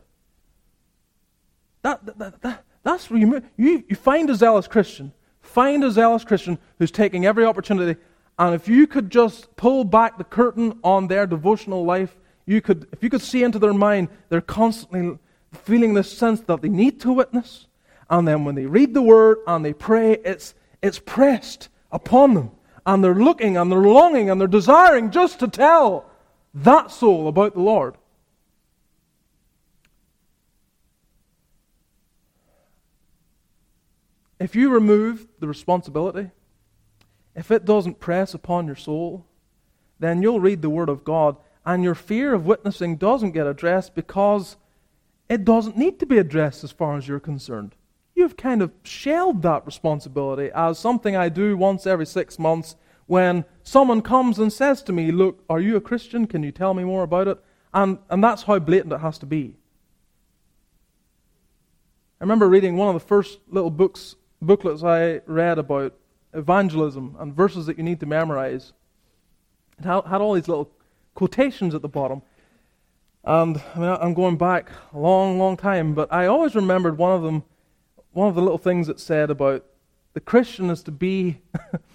That, 1.83 2.05
that, 2.05 2.41
that, 2.41 2.65
that's 2.85 3.09
where 3.09 3.19
you, 3.19 3.41
you, 3.57 3.83
you 3.89 3.95
find 3.95 4.29
a 4.29 4.35
zealous 4.35 4.67
Christian. 4.67 5.11
Find 5.41 5.83
a 5.83 5.89
zealous 5.89 6.23
Christian 6.23 6.59
who's 6.77 6.91
taking 6.91 7.25
every 7.25 7.43
opportunity. 7.43 7.99
And 8.37 8.53
if 8.53 8.67
you 8.67 8.85
could 8.85 9.09
just 9.09 9.55
pull 9.55 9.83
back 9.83 10.19
the 10.19 10.23
curtain 10.23 10.79
on 10.83 11.07
their 11.07 11.25
devotional 11.25 11.83
life, 11.83 12.15
you 12.45 12.61
could, 12.61 12.87
if 12.91 13.01
you 13.01 13.09
could 13.09 13.23
see 13.23 13.41
into 13.41 13.57
their 13.57 13.73
mind, 13.73 14.09
they're 14.29 14.39
constantly 14.39 15.17
feeling 15.51 15.95
this 15.95 16.15
sense 16.15 16.41
that 16.41 16.61
they 16.61 16.69
need 16.69 16.99
to 17.01 17.11
witness. 17.11 17.65
And 18.07 18.27
then 18.27 18.45
when 18.45 18.53
they 18.53 18.67
read 18.67 18.93
the 18.93 19.01
word 19.01 19.39
and 19.47 19.65
they 19.65 19.73
pray, 19.73 20.19
it's, 20.23 20.53
it's 20.83 20.99
pressed 20.99 21.69
upon 21.91 22.35
them. 22.35 22.51
And 22.85 23.03
they're 23.03 23.15
looking 23.15 23.57
and 23.57 23.71
they're 23.71 23.79
longing 23.79 24.29
and 24.29 24.39
they're 24.39 24.47
desiring 24.47 25.09
just 25.09 25.39
to 25.39 25.47
tell 25.47 26.05
that 26.53 26.91
soul 26.91 27.27
about 27.27 27.55
the 27.55 27.61
Lord. 27.61 27.95
If 34.39 34.55
you 34.55 34.69
remove 34.69 35.27
the 35.39 35.47
responsibility, 35.47 36.31
if 37.35 37.51
it 37.51 37.65
doesn't 37.65 37.99
press 37.99 38.33
upon 38.33 38.67
your 38.67 38.75
soul, 38.75 39.25
then 39.99 40.21
you'll 40.21 40.39
read 40.39 40.61
the 40.61 40.69
Word 40.69 40.89
of 40.89 41.03
God 41.03 41.37
and 41.65 41.83
your 41.83 41.95
fear 41.95 42.33
of 42.33 42.45
witnessing 42.45 42.95
doesn't 42.95 43.31
get 43.31 43.47
addressed 43.47 43.95
because 43.95 44.57
it 45.27 45.43
doesn't 45.43 45.77
need 45.77 45.99
to 45.99 46.05
be 46.05 46.17
addressed 46.17 46.63
as 46.63 46.71
far 46.71 46.95
as 46.95 47.07
you're 47.07 47.19
concerned. 47.19 47.75
You've 48.13 48.37
kind 48.37 48.61
of 48.61 48.71
shelved 48.83 49.41
that 49.41 49.65
responsibility 49.65 50.51
as 50.53 50.77
something 50.77 51.15
I 51.15 51.29
do 51.29 51.57
once 51.57 51.87
every 51.87 52.05
six 52.05 52.37
months 52.37 52.75
when 53.07 53.45
someone 53.63 54.01
comes 54.01 54.39
and 54.39 54.53
says 54.53 54.81
to 54.83 54.93
me, 54.93 55.11
Look, 55.11 55.43
are 55.49 55.59
you 55.59 55.75
a 55.75 55.81
Christian? 55.81 56.27
Can 56.27 56.43
you 56.43 56.51
tell 56.51 56.73
me 56.73 56.83
more 56.83 57.03
about 57.03 57.27
it? 57.27 57.39
And, 57.73 57.97
and 58.09 58.23
that's 58.23 58.43
how 58.43 58.59
blatant 58.59 58.93
it 58.93 59.01
has 59.01 59.17
to 59.19 59.25
be. 59.25 59.55
I 62.21 62.23
remember 62.23 62.47
reading 62.47 62.77
one 62.77 62.87
of 62.87 62.93
the 62.93 63.05
first 63.05 63.39
little 63.49 63.69
books, 63.69 64.15
booklets 64.45 64.83
I 64.83 65.21
read 65.25 65.57
about 65.59 65.93
evangelism 66.33 67.15
and 67.19 67.33
verses 67.33 67.65
that 67.65 67.77
you 67.77 67.83
need 67.83 67.99
to 68.01 68.05
memorize. 68.05 68.73
It 69.79 69.85
had 69.85 70.21
all 70.21 70.33
these 70.33 70.47
little 70.47 70.71
quotations 71.13 71.73
at 71.73 71.81
the 71.81 71.89
bottom. 71.89 72.21
And 73.23 73.61
I 73.73 73.79
mean, 73.79 73.89
I'm 73.89 74.13
going 74.13 74.37
back 74.37 74.69
a 74.93 74.99
long, 74.99 75.39
long 75.39 75.57
time, 75.57 75.95
but 75.95 76.11
I 76.13 76.27
always 76.27 76.53
remembered 76.53 76.97
one 76.97 77.15
of 77.15 77.23
them, 77.23 77.43
one 78.11 78.27
of 78.27 78.35
the 78.35 78.41
little 78.41 78.59
things 78.59 78.87
it 78.87 78.99
said 78.99 79.31
about 79.31 79.65
the 80.13 80.19
Christian 80.19 80.69
is 80.69 80.83
to 80.83 80.91
be, 80.91 81.41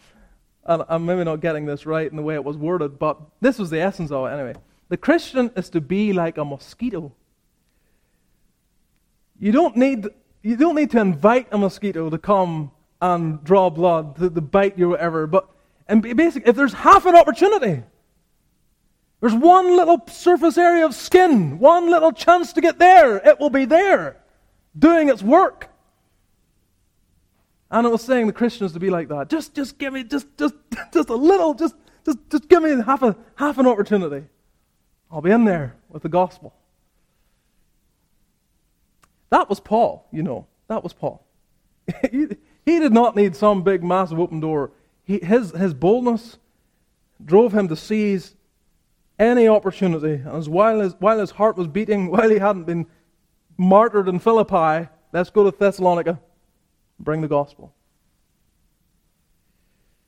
and 0.64 0.82
I'm 0.88 1.06
maybe 1.06 1.24
not 1.24 1.40
getting 1.40 1.66
this 1.66 1.86
right 1.86 2.10
in 2.10 2.16
the 2.16 2.22
way 2.22 2.34
it 2.34 2.44
was 2.44 2.56
worded, 2.56 2.98
but 2.98 3.18
this 3.40 3.58
was 3.58 3.70
the 3.70 3.80
essence 3.80 4.10
of 4.10 4.26
it 4.26 4.34
anyway. 4.34 4.54
The 4.88 4.96
Christian 4.96 5.50
is 5.56 5.70
to 5.70 5.80
be 5.80 6.12
like 6.12 6.36
a 6.36 6.44
mosquito. 6.44 7.12
You 9.38 9.52
don't 9.52 9.76
need, 9.76 10.08
you 10.42 10.56
don't 10.56 10.74
need 10.74 10.90
to 10.92 11.00
invite 11.00 11.48
a 11.50 11.58
mosquito 11.58 12.10
to 12.10 12.18
come 12.18 12.70
and 13.00 13.42
draw 13.44 13.70
blood, 13.70 14.16
to, 14.16 14.30
to 14.30 14.40
bite 14.40 14.78
you 14.78 14.90
whatever, 14.90 15.26
but 15.26 15.48
and 15.90 16.02
basically, 16.02 16.48
if 16.48 16.54
there's 16.54 16.72
half 16.72 17.04
an 17.04 17.16
opportunity, 17.16 17.82
there's 19.18 19.34
one 19.34 19.76
little 19.76 20.00
surface 20.06 20.56
area 20.56 20.86
of 20.86 20.94
skin, 20.94 21.58
one 21.58 21.90
little 21.90 22.12
chance 22.12 22.52
to 22.52 22.60
get 22.60 22.78
there. 22.78 23.16
It 23.16 23.40
will 23.40 23.50
be 23.50 23.64
there, 23.64 24.16
doing 24.78 25.08
its 25.08 25.20
work. 25.20 25.68
And 27.72 27.84
it 27.86 27.90
was 27.90 28.02
saying 28.02 28.28
the 28.28 28.32
Christians 28.32 28.72
to 28.74 28.78
be 28.78 28.88
like 28.88 29.08
that. 29.08 29.28
Just, 29.28 29.52
just 29.52 29.78
give 29.78 29.92
me, 29.92 30.04
just, 30.04 30.28
just, 30.38 30.54
just 30.92 31.08
a 31.08 31.16
little, 31.16 31.54
just, 31.54 31.74
just, 32.04 32.18
just 32.30 32.48
give 32.48 32.62
me 32.62 32.80
half 32.82 33.02
a, 33.02 33.16
half 33.34 33.58
an 33.58 33.66
opportunity. 33.66 34.26
I'll 35.10 35.20
be 35.20 35.32
in 35.32 35.44
there 35.44 35.74
with 35.88 36.04
the 36.04 36.08
gospel. 36.08 36.54
That 39.30 39.48
was 39.48 39.60
Paul, 39.60 40.06
you 40.12 40.22
know. 40.22 40.46
That 40.68 40.82
was 40.82 40.92
Paul. 40.92 41.24
he, 42.10 42.26
he 42.64 42.78
did 42.78 42.92
not 42.92 43.16
need 43.16 43.34
some 43.34 43.62
big, 43.62 43.82
massive 43.82 44.18
open 44.18 44.40
door. 44.40 44.72
He, 45.04 45.18
his, 45.18 45.52
his 45.52 45.74
boldness 45.74 46.38
drove 47.24 47.52
him 47.52 47.68
to 47.68 47.76
seize 47.76 48.34
any 49.18 49.48
opportunity. 49.48 50.14
And 50.14 50.36
as 50.36 50.48
while 50.48 50.80
his, 50.80 50.94
while 50.98 51.18
his 51.18 51.32
heart 51.32 51.56
was 51.56 51.68
beating, 51.68 52.10
while 52.10 52.28
he 52.28 52.38
hadn't 52.38 52.64
been 52.64 52.86
martyred 53.56 54.08
in 54.08 54.18
Philippi, 54.18 54.88
let's 55.12 55.30
go 55.30 55.48
to 55.48 55.56
Thessalonica 55.56 56.20
bring 56.98 57.20
the 57.22 57.28
gospel. 57.28 57.74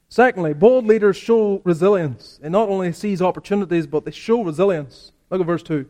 Secondly, 0.08 0.52
bold 0.52 0.84
leaders 0.84 1.16
show 1.16 1.62
resilience. 1.64 2.38
They 2.42 2.50
not 2.50 2.68
only 2.68 2.92
seize 2.92 3.22
opportunities, 3.22 3.86
but 3.86 4.04
they 4.04 4.10
show 4.10 4.44
resilience. 4.44 5.12
Look 5.30 5.40
at 5.40 5.46
verse 5.46 5.62
2. 5.62 5.88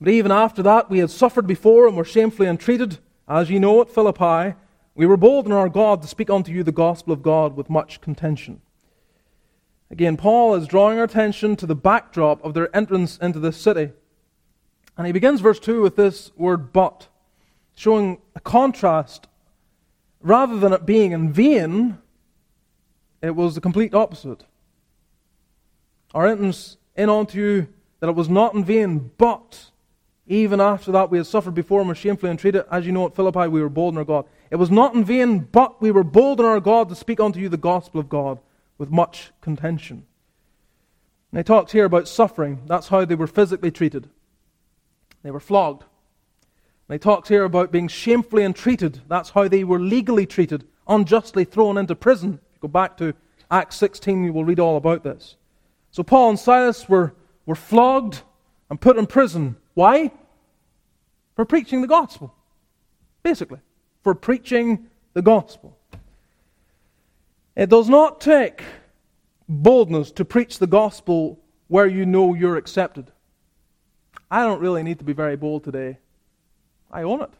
But 0.00 0.10
even 0.10 0.30
after 0.30 0.62
that, 0.62 0.90
we 0.90 1.00
had 1.00 1.10
suffered 1.10 1.46
before 1.46 1.88
and 1.88 1.96
were 1.96 2.04
shamefully 2.04 2.48
entreated, 2.48 2.98
as 3.26 3.50
ye 3.50 3.58
know 3.58 3.80
at 3.80 3.90
Philippi. 3.90 4.54
We 4.94 5.06
were 5.06 5.16
bold 5.16 5.46
in 5.46 5.52
our 5.52 5.68
God 5.68 6.02
to 6.02 6.08
speak 6.08 6.30
unto 6.30 6.52
you 6.52 6.62
the 6.62 6.72
gospel 6.72 7.12
of 7.12 7.22
God 7.22 7.56
with 7.56 7.70
much 7.70 8.00
contention. 8.00 8.60
Again, 9.90 10.16
Paul 10.16 10.54
is 10.54 10.66
drawing 10.66 10.98
our 10.98 11.04
attention 11.04 11.56
to 11.56 11.66
the 11.66 11.74
backdrop 11.74 12.44
of 12.44 12.54
their 12.54 12.74
entrance 12.76 13.16
into 13.18 13.40
this 13.40 13.56
city. 13.56 13.90
And 14.96 15.06
he 15.06 15.12
begins 15.12 15.40
verse 15.40 15.60
2 15.60 15.80
with 15.80 15.96
this 15.96 16.32
word 16.36 16.72
but, 16.72 17.08
showing 17.74 18.18
a 18.34 18.40
contrast. 18.40 19.28
Rather 20.20 20.58
than 20.58 20.72
it 20.72 20.84
being 20.84 21.12
in 21.12 21.32
vain, 21.32 21.98
it 23.22 23.34
was 23.34 23.54
the 23.54 23.60
complete 23.60 23.94
opposite. 23.94 24.44
Our 26.14 26.26
entrance 26.26 26.76
in 26.96 27.08
unto 27.08 27.38
you, 27.38 27.68
that 28.00 28.08
it 28.08 28.16
was 28.16 28.28
not 28.28 28.54
in 28.54 28.64
vain, 28.64 29.10
but 29.16 29.70
even 30.28 30.60
after 30.60 30.92
that 30.92 31.10
we 31.10 31.18
had 31.18 31.26
suffered 31.26 31.54
before 31.54 31.80
and 31.80 31.88
were 31.88 31.94
shamefully 31.94 32.30
entreated, 32.30 32.64
as 32.70 32.84
you 32.84 32.92
know 32.92 33.06
at 33.06 33.16
Philippi, 33.16 33.48
we 33.48 33.62
were 33.62 33.70
bold 33.70 33.94
in 33.94 33.98
our 33.98 34.04
God. 34.04 34.26
It 34.50 34.56
was 34.56 34.70
not 34.70 34.94
in 34.94 35.04
vain, 35.04 35.40
but 35.40 35.80
we 35.80 35.90
were 35.90 36.04
bold 36.04 36.38
in 36.38 36.46
our 36.46 36.60
God 36.60 36.88
to 36.90 36.94
speak 36.94 37.18
unto 37.18 37.40
you 37.40 37.48
the 37.48 37.56
gospel 37.56 37.98
of 37.98 38.08
God 38.08 38.38
with 38.76 38.90
much 38.90 39.32
contention. 39.40 40.04
And 41.32 41.38
he 41.38 41.44
talks 41.44 41.72
here 41.72 41.84
about 41.84 42.08
suffering. 42.08 42.62
That's 42.66 42.88
how 42.88 43.04
they 43.04 43.14
were 43.14 43.26
physically 43.26 43.70
treated. 43.70 44.08
They 45.22 45.30
were 45.30 45.40
flogged. 45.40 45.84
And 46.88 46.94
he 46.94 46.98
talks 46.98 47.28
here 47.28 47.44
about 47.44 47.72
being 47.72 47.88
shamefully 47.88 48.44
entreated. 48.44 49.00
That's 49.08 49.30
how 49.30 49.48
they 49.48 49.64
were 49.64 49.80
legally 49.80 50.26
treated, 50.26 50.64
unjustly 50.86 51.44
thrown 51.44 51.76
into 51.76 51.94
prison. 51.94 52.40
If 52.50 52.56
you 52.56 52.60
go 52.62 52.68
back 52.68 52.96
to 52.98 53.14
Acts 53.50 53.76
16, 53.76 54.24
you 54.24 54.32
will 54.32 54.44
read 54.44 54.60
all 54.60 54.76
about 54.76 55.04
this. 55.04 55.36
So 55.90 56.02
Paul 56.02 56.30
and 56.30 56.38
Silas 56.38 56.88
were, 56.88 57.14
were 57.44 57.54
flogged 57.54 58.22
and 58.70 58.80
put 58.80 58.96
in 58.96 59.06
prison. 59.06 59.56
Why? 59.78 60.10
For 61.36 61.44
preaching 61.44 61.82
the 61.82 61.86
gospel. 61.86 62.34
Basically, 63.22 63.60
for 64.02 64.12
preaching 64.12 64.88
the 65.14 65.22
gospel. 65.22 65.78
It 67.54 67.70
does 67.70 67.88
not 67.88 68.20
take 68.20 68.64
boldness 69.48 70.10
to 70.10 70.24
preach 70.24 70.58
the 70.58 70.66
gospel 70.66 71.38
where 71.68 71.86
you 71.86 72.06
know 72.06 72.34
you're 72.34 72.56
accepted. 72.56 73.12
I 74.28 74.42
don't 74.42 74.58
really 74.58 74.82
need 74.82 74.98
to 74.98 75.04
be 75.04 75.12
very 75.12 75.36
bold 75.36 75.62
today. 75.62 75.98
I 76.90 77.02
own 77.02 77.22
it. 77.22 77.30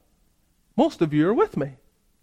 Most 0.76 1.02
of 1.02 1.12
you 1.12 1.28
are 1.28 1.34
with 1.34 1.56
me. 1.56 1.72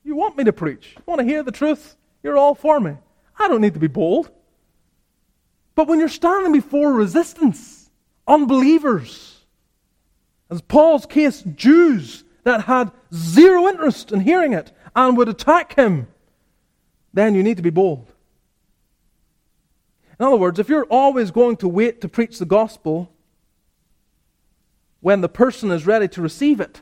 You 0.05 0.15
want 0.15 0.37
me 0.37 0.45
to 0.45 0.53
preach. 0.53 0.93
You 0.95 1.03
want 1.05 1.19
to 1.19 1.27
hear 1.27 1.43
the 1.43 1.51
truth. 1.51 1.97
You're 2.23 2.37
all 2.37 2.55
for 2.55 2.79
me. 2.79 2.95
I 3.37 3.49
don't 3.49 3.59
need 3.59 3.73
to 3.73 3.81
be 3.81 3.87
bold. 3.87 4.31
But 5.75 5.89
when 5.89 5.99
you're 5.99 6.07
standing 6.07 6.53
before 6.53 6.93
resistance, 6.93 7.89
unbelievers, 8.25 9.34
as 10.55 10.61
Paul's 10.61 11.05
case, 11.05 11.43
Jews 11.55 12.23
that 12.43 12.61
had 12.61 12.91
zero 13.13 13.67
interest 13.67 14.11
in 14.11 14.21
hearing 14.21 14.53
it 14.53 14.71
and 14.95 15.17
would 15.17 15.27
attack 15.27 15.75
him, 15.75 16.07
then 17.13 17.35
you 17.35 17.43
need 17.43 17.57
to 17.57 17.63
be 17.63 17.69
bold. 17.69 18.11
In 20.17 20.25
other 20.25 20.37
words, 20.37 20.57
if 20.57 20.69
you're 20.69 20.85
always 20.85 21.31
going 21.31 21.57
to 21.57 21.67
wait 21.67 21.99
to 22.01 22.07
preach 22.07 22.39
the 22.39 22.45
gospel 22.45 23.11
when 25.01 25.19
the 25.19 25.29
person 25.29 25.71
is 25.71 25.85
ready 25.85 26.07
to 26.07 26.21
receive 26.21 26.61
it, 26.61 26.81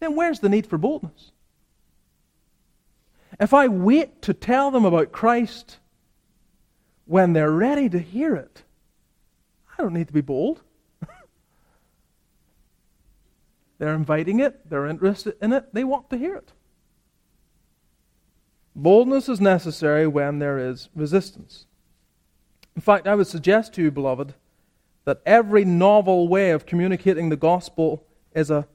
then 0.00 0.16
where's 0.16 0.40
the 0.40 0.48
need 0.48 0.66
for 0.66 0.78
boldness? 0.78 1.32
If 3.38 3.52
I 3.52 3.68
wait 3.68 4.22
to 4.22 4.32
tell 4.32 4.70
them 4.70 4.86
about 4.86 5.12
Christ 5.12 5.78
when 7.04 7.34
they're 7.34 7.50
ready 7.50 7.90
to 7.90 7.98
hear 7.98 8.34
it, 8.34 8.62
I 9.76 9.82
don't 9.82 9.92
need 9.92 10.06
to 10.06 10.14
be 10.14 10.22
bold. 10.22 10.62
They're 13.78 13.94
inviting 13.94 14.40
it, 14.40 14.68
they're 14.68 14.86
interested 14.86 15.36
in 15.40 15.52
it, 15.52 15.72
they 15.72 15.84
want 15.84 16.10
to 16.10 16.18
hear 16.18 16.34
it. 16.36 16.52
Boldness 18.74 19.28
is 19.28 19.40
necessary 19.40 20.06
when 20.06 20.38
there 20.38 20.58
is 20.58 20.90
resistance. 20.94 21.66
In 22.74 22.82
fact, 22.82 23.06
I 23.06 23.14
would 23.14 23.26
suggest 23.26 23.72
to 23.74 23.82
you, 23.82 23.90
beloved, 23.90 24.34
that 25.06 25.22
every 25.24 25.64
novel 25.64 26.28
way 26.28 26.50
of 26.50 26.66
communicating 26.66 27.30
the 27.30 27.36
gospel 27.36 28.04
is 28.34 28.50
a 28.50 28.68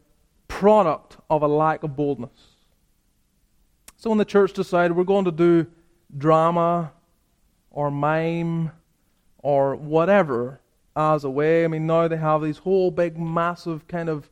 product 0.48 1.18
of 1.30 1.44
a 1.44 1.48
lack 1.48 1.84
of 1.84 1.96
boldness. 1.96 2.56
So 3.96 4.10
when 4.10 4.18
the 4.18 4.26
church 4.26 4.54
decided 4.54 4.98
we're 4.98 5.04
going 5.04 5.26
to 5.26 5.32
do 5.32 5.68
drama 6.18 6.94
or 7.70 7.92
mime 7.92 8.72
or 9.38 9.76
whatever 9.76 10.60
as 10.96 11.24
a 11.24 11.30
way, 11.30 11.64
I 11.64 11.68
mean, 11.68 11.86
now 11.86 12.08
they 12.08 12.18
have 12.18 12.42
these 12.42 12.58
whole 12.58 12.90
big, 12.90 13.20
massive 13.20 13.88
kind 13.88 14.10
of 14.10 14.28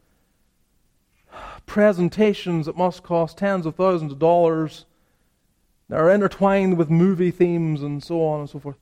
presentations 1.65 2.65
that 2.65 2.77
must 2.77 3.03
cost 3.03 3.37
tens 3.37 3.65
of 3.65 3.75
thousands 3.75 4.11
of 4.11 4.19
dollars 4.19 4.85
that 5.89 5.99
are 5.99 6.11
intertwined 6.11 6.77
with 6.77 6.89
movie 6.89 7.31
themes 7.31 7.81
and 7.81 8.03
so 8.03 8.23
on 8.25 8.41
and 8.41 8.49
so 8.49 8.59
forth. 8.59 8.77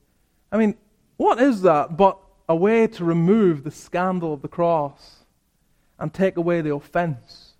I 0.52 0.58
mean, 0.58 0.76
what 1.16 1.40
is 1.40 1.62
that 1.62 1.96
but 1.96 2.18
a 2.48 2.56
way 2.56 2.86
to 2.86 3.04
remove 3.04 3.64
the 3.64 3.70
scandal 3.70 4.32
of 4.32 4.42
the 4.42 4.48
cross 4.48 5.24
and 5.98 6.12
take 6.12 6.36
away 6.36 6.60
the 6.60 6.74
offense? 6.74 7.54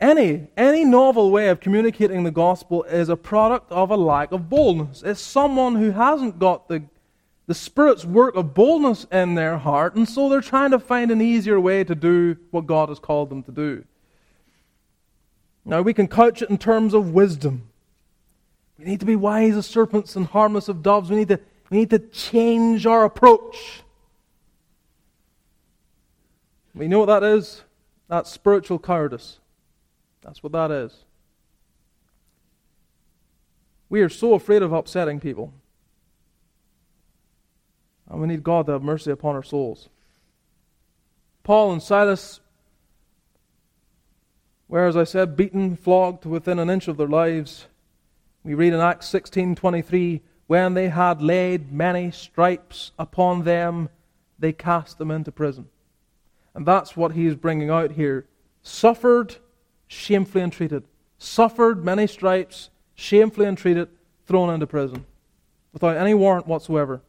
Any, 0.00 0.48
any 0.56 0.84
novel 0.84 1.30
way 1.30 1.48
of 1.48 1.60
communicating 1.60 2.24
the 2.24 2.30
gospel 2.30 2.84
is 2.84 3.10
a 3.10 3.16
product 3.16 3.70
of 3.70 3.90
a 3.90 3.96
lack 3.96 4.32
of 4.32 4.48
boldness. 4.48 5.02
It's 5.02 5.20
someone 5.20 5.76
who 5.76 5.90
hasn't 5.90 6.38
got 6.38 6.68
the, 6.68 6.84
the 7.50 7.54
Spirit's 7.56 8.04
work 8.04 8.36
of 8.36 8.54
boldness 8.54 9.08
in 9.10 9.34
their 9.34 9.58
heart, 9.58 9.96
and 9.96 10.08
so 10.08 10.28
they're 10.28 10.40
trying 10.40 10.70
to 10.70 10.78
find 10.78 11.10
an 11.10 11.20
easier 11.20 11.58
way 11.58 11.82
to 11.82 11.96
do 11.96 12.36
what 12.52 12.64
God 12.64 12.90
has 12.90 13.00
called 13.00 13.28
them 13.28 13.42
to 13.42 13.50
do. 13.50 13.84
Now, 15.64 15.82
we 15.82 15.92
can 15.92 16.06
couch 16.06 16.42
it 16.42 16.48
in 16.48 16.58
terms 16.58 16.94
of 16.94 17.10
wisdom. 17.10 17.68
We 18.78 18.84
need 18.84 19.00
to 19.00 19.06
be 19.06 19.16
wise 19.16 19.56
as 19.56 19.66
serpents 19.66 20.14
and 20.14 20.28
harmless 20.28 20.68
as 20.68 20.76
doves. 20.76 21.10
We 21.10 21.16
need 21.16 21.28
to, 21.30 21.40
we 21.70 21.78
need 21.78 21.90
to 21.90 21.98
change 21.98 22.86
our 22.86 23.04
approach. 23.04 23.82
We 26.72 26.86
know 26.86 27.00
what 27.00 27.06
that 27.06 27.24
is? 27.24 27.64
That's 28.06 28.30
spiritual 28.30 28.78
cowardice. 28.78 29.40
That's 30.22 30.40
what 30.40 30.52
that 30.52 30.70
is. 30.70 30.92
We 33.88 34.02
are 34.02 34.08
so 34.08 34.34
afraid 34.34 34.62
of 34.62 34.72
upsetting 34.72 35.18
people. 35.18 35.52
And 38.10 38.20
we 38.20 38.26
need 38.26 38.42
God 38.42 38.66
to 38.66 38.72
have 38.72 38.82
mercy 38.82 39.12
upon 39.12 39.36
our 39.36 39.42
souls. 39.42 39.88
Paul 41.44 41.72
and 41.72 41.82
Silas 41.82 42.40
were, 44.68 44.86
as 44.86 44.96
I 44.96 45.04
said, 45.04 45.36
beaten, 45.36 45.76
flogged 45.76 46.22
to 46.24 46.28
within 46.28 46.58
an 46.58 46.68
inch 46.68 46.88
of 46.88 46.96
their 46.96 47.08
lives. 47.08 47.66
We 48.44 48.54
read 48.54 48.72
in 48.72 48.80
Acts 48.80 49.06
16:23, 49.08 50.22
when 50.48 50.74
they 50.74 50.88
had 50.88 51.22
laid 51.22 51.72
many 51.72 52.10
stripes 52.10 52.90
upon 52.98 53.44
them, 53.44 53.88
they 54.38 54.52
cast 54.52 54.98
them 54.98 55.10
into 55.10 55.30
prison. 55.30 55.68
And 56.54 56.66
that's 56.66 56.96
what 56.96 57.12
he 57.12 57.26
is 57.26 57.36
bringing 57.36 57.70
out 57.70 57.92
here. 57.92 58.26
Suffered 58.62 59.36
shamefully 59.86 60.42
entreated, 60.42 60.84
suffered 61.18 61.84
many 61.84 62.06
stripes, 62.06 62.70
shamefully 62.94 63.46
entreated, 63.46 63.88
thrown 64.26 64.52
into 64.52 64.66
prison 64.66 65.04
without 65.72 65.96
any 65.96 66.14
warrant 66.14 66.46
whatsoever. 66.46 67.02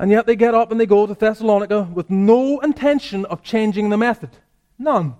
And 0.00 0.10
yet 0.10 0.24
they 0.24 0.34
get 0.34 0.54
up 0.54 0.72
and 0.72 0.80
they 0.80 0.86
go 0.86 1.06
to 1.06 1.12
Thessalonica 1.12 1.82
with 1.82 2.08
no 2.08 2.58
intention 2.60 3.26
of 3.26 3.42
changing 3.42 3.90
the 3.90 3.98
method. 3.98 4.30
None. 4.78 5.14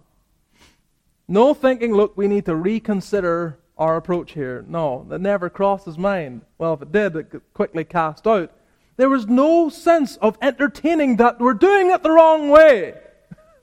No 1.29 1.53
thinking, 1.53 1.93
look, 1.93 2.17
we 2.17 2.27
need 2.27 2.47
to 2.47 2.57
reconsider 2.57 3.59
our 3.77 3.99
approach 3.99 4.33
here. 4.33 4.65
No, 4.67 5.05
that 5.11 5.21
never 5.21 5.51
crossed 5.51 5.85
his 5.85 5.99
mind. 5.99 6.47
Well, 6.57 6.73
if 6.73 6.81
it 6.81 6.93
did, 6.93 7.15
it 7.15 7.29
could 7.29 7.43
quickly 7.53 7.85
cast 7.85 8.27
out. 8.27 8.53
There 8.97 9.11
was 9.11 9.27
no 9.27 9.69
sense 9.69 10.17
of 10.17 10.39
entertaining 10.41 11.17
that 11.17 11.41
we're 11.41 11.53
doing 11.53 11.91
it 11.91 12.03
the 12.03 12.11
wrong 12.11 12.49
way. 12.49 12.95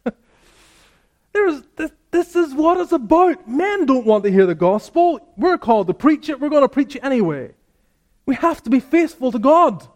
There's, 1.33 1.63
this, 1.77 1.91
this 2.11 2.35
is 2.35 2.53
what 2.53 2.79
it's 2.79 2.91
about. 2.91 3.49
Men 3.49 3.87
don't 3.87 4.05
want 4.05 4.23
to 4.25 4.31
hear 4.31 4.45
the 4.45 4.53
gospel. 4.53 5.19
We're 5.35 5.57
called 5.57 5.87
to 5.87 5.95
preach 5.95 6.29
it. 6.29 6.39
We're 6.39 6.49
going 6.49 6.61
to 6.61 6.69
preach 6.69 6.95
it 6.95 7.03
anyway. 7.03 7.55
We 8.27 8.35
have 8.35 8.61
to 8.65 8.69
be 8.69 8.79
faithful 8.79 9.31
to 9.31 9.39
God. 9.39 9.87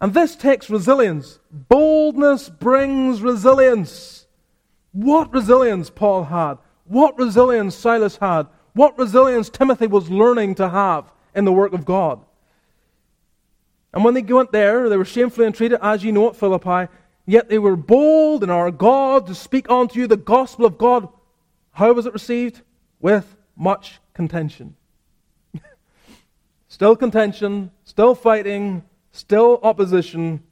And 0.00 0.12
this 0.12 0.36
takes 0.36 0.68
resilience. 0.68 1.38
Boldness 1.50 2.48
brings 2.48 3.22
resilience. 3.22 4.26
What 4.92 5.32
resilience 5.32 5.90
Paul 5.90 6.24
had. 6.24 6.58
What 6.84 7.18
resilience 7.18 7.74
Silas 7.74 8.16
had. 8.16 8.46
What 8.74 8.98
resilience 8.98 9.48
Timothy 9.48 9.86
was 9.86 10.10
learning 10.10 10.56
to 10.56 10.68
have 10.68 11.12
in 11.34 11.44
the 11.44 11.52
work 11.52 11.72
of 11.72 11.84
God. 11.84 12.20
And 13.94 14.04
when 14.04 14.14
they 14.14 14.22
went 14.22 14.52
there, 14.52 14.88
they 14.88 14.96
were 14.98 15.04
shamefully 15.06 15.46
entreated, 15.46 15.78
as 15.80 16.04
you 16.04 16.12
know 16.12 16.28
at 16.28 16.36
Philippi, 16.36 16.88
Yet 17.26 17.48
they 17.48 17.58
were 17.58 17.76
bold 17.76 18.44
in 18.44 18.50
our 18.50 18.70
God 18.70 19.26
to 19.26 19.34
speak 19.34 19.68
unto 19.68 19.98
you 19.98 20.06
the 20.06 20.16
gospel 20.16 20.64
of 20.64 20.78
God. 20.78 21.08
How 21.72 21.92
was 21.92 22.06
it 22.06 22.12
received? 22.12 22.62
With 23.00 23.36
much 23.56 23.98
contention. 24.14 24.76
still 26.68 26.94
contention, 26.94 27.72
still 27.84 28.14
fighting, 28.14 28.84
still 29.16 29.60
opposition, 29.62 30.42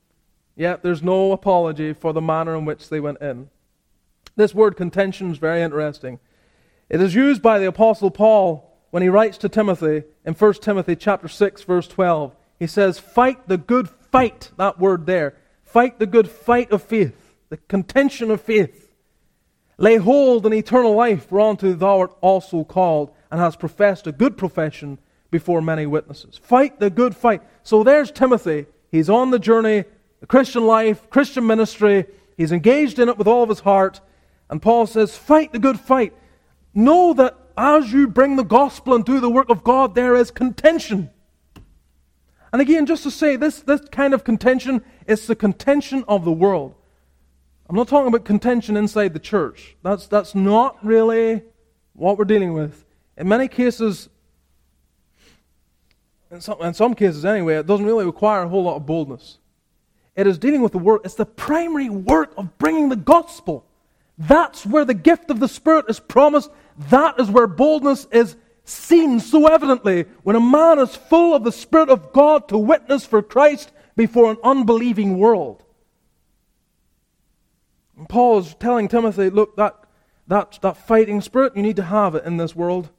yet 0.56 0.82
there's 0.82 1.02
no 1.02 1.32
apology 1.32 1.92
for 1.92 2.12
the 2.12 2.20
manner 2.20 2.56
in 2.56 2.64
which 2.64 2.88
they 2.88 3.00
went 3.00 3.20
in. 3.20 3.48
This 4.36 4.54
word 4.54 4.76
contention 4.76 5.30
is 5.30 5.38
very 5.38 5.62
interesting. 5.62 6.18
It 6.88 7.00
is 7.00 7.14
used 7.14 7.42
by 7.42 7.58
the 7.58 7.68
apostle 7.68 8.10
Paul 8.10 8.76
when 8.90 9.02
he 9.02 9.08
writes 9.08 9.38
to 9.38 9.48
Timothy 9.48 10.04
in 10.24 10.34
1 10.34 10.54
Timothy 10.54 10.96
chapter 10.96 11.28
6 11.28 11.62
verse 11.62 11.88
12. 11.88 12.34
He 12.58 12.66
says, 12.66 12.98
"Fight 12.98 13.48
the 13.48 13.58
good 13.58 13.88
fight." 13.88 14.50
That 14.56 14.78
word 14.78 15.06
there 15.06 15.34
Fight 15.74 15.98
the 15.98 16.06
good 16.06 16.28
fight 16.28 16.70
of 16.70 16.84
faith, 16.84 17.34
the 17.48 17.56
contention 17.56 18.30
of 18.30 18.40
faith. 18.40 18.92
Lay 19.76 19.96
hold 19.96 20.46
on 20.46 20.52
eternal 20.52 20.94
life, 20.94 21.32
whereunto 21.32 21.72
thou 21.72 21.98
art 21.98 22.16
also 22.20 22.62
called, 22.62 23.10
and 23.28 23.40
hast 23.40 23.58
professed 23.58 24.06
a 24.06 24.12
good 24.12 24.36
profession 24.36 25.00
before 25.30 25.60
many 25.60 25.86
witnesses. 25.86 26.38
Fight 26.38 26.80
the 26.80 26.90
good 26.90 27.16
fight. 27.16 27.42
So 27.62 27.82
there's 27.82 28.10
Timothy. 28.10 28.66
He's 28.90 29.10
on 29.10 29.30
the 29.30 29.38
journey, 29.38 29.84
the 30.20 30.26
Christian 30.26 30.66
life, 30.66 31.10
Christian 31.10 31.46
ministry. 31.46 32.06
He's 32.36 32.52
engaged 32.52 32.98
in 32.98 33.08
it 33.08 33.18
with 33.18 33.26
all 33.26 33.42
of 33.42 33.48
his 33.48 33.60
heart. 33.60 34.00
And 34.48 34.62
Paul 34.62 34.86
says, 34.86 35.16
Fight 35.16 35.52
the 35.52 35.58
good 35.58 35.80
fight. 35.80 36.12
Know 36.74 37.14
that 37.14 37.36
as 37.56 37.92
you 37.92 38.08
bring 38.08 38.36
the 38.36 38.44
gospel 38.44 38.94
and 38.94 39.04
do 39.04 39.20
the 39.20 39.30
work 39.30 39.48
of 39.48 39.64
God, 39.64 39.94
there 39.94 40.16
is 40.16 40.30
contention. 40.30 41.10
And 42.52 42.62
again, 42.62 42.86
just 42.86 43.02
to 43.02 43.10
say, 43.10 43.36
this, 43.36 43.60
this 43.60 43.80
kind 43.90 44.14
of 44.14 44.22
contention 44.22 44.82
is 45.06 45.26
the 45.26 45.34
contention 45.34 46.04
of 46.06 46.24
the 46.24 46.32
world. 46.32 46.74
I'm 47.68 47.76
not 47.76 47.88
talking 47.88 48.08
about 48.08 48.24
contention 48.24 48.76
inside 48.76 49.12
the 49.12 49.18
church. 49.18 49.76
That's, 49.82 50.06
that's 50.06 50.34
not 50.34 50.84
really 50.84 51.42
what 51.94 52.18
we're 52.18 52.26
dealing 52.26 52.52
with. 52.52 52.84
In 53.16 53.26
many 53.28 53.48
cases, 53.48 54.08
in 56.34 56.40
some, 56.40 56.60
in 56.60 56.74
some 56.74 56.94
cases 56.94 57.24
anyway, 57.24 57.54
it 57.54 57.66
doesn't 57.66 57.86
really 57.86 58.04
require 58.04 58.42
a 58.42 58.48
whole 58.48 58.64
lot 58.64 58.74
of 58.76 58.84
boldness. 58.84 59.38
It 60.16 60.26
is 60.26 60.36
dealing 60.36 60.62
with 60.62 60.72
the 60.72 60.78
work, 60.78 61.02
it's 61.04 61.14
the 61.14 61.24
primary 61.24 61.88
work 61.88 62.32
of 62.36 62.58
bringing 62.58 62.88
the 62.88 62.96
gospel. 62.96 63.64
That's 64.18 64.66
where 64.66 64.84
the 64.84 64.94
gift 64.94 65.30
of 65.30 65.40
the 65.40 65.48
Spirit 65.48 65.86
is 65.88 66.00
promised. 66.00 66.50
That 66.90 67.18
is 67.20 67.30
where 67.30 67.46
boldness 67.46 68.06
is 68.10 68.36
seen 68.64 69.20
so 69.20 69.46
evidently. 69.46 70.06
When 70.22 70.36
a 70.36 70.40
man 70.40 70.78
is 70.78 70.96
full 70.96 71.34
of 71.34 71.44
the 71.44 71.52
Spirit 71.52 71.88
of 71.88 72.12
God 72.12 72.48
to 72.48 72.58
witness 72.58 73.06
for 73.06 73.22
Christ 73.22 73.72
before 73.96 74.30
an 74.30 74.38
unbelieving 74.42 75.18
world. 75.18 75.62
And 77.96 78.08
Paul 78.08 78.38
is 78.38 78.54
telling 78.54 78.88
Timothy, 78.88 79.30
look, 79.30 79.56
that, 79.56 79.84
that, 80.26 80.58
that 80.62 80.76
fighting 80.76 81.20
spirit, 81.20 81.56
you 81.56 81.62
need 81.62 81.76
to 81.76 81.84
have 81.84 82.16
it 82.16 82.24
in 82.24 82.38
this 82.38 82.56
world. 82.56 82.90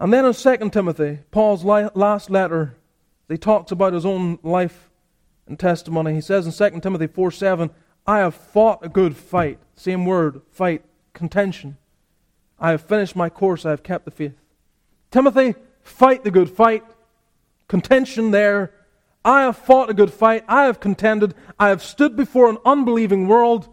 And 0.00 0.10
then 0.10 0.24
in 0.24 0.32
2 0.32 0.70
Timothy, 0.70 1.18
Paul's 1.30 1.62
last 1.62 2.30
letter, 2.30 2.74
he 3.28 3.36
talks 3.36 3.70
about 3.70 3.92
his 3.92 4.06
own 4.06 4.38
life 4.42 4.90
and 5.46 5.58
testimony. 5.58 6.14
He 6.14 6.22
says 6.22 6.46
in 6.46 6.72
2 6.72 6.80
Timothy 6.80 7.06
4 7.06 7.30
7, 7.30 7.70
I 8.06 8.18
have 8.18 8.34
fought 8.34 8.84
a 8.84 8.88
good 8.88 9.14
fight. 9.14 9.58
Same 9.76 10.06
word, 10.06 10.40
fight, 10.50 10.82
contention. 11.12 11.76
I 12.58 12.70
have 12.70 12.80
finished 12.80 13.14
my 13.14 13.28
course, 13.28 13.66
I 13.66 13.70
have 13.70 13.82
kept 13.82 14.06
the 14.06 14.10
faith. 14.10 14.40
Timothy, 15.10 15.54
fight 15.82 16.24
the 16.24 16.30
good 16.30 16.48
fight. 16.48 16.82
Contention 17.68 18.30
there. 18.30 18.72
I 19.22 19.42
have 19.42 19.56
fought 19.58 19.90
a 19.90 19.94
good 19.94 20.12
fight. 20.12 20.44
I 20.48 20.64
have 20.64 20.80
contended. 20.80 21.34
I 21.58 21.68
have 21.68 21.82
stood 21.82 22.16
before 22.16 22.48
an 22.48 22.56
unbelieving 22.64 23.28
world. 23.28 23.68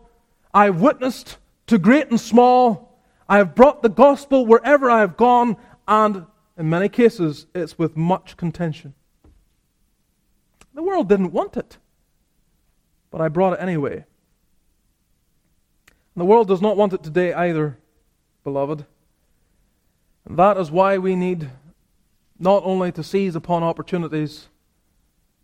I 0.54 0.66
have 0.66 0.82
witnessed 0.82 1.38
to 1.68 1.78
great 1.78 2.10
and 2.10 2.20
small. 2.20 3.00
I 3.30 3.38
have 3.38 3.56
brought 3.56 3.82
the 3.82 3.90
gospel 3.90 4.46
wherever 4.46 4.90
I 4.90 5.00
have 5.00 5.18
gone 5.18 5.58
and 5.88 6.26
in 6.58 6.70
many 6.70 6.90
cases, 6.90 7.46
it's 7.54 7.78
with 7.78 7.96
much 7.96 8.36
contention. 8.36 8.94
The 10.74 10.84
world 10.84 11.08
didn't 11.08 11.32
want 11.32 11.56
it, 11.56 11.78
but 13.12 13.22
I 13.22 13.28
brought 13.28 13.54
it 13.54 13.62
anyway. 13.62 13.94
And 13.96 14.06
the 16.22 16.26
world 16.26 16.48
does 16.48 16.62
not 16.62 16.78
want 16.78 16.94
it 16.94 17.04
today 17.04 17.34
either, 17.34 17.78
beloved. 18.44 18.86
And 20.26 20.38
that 20.38 20.58
is 20.58 20.72
why 20.72 20.98
we 20.98 21.16
need 21.16 21.50
not 22.40 22.64
only 22.66 22.92
to 22.92 23.04
seize 23.04 23.36
upon 23.36 23.64
opportunities, 23.64 24.48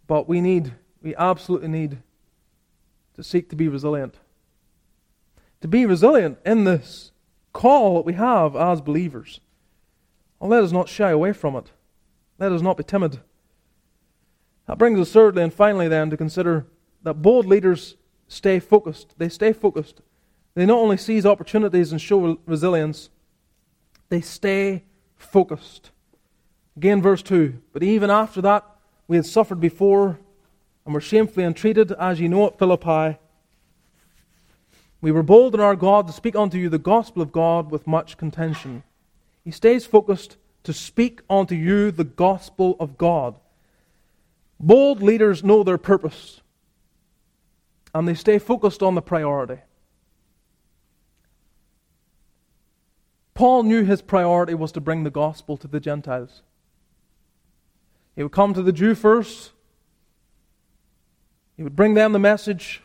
but 0.07 0.27
we 0.27 0.41
need, 0.41 0.73
we 1.01 1.15
absolutely 1.15 1.69
need 1.69 1.99
to 3.15 3.23
seek 3.23 3.49
to 3.49 3.55
be 3.55 3.67
resilient. 3.67 4.17
To 5.61 5.67
be 5.67 5.85
resilient 5.85 6.39
in 6.45 6.63
this 6.63 7.11
call 7.53 7.95
that 7.95 8.05
we 8.05 8.13
have 8.13 8.55
as 8.55 8.81
believers. 8.81 9.39
Well, 10.43 10.49
let 10.49 10.63
us 10.65 10.73
not 10.73 10.89
shy 10.89 11.09
away 11.09 11.31
from 11.31 11.55
it. 11.55 11.71
Let 12.37 12.51
us 12.51 12.61
not 12.61 12.75
be 12.75 12.83
timid. 12.83 13.21
That 14.67 14.77
brings 14.77 14.99
us 14.99 15.09
thirdly 15.09 15.41
and 15.41 15.53
finally 15.53 15.87
then 15.87 16.09
to 16.09 16.17
consider 16.17 16.65
that 17.03 17.21
bold 17.21 17.45
leaders 17.45 17.95
stay 18.27 18.59
focused. 18.59 19.17
They 19.17 19.29
stay 19.29 19.53
focused. 19.53 20.01
They 20.53 20.65
not 20.65 20.79
only 20.79 20.97
seize 20.97 21.25
opportunities 21.25 21.93
and 21.93 22.01
show 22.01 22.37
resilience, 22.45 23.09
they 24.09 24.19
stay 24.19 24.83
focused. 25.15 25.91
Again, 26.75 27.01
verse 27.01 27.23
2. 27.23 27.61
But 27.71 27.81
even 27.81 28.09
after 28.09 28.41
that, 28.41 28.65
we 29.07 29.15
had 29.15 29.25
suffered 29.25 29.61
before 29.61 30.19
and 30.83 30.93
were 30.93 30.99
shamefully 30.99 31.45
entreated, 31.45 31.93
as 31.93 32.19
ye 32.19 32.27
know 32.27 32.47
at 32.47 32.59
Philippi. 32.59 33.17
We 34.99 35.13
were 35.13 35.23
bold 35.23 35.53
in 35.53 35.61
our 35.61 35.77
God 35.77 36.05
to 36.07 36.11
speak 36.11 36.35
unto 36.35 36.57
you 36.57 36.67
the 36.67 36.77
gospel 36.79 37.21
of 37.21 37.31
God 37.31 37.71
with 37.71 37.87
much 37.87 38.17
contention. 38.17 38.83
He 39.43 39.51
stays 39.51 39.85
focused 39.85 40.37
to 40.63 40.73
speak 40.73 41.21
unto 41.29 41.55
you 41.55 41.91
the 41.91 42.03
gospel 42.03 42.75
of 42.79 42.97
God. 42.97 43.35
Bold 44.59 45.01
leaders 45.01 45.43
know 45.43 45.63
their 45.63 45.77
purpose, 45.77 46.41
and 47.93 48.07
they 48.07 48.13
stay 48.13 48.39
focused 48.39 48.81
on 48.81 48.95
the 48.95 49.01
priority. 49.01 49.59
Paul 53.33 53.63
knew 53.63 53.83
his 53.83 54.01
priority 54.01 54.53
was 54.53 54.71
to 54.73 54.81
bring 54.81 55.03
the 55.03 55.09
gospel 55.09 55.57
to 55.57 55.67
the 55.67 55.79
Gentiles. 55.79 56.43
He 58.15 58.23
would 58.23 58.31
come 58.31 58.53
to 58.53 58.61
the 58.61 58.71
Jew 58.71 58.95
first, 58.95 59.51
he 61.57 61.63
would 61.63 61.75
bring 61.75 61.93
them 61.93 62.13
the 62.13 62.19
message, 62.19 62.81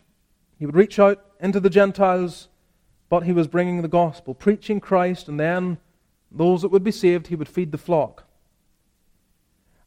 he 0.58 0.66
would 0.66 0.74
reach 0.74 0.98
out 0.98 1.24
into 1.38 1.60
the 1.60 1.70
Gentiles, 1.70 2.48
but 3.08 3.22
he 3.22 3.32
was 3.32 3.46
bringing 3.46 3.82
the 3.82 3.88
gospel, 3.88 4.34
preaching 4.34 4.80
Christ, 4.80 5.28
and 5.28 5.38
then 5.38 5.78
those 6.30 6.62
that 6.62 6.68
would 6.68 6.84
be 6.84 6.90
saved, 6.90 7.28
he 7.28 7.36
would 7.36 7.48
feed 7.48 7.72
the 7.72 7.78
flock. 7.78 8.24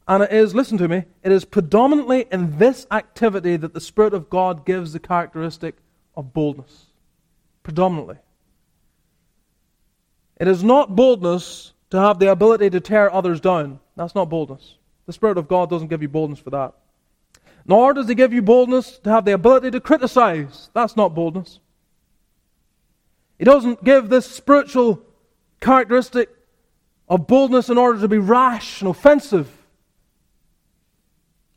And 0.08 0.24
it 0.24 0.32
is, 0.32 0.54
listen 0.54 0.78
to 0.78 0.88
me, 0.88 1.04
it 1.22 1.30
is 1.30 1.44
predominantly 1.44 2.26
in 2.32 2.58
this 2.58 2.86
activity 2.90 3.56
that 3.56 3.72
the 3.72 3.80
Spirit 3.80 4.14
of 4.14 4.28
God 4.28 4.66
gives 4.66 4.92
the 4.92 4.98
characteristic 4.98 5.76
of 6.16 6.32
boldness. 6.32 6.86
Predominantly. 7.62 8.16
It 10.38 10.48
is 10.48 10.64
not 10.64 10.96
boldness 10.96 11.72
to 11.90 12.00
have 12.00 12.18
the 12.18 12.30
ability 12.30 12.70
to 12.70 12.80
tear 12.80 13.12
others 13.12 13.40
down. 13.40 13.78
That's 13.96 14.14
not 14.14 14.28
boldness. 14.28 14.76
The 15.06 15.12
Spirit 15.12 15.38
of 15.38 15.46
God 15.46 15.70
doesn't 15.70 15.88
give 15.88 16.02
you 16.02 16.08
boldness 16.08 16.40
for 16.40 16.50
that. 16.50 16.74
Nor 17.64 17.94
does 17.94 18.08
He 18.08 18.16
give 18.16 18.32
you 18.32 18.42
boldness 18.42 18.98
to 18.98 19.10
have 19.10 19.24
the 19.24 19.34
ability 19.34 19.70
to 19.70 19.80
criticize. 19.80 20.70
That's 20.74 20.96
not 20.96 21.14
boldness. 21.14 21.60
He 23.38 23.44
doesn't 23.44 23.84
give 23.84 24.08
this 24.08 24.26
spiritual 24.26 25.04
characteristic 25.62 26.28
of 27.08 27.26
boldness 27.26 27.70
in 27.70 27.78
order 27.78 28.00
to 28.00 28.08
be 28.08 28.18
rash 28.18 28.82
and 28.82 28.90
offensive. 28.90 29.50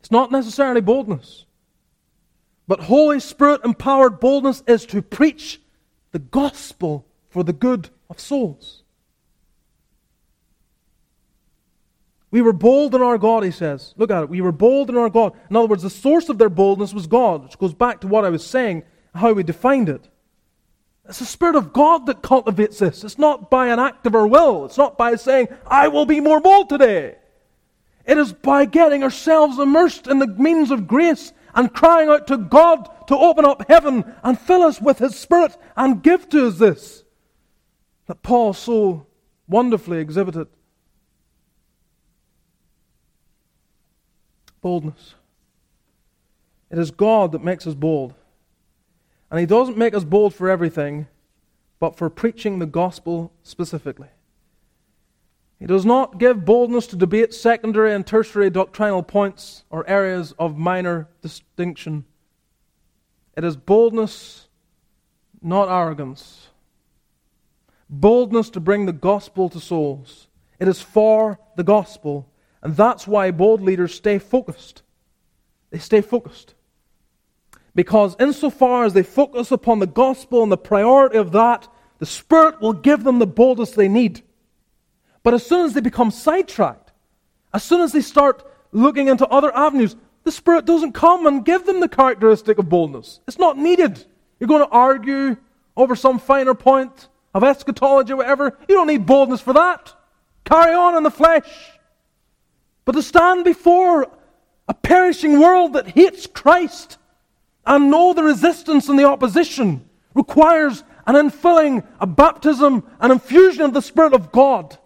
It's 0.00 0.10
not 0.10 0.32
necessarily 0.32 0.80
boldness. 0.80 1.44
But 2.68 2.80
Holy 2.80 3.20
Spirit 3.20 3.60
empowered 3.64 4.18
boldness 4.18 4.62
is 4.66 4.86
to 4.86 5.02
preach 5.02 5.60
the 6.12 6.18
gospel 6.18 7.06
for 7.28 7.44
the 7.44 7.52
good 7.52 7.90
of 8.08 8.18
souls. 8.18 8.82
We 12.30 12.42
were 12.42 12.52
bold 12.52 12.94
in 12.94 13.02
our 13.02 13.18
God, 13.18 13.44
he 13.44 13.50
says. 13.50 13.94
Look 13.96 14.10
at 14.10 14.24
it. 14.24 14.28
We 14.28 14.40
were 14.40 14.52
bold 14.52 14.90
in 14.90 14.96
our 14.96 15.08
God. 15.08 15.32
In 15.48 15.56
other 15.56 15.68
words, 15.68 15.82
the 15.82 15.90
source 15.90 16.28
of 16.28 16.38
their 16.38 16.48
boldness 16.48 16.92
was 16.92 17.06
God, 17.06 17.44
which 17.44 17.58
goes 17.58 17.72
back 17.72 18.00
to 18.00 18.08
what 18.08 18.24
I 18.24 18.30
was 18.30 18.44
saying, 18.44 18.82
how 19.14 19.32
we 19.32 19.42
defined 19.42 19.88
it. 19.88 20.08
It's 21.08 21.20
the 21.20 21.24
Spirit 21.24 21.54
of 21.54 21.72
God 21.72 22.06
that 22.06 22.22
cultivates 22.22 22.78
this. 22.78 23.04
It's 23.04 23.18
not 23.18 23.48
by 23.48 23.68
an 23.68 23.78
act 23.78 24.06
of 24.06 24.14
our 24.14 24.26
will. 24.26 24.64
It's 24.64 24.78
not 24.78 24.98
by 24.98 25.14
saying, 25.14 25.48
I 25.66 25.88
will 25.88 26.06
be 26.06 26.20
more 26.20 26.40
bold 26.40 26.68
today. 26.68 27.16
It 28.04 28.18
is 28.18 28.32
by 28.32 28.64
getting 28.64 29.02
ourselves 29.02 29.58
immersed 29.58 30.06
in 30.06 30.18
the 30.18 30.26
means 30.26 30.70
of 30.70 30.86
grace 30.86 31.32
and 31.54 31.72
crying 31.72 32.08
out 32.08 32.26
to 32.28 32.36
God 32.36 32.88
to 33.06 33.16
open 33.16 33.44
up 33.44 33.68
heaven 33.68 34.04
and 34.22 34.38
fill 34.38 34.62
us 34.62 34.80
with 34.80 34.98
His 34.98 35.16
Spirit 35.16 35.56
and 35.76 36.02
give 36.02 36.28
to 36.30 36.48
us 36.48 36.58
this 36.58 37.04
that 38.06 38.22
Paul 38.22 38.52
so 38.52 39.06
wonderfully 39.48 39.98
exhibited. 39.98 40.46
Boldness. 44.60 45.14
It 46.70 46.78
is 46.78 46.90
God 46.90 47.32
that 47.32 47.42
makes 47.44 47.66
us 47.66 47.74
bold. 47.74 48.14
And 49.30 49.40
He 49.40 49.46
doesn't 49.46 49.76
make 49.76 49.94
us 49.94 50.04
bold 50.04 50.34
for 50.34 50.48
everything, 50.48 51.08
but 51.78 51.96
for 51.96 52.08
preaching 52.08 52.58
the 52.58 52.66
gospel 52.66 53.32
specifically. 53.42 54.08
He 55.58 55.66
does 55.66 55.86
not 55.86 56.18
give 56.18 56.44
boldness 56.44 56.86
to 56.88 56.96
debate 56.96 57.32
secondary 57.32 57.94
and 57.94 58.06
tertiary 58.06 58.50
doctrinal 58.50 59.02
points 59.02 59.64
or 59.70 59.88
areas 59.88 60.34
of 60.38 60.58
minor 60.58 61.08
distinction. 61.22 62.04
It 63.36 63.44
is 63.44 63.56
boldness, 63.56 64.48
not 65.40 65.68
arrogance. 65.68 66.48
Boldness 67.88 68.50
to 68.50 68.60
bring 68.60 68.84
the 68.84 68.92
gospel 68.92 69.48
to 69.48 69.60
souls. 69.60 70.26
It 70.58 70.68
is 70.68 70.82
for 70.82 71.38
the 71.56 71.64
gospel. 71.64 72.28
And 72.62 72.76
that's 72.76 73.06
why 73.06 73.30
bold 73.30 73.62
leaders 73.62 73.94
stay 73.94 74.18
focused. 74.18 74.82
They 75.70 75.78
stay 75.78 76.00
focused. 76.00 76.54
Because 77.76 78.16
insofar 78.18 78.86
as 78.86 78.94
they 78.94 79.02
focus 79.02 79.52
upon 79.52 79.78
the 79.78 79.86
gospel 79.86 80.42
and 80.42 80.50
the 80.50 80.56
priority 80.56 81.18
of 81.18 81.32
that, 81.32 81.68
the 81.98 82.06
Spirit 82.06 82.60
will 82.62 82.72
give 82.72 83.04
them 83.04 83.18
the 83.18 83.26
boldness 83.26 83.72
they 83.72 83.86
need. 83.86 84.22
But 85.22 85.34
as 85.34 85.46
soon 85.46 85.66
as 85.66 85.74
they 85.74 85.82
become 85.82 86.10
sidetracked, 86.10 86.92
as 87.52 87.62
soon 87.62 87.82
as 87.82 87.92
they 87.92 88.00
start 88.00 88.50
looking 88.72 89.08
into 89.08 89.28
other 89.28 89.54
avenues, 89.54 89.94
the 90.24 90.32
Spirit 90.32 90.64
doesn't 90.64 90.92
come 90.92 91.26
and 91.26 91.44
give 91.44 91.66
them 91.66 91.80
the 91.80 91.88
characteristic 91.88 92.56
of 92.56 92.70
boldness. 92.70 93.20
It's 93.28 93.38
not 93.38 93.58
needed. 93.58 94.02
You're 94.40 94.48
going 94.48 94.64
to 94.64 94.72
argue 94.72 95.36
over 95.76 95.94
some 95.94 96.18
finer 96.18 96.54
point 96.54 97.08
of 97.34 97.44
eschatology 97.44 98.14
or 98.14 98.16
whatever. 98.16 98.58
You 98.68 98.74
don't 98.74 98.86
need 98.86 99.04
boldness 99.04 99.42
for 99.42 99.52
that. 99.52 99.92
Carry 100.46 100.74
on 100.74 100.96
in 100.96 101.02
the 101.02 101.10
flesh. 101.10 101.48
But 102.86 102.92
to 102.92 103.02
stand 103.02 103.44
before 103.44 104.06
a 104.66 104.72
perishing 104.72 105.38
world 105.38 105.74
that 105.74 105.88
hates 105.88 106.26
Christ 106.26 106.96
and 107.66 107.90
know 107.90 108.12
the 108.12 108.22
resistance 108.22 108.88
and 108.88 108.98
the 108.98 109.04
opposition 109.04 109.88
requires 110.14 110.84
an 111.06 111.14
infilling, 111.14 111.86
a 112.00 112.06
baptism, 112.06 112.82
an 113.00 113.10
infusion 113.10 113.62
of 113.62 113.74
the 113.74 113.82
Spirit 113.82 114.14
of 114.14 114.32
God 114.32 114.78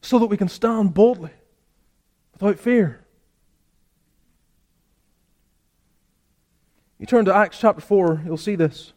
so 0.00 0.18
that 0.18 0.26
we 0.26 0.36
can 0.36 0.48
stand 0.48 0.94
boldly 0.94 1.30
without 2.32 2.58
fear. 2.58 3.04
You 6.98 7.06
turn 7.06 7.24
to 7.26 7.34
Acts 7.34 7.58
chapter 7.58 7.80
4, 7.80 8.22
you'll 8.24 8.36
see 8.36 8.54
this. 8.54 8.92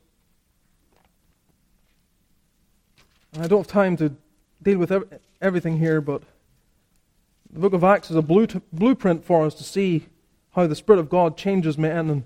I 3.38 3.48
don't 3.48 3.60
have 3.60 3.68
time 3.68 3.98
to 3.98 4.16
deal 4.62 4.78
with 4.78 4.94
everything 5.42 5.78
here, 5.78 6.00
but 6.02 6.24
the 7.52 7.60
book 7.60 7.74
of 7.74 7.84
Acts 7.84 8.10
is 8.10 8.16
a 8.16 8.22
blueprint 8.22 9.26
for 9.26 9.46
us 9.46 9.56
to 9.56 9.64
see 9.64 10.08
how 10.52 10.68
the 10.68 10.76
Spirit 10.76 11.00
of 11.00 11.10
God 11.10 11.36
changes 11.36 11.78
men 11.78 12.10
and 12.10 12.24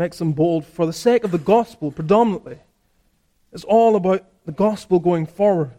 makes 0.00 0.16
them 0.16 0.32
bold 0.32 0.64
for 0.64 0.86
the 0.86 0.94
sake 0.94 1.24
of 1.24 1.30
the 1.30 1.36
gospel 1.36 1.92
predominantly. 1.92 2.58
It's 3.52 3.64
all 3.64 3.96
about 3.96 4.24
the 4.46 4.52
gospel 4.52 4.98
going 4.98 5.26
forward, 5.26 5.72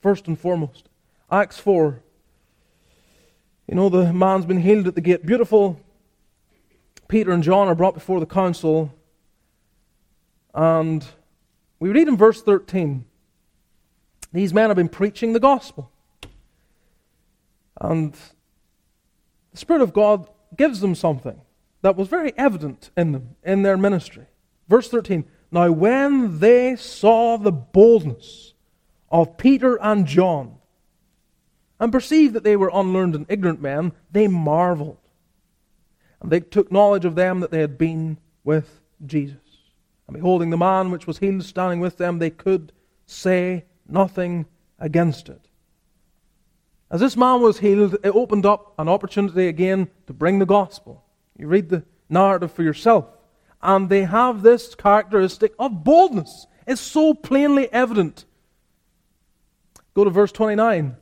first 0.00 0.28
and 0.28 0.38
foremost. 0.38 0.88
Acts 1.28 1.58
4. 1.58 2.00
You 3.66 3.74
know, 3.74 3.88
the 3.88 4.12
man's 4.12 4.46
been 4.46 4.60
healed 4.60 4.86
at 4.86 4.94
the 4.94 5.00
gate. 5.00 5.26
Beautiful 5.26 5.80
Peter 7.08 7.32
and 7.32 7.42
John 7.42 7.66
are 7.66 7.74
brought 7.74 7.94
before 7.94 8.20
the 8.20 8.26
council, 8.26 8.94
and 10.54 11.04
we 11.80 11.88
read 11.88 12.06
in 12.06 12.16
verse 12.16 12.40
13 12.42 13.04
these 14.32 14.54
men 14.54 14.70
have 14.70 14.76
been 14.76 14.88
preaching 14.88 15.32
the 15.32 15.40
gospel. 15.40 15.90
And 17.80 18.12
the 19.50 19.58
Spirit 19.58 19.82
of 19.82 19.92
God 19.92 20.28
gives 20.56 20.78
them 20.78 20.94
something 20.94 21.40
that 21.82 21.96
was 21.96 22.08
very 22.08 22.32
evident 22.36 22.90
in 22.96 23.12
them, 23.12 23.36
in 23.42 23.62
their 23.62 23.76
ministry. 23.76 24.26
Verse 24.68 24.88
13 24.88 25.24
Now, 25.50 25.70
when 25.70 26.38
they 26.40 26.76
saw 26.76 27.36
the 27.36 27.52
boldness 27.52 28.54
of 29.10 29.36
Peter 29.36 29.76
and 29.80 30.06
John, 30.06 30.56
and 31.80 31.92
perceived 31.92 32.34
that 32.34 32.44
they 32.44 32.56
were 32.56 32.70
unlearned 32.72 33.14
and 33.14 33.26
ignorant 33.28 33.60
men, 33.60 33.92
they 34.10 34.26
marveled 34.26 34.98
and 36.20 36.30
they 36.30 36.40
took 36.40 36.72
knowledge 36.72 37.04
of 37.04 37.14
them 37.14 37.40
that 37.40 37.50
they 37.50 37.60
had 37.60 37.78
been 37.78 38.18
with 38.44 38.80
Jesus. 39.06 39.36
And 40.06 40.14
beholding 40.14 40.50
the 40.50 40.56
man 40.56 40.90
which 40.90 41.06
was 41.06 41.18
healed 41.18 41.44
standing 41.44 41.80
with 41.80 41.98
them, 41.98 42.18
they 42.18 42.30
could 42.30 42.72
say 43.06 43.64
nothing 43.86 44.46
against 44.78 45.28
it. 45.28 45.46
As 46.90 47.00
this 47.00 47.16
man 47.16 47.42
was 47.42 47.58
healed, 47.58 47.96
it 48.02 48.10
opened 48.10 48.46
up 48.46 48.74
an 48.78 48.88
opportunity 48.88 49.46
again 49.46 49.88
to 50.06 50.12
bring 50.12 50.38
the 50.38 50.46
gospel. 50.46 51.04
You 51.38 51.46
read 51.46 51.68
the 51.68 51.84
narrative 52.08 52.52
for 52.52 52.62
yourself. 52.62 53.06
And 53.62 53.88
they 53.88 54.04
have 54.04 54.42
this 54.42 54.74
characteristic 54.74 55.54
of 55.58 55.84
boldness. 55.84 56.46
It's 56.66 56.80
so 56.80 57.14
plainly 57.14 57.72
evident. 57.72 58.24
Go 59.94 60.04
to 60.04 60.10
verse 60.10 60.32
29. 60.32 60.96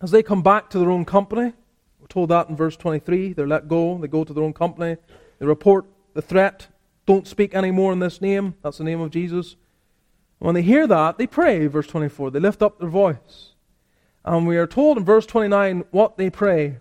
As 0.00 0.10
they 0.10 0.22
come 0.22 0.42
back 0.42 0.70
to 0.70 0.78
their 0.78 0.90
own 0.90 1.04
company, 1.04 1.52
we're 2.00 2.06
told 2.08 2.30
that 2.30 2.48
in 2.48 2.56
verse 2.56 2.76
23. 2.76 3.34
They're 3.34 3.46
let 3.46 3.68
go. 3.68 3.98
They 3.98 4.08
go 4.08 4.24
to 4.24 4.32
their 4.32 4.42
own 4.42 4.54
company. 4.54 4.96
They 5.38 5.46
report 5.46 5.84
the 6.14 6.22
threat. 6.22 6.68
Don't 7.06 7.26
speak 7.28 7.54
anymore 7.54 7.92
in 7.92 7.98
this 7.98 8.20
name. 8.20 8.54
That's 8.62 8.78
the 8.78 8.84
name 8.84 9.00
of 9.00 9.10
Jesus. 9.10 9.56
When 10.38 10.54
they 10.54 10.62
hear 10.62 10.86
that, 10.86 11.18
they 11.18 11.26
pray, 11.26 11.66
verse 11.66 11.86
24. 11.86 12.30
They 12.30 12.40
lift 12.40 12.62
up 12.62 12.78
their 12.78 12.88
voice. 12.88 13.52
And 14.24 14.46
we 14.46 14.56
are 14.56 14.66
told 14.66 14.96
in 14.96 15.04
verse 15.04 15.26
29 15.26 15.84
what 15.90 16.16
they 16.16 16.30
pray. 16.30 16.78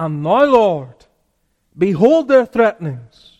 And 0.00 0.22
now, 0.22 0.46
Lord, 0.46 0.94
behold 1.76 2.26
their 2.26 2.46
threatenings 2.46 3.36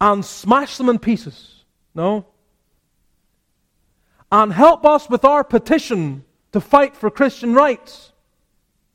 and 0.00 0.24
smash 0.24 0.78
them 0.78 0.88
in 0.88 0.98
pieces. 0.98 1.62
No? 1.94 2.24
And 4.32 4.50
help 4.50 4.86
us 4.86 5.10
with 5.10 5.26
our 5.26 5.44
petition 5.44 6.24
to 6.52 6.60
fight 6.62 6.96
for 6.96 7.10
Christian 7.10 7.52
rights. 7.52 8.12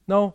No. 0.08 0.34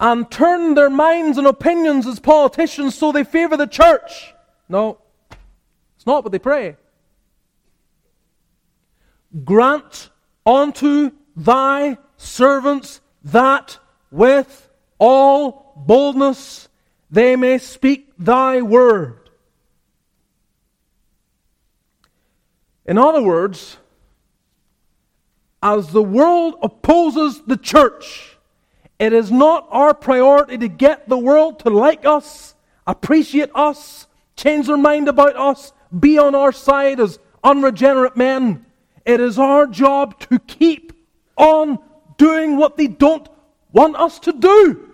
And 0.00 0.30
turn 0.30 0.72
their 0.72 0.88
minds 0.88 1.36
and 1.36 1.46
opinions 1.46 2.06
as 2.06 2.18
politicians 2.18 2.94
so 2.94 3.12
they 3.12 3.24
favor 3.24 3.58
the 3.58 3.66
church. 3.66 4.32
No. 4.70 4.96
It's 5.96 6.06
not 6.06 6.24
what 6.24 6.32
they 6.32 6.38
pray. 6.38 6.78
Grant 9.44 10.08
unto 10.46 11.10
thy 11.36 11.98
servants 12.18 13.00
that 13.24 13.78
with 14.10 14.70
all 14.98 15.72
boldness 15.76 16.68
they 17.10 17.36
may 17.36 17.56
speak 17.56 18.12
thy 18.18 18.60
word. 18.60 19.30
In 22.84 22.98
other 22.98 23.22
words, 23.22 23.78
as 25.62 25.88
the 25.88 26.02
world 26.02 26.56
opposes 26.62 27.42
the 27.46 27.56
church, 27.56 28.36
it 28.98 29.12
is 29.12 29.30
not 29.30 29.66
our 29.70 29.94
priority 29.94 30.58
to 30.58 30.68
get 30.68 31.08
the 31.08 31.18
world 31.18 31.60
to 31.60 31.70
like 31.70 32.04
us, 32.04 32.54
appreciate 32.86 33.50
us, 33.54 34.06
change 34.36 34.66
their 34.66 34.76
mind 34.76 35.08
about 35.08 35.36
us, 35.36 35.72
be 35.98 36.18
on 36.18 36.34
our 36.34 36.52
side 36.52 37.00
as 37.00 37.18
unregenerate 37.44 38.16
men. 38.16 38.66
It 39.04 39.20
is 39.20 39.38
our 39.38 39.66
job 39.66 40.18
to 40.20 40.38
keep 40.38 40.92
on 41.36 41.78
doing 42.18 42.56
what 42.56 42.76
they 42.76 42.86
don't 42.86 43.28
want 43.72 43.96
us 43.96 44.18
to 44.20 44.32
do. 44.32 44.92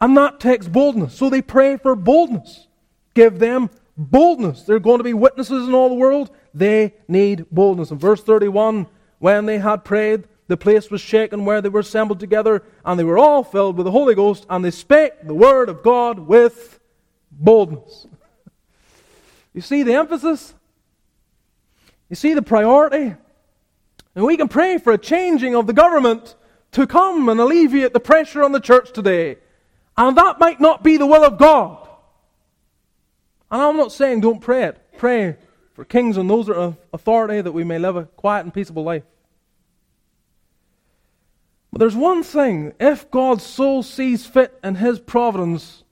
And 0.00 0.16
that 0.16 0.40
takes 0.40 0.66
boldness. 0.66 1.14
So 1.14 1.28
they 1.28 1.42
pray 1.42 1.76
for 1.76 1.94
boldness. 1.94 2.66
Give 3.14 3.38
them 3.38 3.70
boldness. 3.96 4.62
They're 4.62 4.78
going 4.78 4.98
to 4.98 5.04
be 5.04 5.14
witnesses 5.14 5.68
in 5.68 5.74
all 5.74 5.88
the 5.88 5.94
world. 5.94 6.30
They 6.54 6.94
need 7.06 7.46
boldness. 7.50 7.90
In 7.90 7.98
verse 7.98 8.22
31, 8.22 8.86
when 9.18 9.46
they 9.46 9.58
had 9.58 9.84
prayed, 9.84 10.24
the 10.48 10.56
place 10.56 10.90
was 10.90 11.00
shaken 11.00 11.44
where 11.44 11.60
they 11.60 11.68
were 11.68 11.80
assembled 11.80 12.18
together, 12.18 12.64
and 12.84 12.98
they 12.98 13.04
were 13.04 13.18
all 13.18 13.44
filled 13.44 13.76
with 13.76 13.84
the 13.84 13.92
Holy 13.92 14.16
Ghost, 14.16 14.46
and 14.50 14.64
they 14.64 14.72
spake 14.72 15.12
the 15.22 15.34
word 15.34 15.68
of 15.68 15.82
God 15.82 16.18
with 16.18 16.80
boldness. 17.30 18.06
You 19.52 19.60
see 19.60 19.82
the 19.82 19.94
emphasis? 19.94 20.54
You 22.08 22.14
see 22.14 22.34
the 22.34 22.42
priority? 22.42 23.16
And 24.14 24.24
we 24.24 24.36
can 24.36 24.48
pray 24.48 24.78
for 24.78 24.92
a 24.92 24.98
changing 24.98 25.54
of 25.54 25.66
the 25.66 25.72
government 25.72 26.34
to 26.72 26.86
come 26.86 27.28
and 27.28 27.40
alleviate 27.40 27.92
the 27.92 28.00
pressure 28.00 28.42
on 28.42 28.52
the 28.52 28.60
church 28.60 28.92
today. 28.92 29.36
And 29.96 30.16
that 30.16 30.38
might 30.38 30.60
not 30.60 30.82
be 30.82 30.96
the 30.96 31.06
will 31.06 31.24
of 31.24 31.38
God. 31.38 31.88
And 33.50 33.60
I'm 33.60 33.76
not 33.76 33.92
saying 33.92 34.20
don't 34.20 34.40
pray 34.40 34.64
it. 34.64 34.98
Pray 34.98 35.36
for 35.74 35.84
kings 35.84 36.16
and 36.16 36.28
those 36.28 36.46
that 36.46 36.58
are 36.58 36.76
authority 36.92 37.40
that 37.40 37.52
we 37.52 37.64
may 37.64 37.78
live 37.78 37.96
a 37.96 38.04
quiet 38.04 38.44
and 38.44 38.54
peaceable 38.54 38.84
life. 38.84 39.02
But 41.72 41.78
there's 41.78 41.96
one 41.96 42.22
thing, 42.22 42.72
if 42.80 43.10
God 43.10 43.40
so 43.40 43.80
sees 43.82 44.26
fit 44.26 44.58
in 44.62 44.74
His 44.76 44.98
providence 44.98 45.84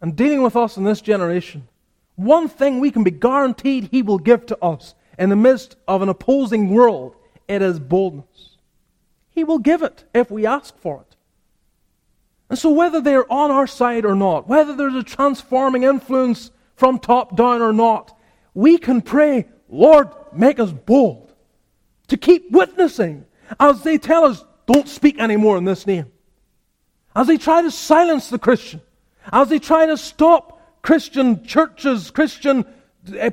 and 0.00 0.16
dealing 0.16 0.42
with 0.42 0.56
us 0.56 0.76
in 0.76 0.84
this 0.84 1.02
generation, 1.02 1.68
one 2.16 2.48
thing 2.48 2.80
we 2.80 2.90
can 2.90 3.04
be 3.04 3.10
guaranteed 3.10 3.88
He 3.90 4.02
will 4.02 4.18
give 4.18 4.46
to 4.46 4.64
us 4.64 4.94
in 5.18 5.28
the 5.28 5.36
midst 5.36 5.76
of 5.86 6.00
an 6.00 6.08
opposing 6.08 6.70
world 6.70 7.14
it 7.50 7.62
is 7.62 7.80
boldness. 7.80 8.56
He 9.30 9.42
will 9.42 9.58
give 9.58 9.82
it 9.82 10.04
if 10.14 10.30
we 10.30 10.46
ask 10.46 10.76
for 10.78 11.00
it. 11.00 11.16
And 12.48 12.58
so, 12.58 12.70
whether 12.70 13.00
they're 13.00 13.30
on 13.30 13.50
our 13.50 13.66
side 13.66 14.04
or 14.04 14.14
not, 14.14 14.48
whether 14.48 14.74
there's 14.74 14.94
a 14.94 15.02
transforming 15.02 15.82
influence 15.82 16.52
from 16.76 16.98
top 16.98 17.36
down 17.36 17.60
or 17.60 17.72
not, 17.72 18.16
we 18.54 18.78
can 18.78 19.02
pray, 19.02 19.48
Lord, 19.68 20.08
make 20.32 20.60
us 20.60 20.70
bold 20.70 21.32
to 22.08 22.16
keep 22.16 22.50
witnessing 22.52 23.24
as 23.58 23.82
they 23.82 23.98
tell 23.98 24.24
us, 24.24 24.44
don't 24.66 24.88
speak 24.88 25.18
anymore 25.18 25.56
in 25.56 25.64
this 25.64 25.86
name. 25.86 26.06
As 27.16 27.26
they 27.26 27.36
try 27.36 27.62
to 27.62 27.70
silence 27.70 28.30
the 28.30 28.38
Christian, 28.38 28.80
as 29.32 29.48
they 29.48 29.58
try 29.58 29.86
to 29.86 29.96
stop 29.96 30.82
Christian 30.82 31.44
churches, 31.44 32.12
Christian 32.12 32.64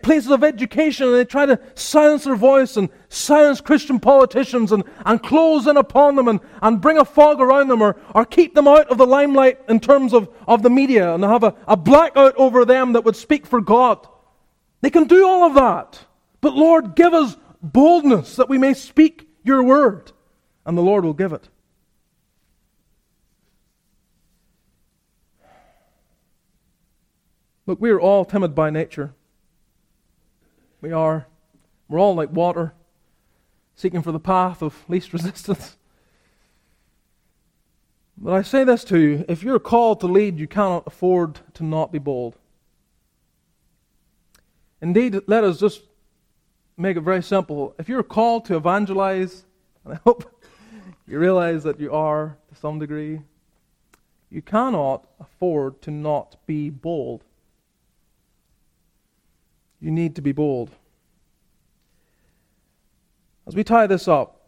places 0.01 0.31
of 0.31 0.43
education, 0.43 1.07
and 1.07 1.15
they 1.15 1.25
try 1.25 1.45
to 1.45 1.59
silence 1.75 2.23
their 2.23 2.35
voice 2.35 2.77
and 2.77 2.89
silence 3.09 3.61
Christian 3.61 3.99
politicians 3.99 4.71
and, 4.71 4.83
and 5.05 5.21
close 5.21 5.67
in 5.67 5.77
upon 5.77 6.15
them 6.15 6.27
and, 6.27 6.39
and 6.61 6.81
bring 6.81 6.97
a 6.97 7.05
fog 7.05 7.41
around 7.41 7.67
them 7.67 7.81
or, 7.81 7.95
or 8.13 8.25
keep 8.25 8.55
them 8.55 8.67
out 8.67 8.89
of 8.89 8.97
the 8.97 9.07
limelight 9.07 9.59
in 9.69 9.79
terms 9.79 10.13
of, 10.13 10.29
of 10.47 10.63
the 10.63 10.69
media 10.69 11.13
and 11.13 11.23
have 11.23 11.43
a, 11.43 11.55
a 11.67 11.77
blackout 11.77 12.35
over 12.35 12.65
them 12.65 12.93
that 12.93 13.05
would 13.05 13.15
speak 13.15 13.45
for 13.45 13.61
God. 13.61 14.07
They 14.81 14.89
can 14.89 15.05
do 15.05 15.25
all 15.25 15.45
of 15.45 15.55
that. 15.55 16.05
But 16.41 16.53
Lord, 16.53 16.95
give 16.95 17.13
us 17.13 17.35
boldness 17.61 18.35
that 18.35 18.49
we 18.49 18.57
may 18.57 18.73
speak 18.73 19.27
your 19.43 19.63
word 19.63 20.11
and 20.65 20.77
the 20.77 20.81
Lord 20.81 21.05
will 21.05 21.13
give 21.13 21.33
it. 21.33 21.49
Look, 27.65 27.81
we 27.81 27.89
are 27.89 27.99
all 27.99 28.23
timid 28.23 28.55
by 28.55 28.69
nature. 28.69 29.13
We 30.81 30.91
are. 30.91 31.27
We're 31.87 31.99
all 31.99 32.15
like 32.15 32.31
water, 32.31 32.73
seeking 33.75 34.01
for 34.01 34.11
the 34.11 34.19
path 34.19 34.61
of 34.61 34.87
least 34.89 35.13
resistance. 35.13 35.77
But 38.17 38.33
I 38.33 38.41
say 38.41 38.63
this 38.63 38.83
to 38.85 38.97
you 38.97 39.25
if 39.27 39.43
you're 39.43 39.59
called 39.59 39.99
to 40.01 40.07
lead, 40.07 40.39
you 40.39 40.47
cannot 40.47 40.87
afford 40.87 41.39
to 41.53 41.63
not 41.63 41.91
be 41.91 41.99
bold. 41.99 42.35
Indeed, 44.81 45.21
let 45.27 45.43
us 45.43 45.59
just 45.59 45.83
make 46.77 46.97
it 46.97 47.01
very 47.01 47.23
simple. 47.23 47.75
If 47.79 47.89
you're 47.89 48.03
called 48.03 48.45
to 48.45 48.55
evangelize, 48.55 49.45
and 49.85 49.93
I 49.93 49.99
hope 50.03 50.43
you 51.07 51.19
realize 51.19 51.63
that 51.63 51.79
you 51.79 51.91
are 51.93 52.37
to 52.49 52.55
some 52.55 52.79
degree, 52.79 53.21
you 54.29 54.41
cannot 54.41 55.07
afford 55.19 55.81
to 55.83 55.91
not 55.91 56.35
be 56.45 56.69
bold. 56.69 57.23
You 59.79 59.91
need 59.91 60.15
to 60.15 60.21
be 60.21 60.31
bold. 60.31 60.71
As 63.45 63.55
we 63.55 63.63
tie 63.63 63.87
this 63.87 64.07
up, 64.07 64.41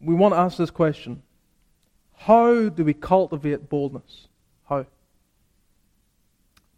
we 0.00 0.14
want 0.14 0.34
to 0.34 0.38
ask 0.38 0.56
this 0.56 0.70
question 0.70 1.22
How 2.16 2.68
do 2.68 2.84
we 2.84 2.94
cultivate 2.94 3.68
boldness? 3.68 4.28
How? 4.68 4.86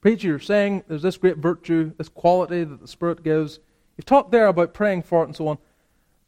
Preacher, 0.00 0.28
you're 0.28 0.38
saying 0.38 0.84
there's 0.88 1.02
this 1.02 1.16
great 1.16 1.38
virtue, 1.38 1.92
this 1.98 2.08
quality 2.08 2.64
that 2.64 2.80
the 2.80 2.88
Spirit 2.88 3.22
gives. 3.22 3.58
You've 3.96 4.06
talked 4.06 4.30
there 4.30 4.46
about 4.46 4.74
praying 4.74 5.02
for 5.02 5.22
it 5.22 5.26
and 5.26 5.36
so 5.36 5.48
on. 5.48 5.58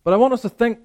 But 0.05 0.15
I 0.15 0.17
want 0.17 0.33
us 0.33 0.43
to 0.43 0.49
think 0.49 0.79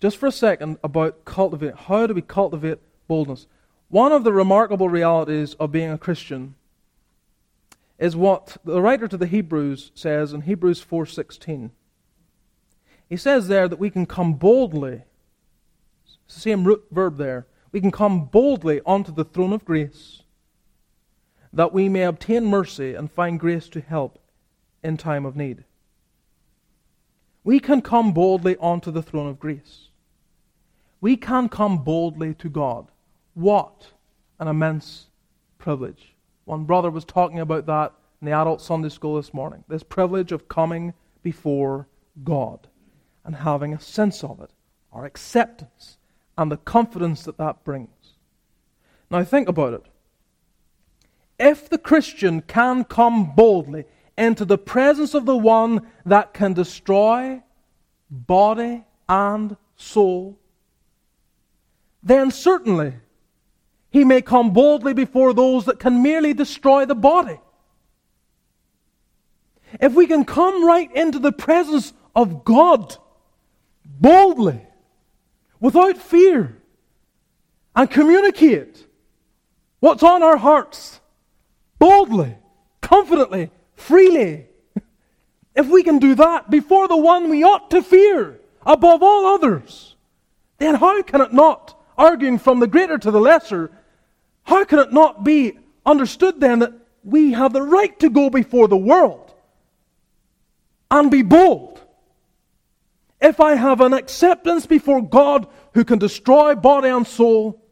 just 0.00 0.16
for 0.16 0.26
a 0.26 0.32
second 0.32 0.78
about 0.82 1.24
cultivate. 1.24 1.74
How 1.74 2.06
do 2.06 2.14
we 2.14 2.22
cultivate 2.22 2.78
boldness? 3.08 3.46
One 3.88 4.12
of 4.12 4.24
the 4.24 4.32
remarkable 4.32 4.88
realities 4.88 5.54
of 5.54 5.72
being 5.72 5.90
a 5.90 5.98
Christian 5.98 6.54
is 8.00 8.16
what 8.16 8.56
the 8.64 8.80
writer 8.80 9.06
to 9.06 9.16
the 9.16 9.26
Hebrews 9.26 9.92
says 9.94 10.32
in 10.32 10.40
Hebrews 10.42 10.80
4:16. 10.80 11.70
He 13.08 13.16
says 13.16 13.46
there 13.46 13.68
that 13.68 13.78
we 13.78 13.90
can 13.90 14.06
come 14.06 14.34
boldly. 14.34 15.02
It's 16.04 16.34
the 16.34 16.40
same 16.40 16.64
root 16.64 16.86
verb 16.90 17.18
there. 17.18 17.46
We 17.70 17.80
can 17.80 17.90
come 17.90 18.24
boldly 18.24 18.80
onto 18.86 19.12
the 19.12 19.24
throne 19.24 19.52
of 19.52 19.64
grace 19.64 20.22
that 21.52 21.72
we 21.72 21.88
may 21.88 22.04
obtain 22.04 22.46
mercy 22.46 22.94
and 22.94 23.10
find 23.10 23.38
grace 23.38 23.68
to 23.68 23.80
help 23.80 24.18
in 24.82 24.96
time 24.96 25.26
of 25.26 25.36
need. 25.36 25.64
We 27.42 27.58
can 27.58 27.82
come 27.82 28.12
boldly 28.12 28.56
onto 28.58 28.90
the 28.90 29.02
throne 29.02 29.26
of 29.26 29.40
grace. 29.40 29.88
We 31.00 31.16
can 31.16 31.48
come 31.48 31.78
boldly 31.82 32.34
to 32.34 32.48
God. 32.48 32.90
What 33.34 33.92
an 34.38 34.48
immense 34.48 35.08
privilege. 35.58 36.09
One 36.50 36.64
brother 36.64 36.90
was 36.90 37.04
talking 37.04 37.38
about 37.38 37.66
that 37.66 37.92
in 38.20 38.26
the 38.26 38.32
adult 38.32 38.60
Sunday 38.60 38.88
school 38.88 39.14
this 39.14 39.32
morning. 39.32 39.62
This 39.68 39.84
privilege 39.84 40.32
of 40.32 40.48
coming 40.48 40.94
before 41.22 41.86
God 42.24 42.66
and 43.24 43.36
having 43.36 43.72
a 43.72 43.78
sense 43.78 44.24
of 44.24 44.40
it, 44.40 44.50
our 44.92 45.04
acceptance, 45.04 45.98
and 46.36 46.50
the 46.50 46.56
confidence 46.56 47.22
that 47.22 47.38
that 47.38 47.62
brings. 47.62 48.16
Now, 49.12 49.22
think 49.22 49.48
about 49.48 49.74
it. 49.74 49.86
If 51.38 51.68
the 51.68 51.78
Christian 51.78 52.40
can 52.40 52.82
come 52.82 53.32
boldly 53.36 53.84
into 54.18 54.44
the 54.44 54.58
presence 54.58 55.14
of 55.14 55.26
the 55.26 55.36
one 55.36 55.86
that 56.04 56.34
can 56.34 56.52
destroy 56.52 57.44
body 58.10 58.82
and 59.08 59.56
soul, 59.76 60.36
then 62.02 62.32
certainly 62.32 62.94
he 63.90 64.04
may 64.04 64.22
come 64.22 64.52
boldly 64.52 64.94
before 64.94 65.34
those 65.34 65.64
that 65.64 65.78
can 65.78 66.02
merely 66.02 66.32
destroy 66.32 66.84
the 66.86 66.94
body. 66.94 67.38
If 69.80 69.94
we 69.94 70.06
can 70.06 70.24
come 70.24 70.64
right 70.64 70.90
into 70.94 71.18
the 71.18 71.32
presence 71.32 71.92
of 72.14 72.44
God 72.44 72.96
boldly, 73.84 74.60
without 75.60 75.98
fear, 75.98 76.56
and 77.76 77.90
communicate 77.90 78.86
what's 79.80 80.02
on 80.02 80.22
our 80.22 80.36
hearts 80.36 81.00
boldly, 81.78 82.36
confidently, 82.80 83.50
freely. 83.74 84.46
If 85.54 85.68
we 85.68 85.82
can 85.82 85.98
do 85.98 86.14
that 86.14 86.50
before 86.50 86.88
the 86.88 86.96
one 86.96 87.28
we 87.28 87.42
ought 87.42 87.70
to 87.70 87.82
fear 87.82 88.40
above 88.64 89.02
all 89.02 89.26
others, 89.26 89.96
then 90.58 90.76
how 90.76 91.02
can 91.02 91.20
it 91.20 91.32
not, 91.32 91.80
arguing 91.96 92.38
from 92.38 92.60
the 92.60 92.66
greater 92.66 92.98
to 92.98 93.10
the 93.10 93.20
lesser, 93.20 93.70
how 94.50 94.64
can 94.64 94.80
it 94.80 94.92
not 94.92 95.22
be 95.22 95.56
understood 95.86 96.40
then 96.40 96.58
that 96.58 96.72
we 97.04 97.30
have 97.30 97.52
the 97.52 97.62
right 97.62 97.96
to 98.00 98.10
go 98.10 98.28
before 98.28 98.66
the 98.66 98.76
world 98.76 99.32
and 100.90 101.08
be 101.08 101.22
bold? 101.22 101.80
If 103.20 103.38
I 103.38 103.54
have 103.54 103.80
an 103.80 103.92
acceptance 103.92 104.66
before 104.66 105.02
God 105.02 105.46
who 105.74 105.84
can 105.84 106.00
destroy 106.00 106.56
body 106.56 106.88
and 106.88 107.06
soul, 107.06 107.62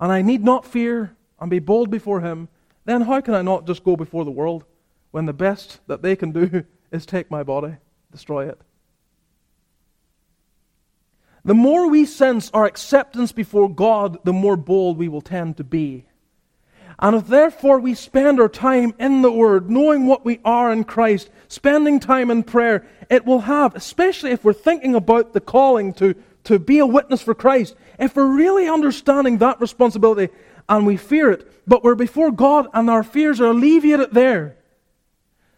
and 0.00 0.10
I 0.10 0.22
need 0.22 0.42
not 0.42 0.66
fear 0.66 1.16
and 1.38 1.48
be 1.48 1.60
bold 1.60 1.88
before 1.88 2.20
Him, 2.20 2.48
then 2.84 3.02
how 3.02 3.20
can 3.20 3.34
I 3.34 3.42
not 3.42 3.64
just 3.64 3.84
go 3.84 3.94
before 3.94 4.24
the 4.24 4.32
world 4.32 4.64
when 5.12 5.26
the 5.26 5.32
best 5.32 5.78
that 5.86 6.02
they 6.02 6.16
can 6.16 6.32
do 6.32 6.64
is 6.90 7.06
take 7.06 7.30
my 7.30 7.44
body, 7.44 7.76
destroy 8.10 8.48
it? 8.48 8.60
The 11.44 11.54
more 11.54 11.88
we 11.88 12.06
sense 12.06 12.50
our 12.52 12.64
acceptance 12.64 13.30
before 13.30 13.72
God, 13.72 14.18
the 14.24 14.32
more 14.32 14.56
bold 14.56 14.98
we 14.98 15.08
will 15.08 15.20
tend 15.20 15.58
to 15.58 15.64
be. 15.64 16.07
And 17.00 17.14
if 17.14 17.28
therefore 17.28 17.78
we 17.78 17.94
spend 17.94 18.40
our 18.40 18.48
time 18.48 18.92
in 18.98 19.22
the 19.22 19.30
Word, 19.30 19.70
knowing 19.70 20.06
what 20.06 20.24
we 20.24 20.40
are 20.44 20.72
in 20.72 20.82
Christ, 20.82 21.30
spending 21.46 22.00
time 22.00 22.30
in 22.30 22.42
prayer, 22.42 22.86
it 23.08 23.24
will 23.24 23.40
have, 23.40 23.76
especially 23.76 24.32
if 24.32 24.44
we're 24.44 24.52
thinking 24.52 24.96
about 24.96 25.32
the 25.32 25.40
calling 25.40 25.94
to, 25.94 26.14
to 26.44 26.58
be 26.58 26.80
a 26.80 26.86
witness 26.86 27.22
for 27.22 27.34
Christ, 27.34 27.76
if 28.00 28.16
we're 28.16 28.26
really 28.26 28.68
understanding 28.68 29.38
that 29.38 29.60
responsibility 29.60 30.32
and 30.68 30.86
we 30.86 30.96
fear 30.96 31.30
it, 31.30 31.48
but 31.68 31.84
we're 31.84 31.94
before 31.94 32.32
God 32.32 32.66
and 32.74 32.90
our 32.90 33.04
fears 33.04 33.40
are 33.40 33.46
alleviated 33.46 34.10
there, 34.10 34.56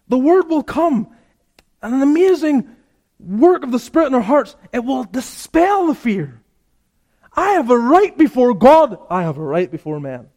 the 0.09 0.19
Word 0.19 0.49
will 0.49 0.63
come. 0.63 1.09
And 1.83 1.95
an 1.95 2.03
amazing 2.03 2.69
work 3.19 3.63
of 3.63 3.73
the 3.73 3.79
Spirit 3.79 4.09
in 4.09 4.15
our 4.15 4.21
hearts, 4.21 4.57
it 4.75 4.85
will 4.85 5.05
dispel 5.05 5.87
the 5.87 5.95
fear. 5.95 6.43
I 7.33 7.53
have 7.53 7.71
a 7.71 7.79
right 7.79 8.17
before 8.17 8.53
God, 8.53 8.99
I 9.09 9.23
have 9.23 9.39
a 9.39 9.43
right 9.43 9.71
before 9.71 10.01
man. 10.01 10.29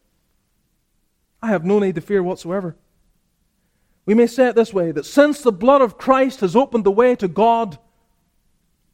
I 1.44 1.48
have 1.48 1.66
no 1.66 1.78
need 1.78 1.96
to 1.96 2.00
fear 2.00 2.22
whatsoever. 2.22 2.74
We 4.06 4.14
may 4.14 4.26
say 4.26 4.48
it 4.48 4.56
this 4.56 4.72
way 4.72 4.92
that 4.92 5.04
since 5.04 5.42
the 5.42 5.52
blood 5.52 5.82
of 5.82 5.98
Christ 5.98 6.40
has 6.40 6.56
opened 6.56 6.84
the 6.84 6.90
way 6.90 7.14
to 7.16 7.28
God, 7.28 7.78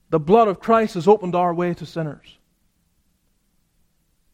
the 0.09 0.19
blood 0.19 0.49
of 0.49 0.59
Christ 0.59 0.95
has 0.95 1.07
opened 1.07 1.37
our 1.37 1.55
way 1.55 1.75
to 1.75 1.87
sinners. 1.87 2.39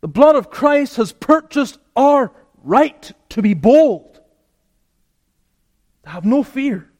The 0.00 0.08
blood 0.08 0.34
of 0.34 0.48
Christ 0.48 0.96
has 0.96 1.12
purchased 1.12 1.78
our 1.94 2.32
right 2.62 3.12
to 3.28 3.42
be 3.42 3.52
bold, 3.52 4.18
to 6.04 6.08
have 6.08 6.24
no 6.24 6.42
fear. 6.42 6.90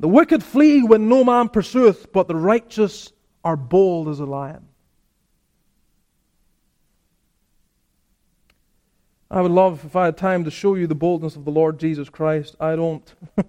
The 0.00 0.08
wicked 0.08 0.42
flee 0.42 0.82
when 0.82 1.08
no 1.08 1.22
man 1.22 1.48
pursueth, 1.48 2.12
but 2.12 2.26
the 2.26 2.34
righteous 2.34 3.12
are 3.44 3.56
bold 3.56 4.08
as 4.08 4.18
a 4.18 4.26
lion. 4.26 4.66
I 9.34 9.40
would 9.40 9.50
love 9.50 9.84
if 9.84 9.96
I 9.96 10.04
had 10.06 10.16
time 10.16 10.44
to 10.44 10.50
show 10.50 10.76
you 10.76 10.86
the 10.86 10.94
boldness 10.94 11.34
of 11.34 11.44
the 11.44 11.50
Lord 11.50 11.80
Jesus 11.80 12.08
Christ. 12.08 12.54
I 12.60 12.76
don't. 12.76 13.12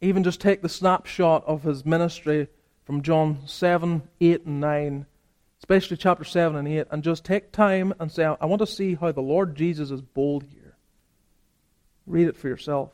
Even 0.00 0.24
just 0.24 0.40
take 0.40 0.62
the 0.62 0.68
snapshot 0.68 1.44
of 1.46 1.62
his 1.62 1.84
ministry 1.84 2.48
from 2.84 3.02
John 3.02 3.40
7, 3.46 4.02
8, 4.20 4.46
and 4.46 4.60
9, 4.60 5.06
especially 5.58 5.96
chapter 5.98 6.24
7 6.24 6.56
and 6.56 6.66
8, 6.66 6.86
and 6.90 7.02
just 7.02 7.24
take 7.24 7.52
time 7.52 7.92
and 8.00 8.10
say, 8.10 8.24
I 8.24 8.46
want 8.46 8.60
to 8.60 8.66
see 8.66 8.94
how 8.94 9.12
the 9.12 9.20
Lord 9.20 9.54
Jesus 9.54 9.90
is 9.90 10.00
bold 10.00 10.44
here. 10.44 10.76
Read 12.06 12.28
it 12.28 12.36
for 12.36 12.48
yourself 12.48 12.90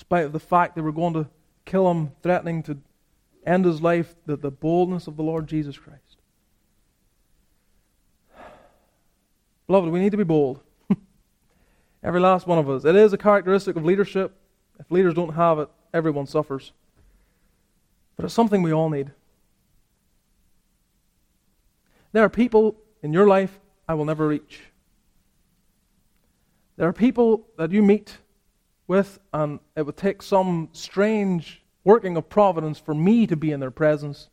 spite 0.00 0.24
of 0.24 0.32
the 0.32 0.40
fact 0.40 0.74
they 0.74 0.80
were 0.80 0.90
going 0.90 1.14
to 1.14 1.28
kill 1.66 1.88
him, 1.90 2.10
threatening 2.22 2.62
to 2.64 2.78
end 3.46 3.64
his 3.64 3.80
life, 3.80 4.16
the, 4.26 4.36
the 4.36 4.50
boldness 4.50 5.06
of 5.06 5.16
the 5.16 5.22
Lord 5.22 5.46
Jesus 5.46 5.78
Christ. 5.78 6.09
Beloved, 9.70 9.92
we 9.92 10.00
need 10.00 10.10
to 10.10 10.16
be 10.16 10.24
bold. 10.24 10.58
Every 12.02 12.18
last 12.18 12.48
one 12.48 12.58
of 12.58 12.68
us. 12.68 12.84
It 12.84 12.96
is 12.96 13.12
a 13.12 13.16
characteristic 13.16 13.76
of 13.76 13.84
leadership. 13.84 14.34
If 14.80 14.90
leaders 14.90 15.14
don't 15.14 15.34
have 15.34 15.60
it, 15.60 15.68
everyone 15.94 16.26
suffers. 16.26 16.72
But 18.16 18.24
it's 18.24 18.34
something 18.34 18.64
we 18.64 18.72
all 18.72 18.90
need. 18.90 19.12
There 22.10 22.24
are 22.24 22.28
people 22.28 22.78
in 23.00 23.12
your 23.12 23.28
life 23.28 23.60
I 23.88 23.94
will 23.94 24.04
never 24.04 24.26
reach. 24.26 24.60
There 26.76 26.88
are 26.88 26.92
people 26.92 27.46
that 27.56 27.70
you 27.70 27.80
meet 27.80 28.18
with, 28.88 29.20
and 29.32 29.60
it 29.76 29.86
would 29.86 29.96
take 29.96 30.20
some 30.20 30.70
strange 30.72 31.62
working 31.84 32.16
of 32.16 32.28
providence 32.28 32.80
for 32.80 32.92
me 32.92 33.24
to 33.28 33.36
be 33.36 33.52
in 33.52 33.60
their 33.60 33.70
presence. 33.70 34.30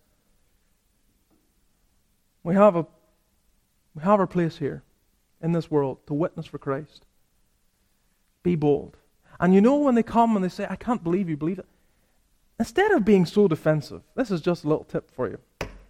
We 2.42 2.56
have 2.56 2.76
a 2.76 2.88
we 3.94 4.02
have 4.02 4.20
our 4.20 4.26
place 4.26 4.58
here 4.58 4.82
in 5.42 5.52
this 5.52 5.70
world 5.70 6.06
to 6.08 6.14
witness 6.14 6.46
for 6.46 6.58
Christ. 6.58 7.06
Be 8.44 8.56
bold. 8.56 8.98
And 9.40 9.54
you 9.54 9.62
know 9.62 9.76
when 9.76 9.96
they 9.96 10.04
come 10.04 10.36
and 10.36 10.44
they 10.44 10.50
say, 10.50 10.66
I 10.70 10.76
can't 10.76 11.04
believe 11.04 11.30
you 11.30 11.38
believe 11.38 11.60
it. 11.60 11.68
instead 12.60 12.92
of 12.92 13.06
being 13.06 13.26
so 13.26 13.48
defensive, 13.48 14.02
this 14.16 14.32
is 14.32 14.42
just 14.42 14.64
a 14.64 14.68
little 14.68 14.84
tip 14.84 15.12
for 15.12 15.30
you. 15.30 15.38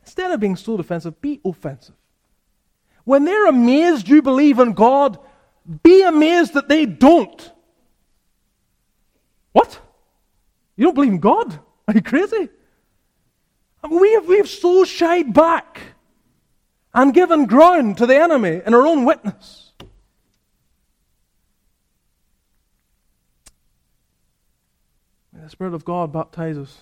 Instead 0.03 0.31
of 0.31 0.39
being 0.39 0.55
so 0.55 0.75
defensive, 0.75 1.21
be 1.21 1.39
offensive. 1.45 1.95
When 3.03 3.23
they're 3.23 3.47
amazed 3.47 4.09
you 4.09 4.21
believe 4.21 4.59
in 4.59 4.73
God, 4.73 5.17
be 5.83 6.03
amazed 6.03 6.53
that 6.53 6.67
they 6.67 6.85
don't. 6.85 7.51
What? 9.53 9.79
You 10.75 10.85
don't 10.85 10.93
believe 10.93 11.13
in 11.13 11.19
God? 11.19 11.59
Are 11.87 11.93
you 11.93 12.01
crazy? 12.01 12.49
We, 13.89 14.13
have, 14.13 14.27
we 14.27 14.37
have 14.37 14.49
so 14.49 14.83
shied 14.83 15.33
back 15.33 15.81
and 16.93 17.13
given 17.13 17.45
ground 17.45 17.97
to 17.97 18.05
the 18.05 18.15
enemy 18.15 18.61
in 18.65 18.73
our 18.73 18.85
own 18.85 19.05
witness. 19.05 19.71
May 25.31 25.43
the 25.43 25.49
Spirit 25.49 25.73
of 25.73 25.85
God 25.85 26.11
baptize 26.11 26.57
us 26.57 26.81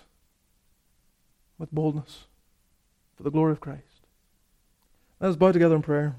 with 1.58 1.72
boldness 1.72 2.26
for 3.16 3.24
the 3.24 3.32
glory 3.32 3.51
of 3.51 3.60
Christ. 3.60 3.82
Let 5.20 5.30
us 5.32 5.36
bow 5.36 5.51
together 5.51 5.76
in 5.76 5.82
prayer. 5.82 6.16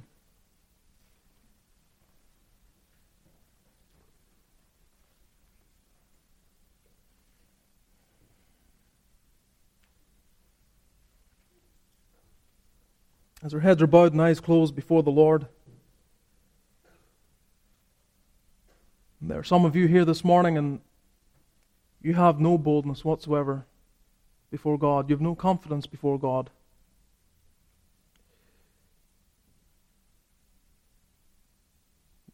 As 13.47 13.55
our 13.55 13.61
heads 13.61 13.81
are 13.81 13.87
bowed 13.87 14.13
and 14.13 14.21
eyes 14.21 14.41
closed 14.41 14.75
before 14.75 15.05
the 15.05 15.13
Lord, 15.13 15.47
there 19.21 19.39
are 19.39 19.45
some 19.45 19.65
of 19.65 19.77
you 19.77 19.87
here 19.87 20.05
this 20.05 20.25
morning 20.25 20.59
and 20.59 20.81
you 22.03 22.15
have 22.15 22.41
no 22.41 22.59
boldness 22.59 23.05
whatsoever 23.05 23.65
before 24.51 24.77
God. 24.77 25.09
You 25.09 25.15
have 25.15 25.21
no 25.21 25.37
confidence 25.37 25.87
before 25.87 26.19
God. 26.19 26.51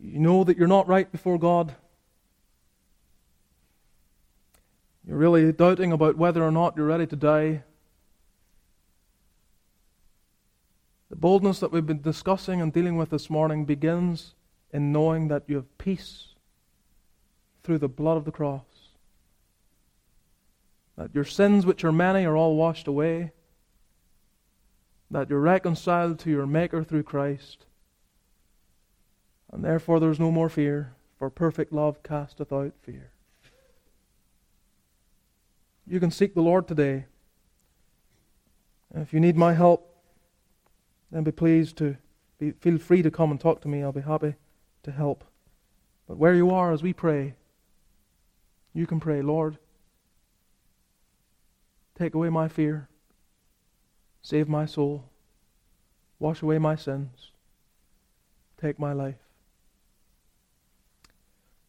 You 0.01 0.19
know 0.19 0.45
that 0.45 0.57
you're 0.57 0.67
not 0.67 0.89
right 0.89 1.13
before 1.13 1.39
God. 1.39 1.75
You're 5.07 5.19
really 5.19 5.53
doubting 5.53 5.93
about 5.93 6.17
whether 6.17 6.43
or 6.43 6.51
not 6.51 6.75
you're 6.75 6.87
ready 6.87 7.07
to 7.07 7.17
die. 7.17 7.65
The 11.13 11.17
boldness 11.17 11.61
that 11.61 11.71
we've 11.71 11.85
been 11.85 12.01
discussing 12.01 12.63
and 12.63 12.73
dealing 12.73 12.97
with 12.97 13.11
this 13.11 13.29
morning 13.29 13.67
begins 13.67 14.35
in 14.73 14.93
knowing 14.93 15.29
that 15.29 15.45
you 15.47 15.57
have 15.57 15.79
peace 15.79 16.29
through 17.63 17.79
the 17.79 17.89
blood 17.89 18.17
of 18.17 18.25
the 18.25 18.33
cross. 18.33 18.65
That 20.97 21.15
your 21.15 21.25
sins, 21.25 21.67
which 21.67 21.85
are 21.85 21.93
many, 21.93 22.25
are 22.25 22.37
all 22.37 22.57
washed 22.57 22.89
away. 22.89 23.33
That 25.11 25.29
you're 25.29 25.39
reconciled 25.39 26.19
to 26.21 26.31
your 26.31 26.47
Maker 26.47 26.83
through 26.83 27.03
Christ 27.05 27.67
and 29.53 29.63
therefore 29.63 30.01
there 30.01 30.11
is 30.11 30.19
no 30.19 30.33
more 30.33 30.49
fear, 30.49 30.95
for 31.19 31.29
perfect 31.29 31.73
love 31.73 32.03
casteth 32.03 32.53
out 32.53 32.73
fear. 32.81 33.11
You 35.87 36.01
can 36.01 36.11
seek 36.11 36.35
the 36.35 36.41
Lord 36.41 36.67
today. 36.67 37.05
And 38.93 39.03
if 39.03 39.13
you 39.13 39.21
need 39.21 39.37
my 39.37 39.53
help, 39.53 39.92
then 41.13 41.23
be 41.23 41.31
pleased 41.31 41.77
to 41.77 41.97
be, 42.39 42.53
feel 42.53 42.79
free 42.79 43.03
to 43.03 43.11
come 43.11 43.31
and 43.31 43.39
talk 43.39 43.61
to 43.61 43.69
me. 43.69 43.83
I'll 43.83 43.93
be 43.93 44.01
happy 44.01 44.35
to 44.83 44.91
help. 44.91 45.25
But 46.09 46.17
where 46.17 46.35
you 46.35 46.51
are 46.51 46.73
as 46.73 46.83
we 46.83 46.93
pray, 46.93 47.35
you 48.75 48.87
can 48.87 48.99
pray, 48.99 49.23
Lord, 49.23 49.59
take 51.97 52.15
away 52.15 52.31
my 52.31 52.49
fear, 52.49 52.89
save 54.23 54.49
my 54.49 54.65
soul, 54.67 55.05
wash 56.19 56.43
away 56.43 56.59
my 56.59 56.75
sins, 56.75 57.31
take 58.61 58.79
my 58.79 58.93
life. 58.93 59.17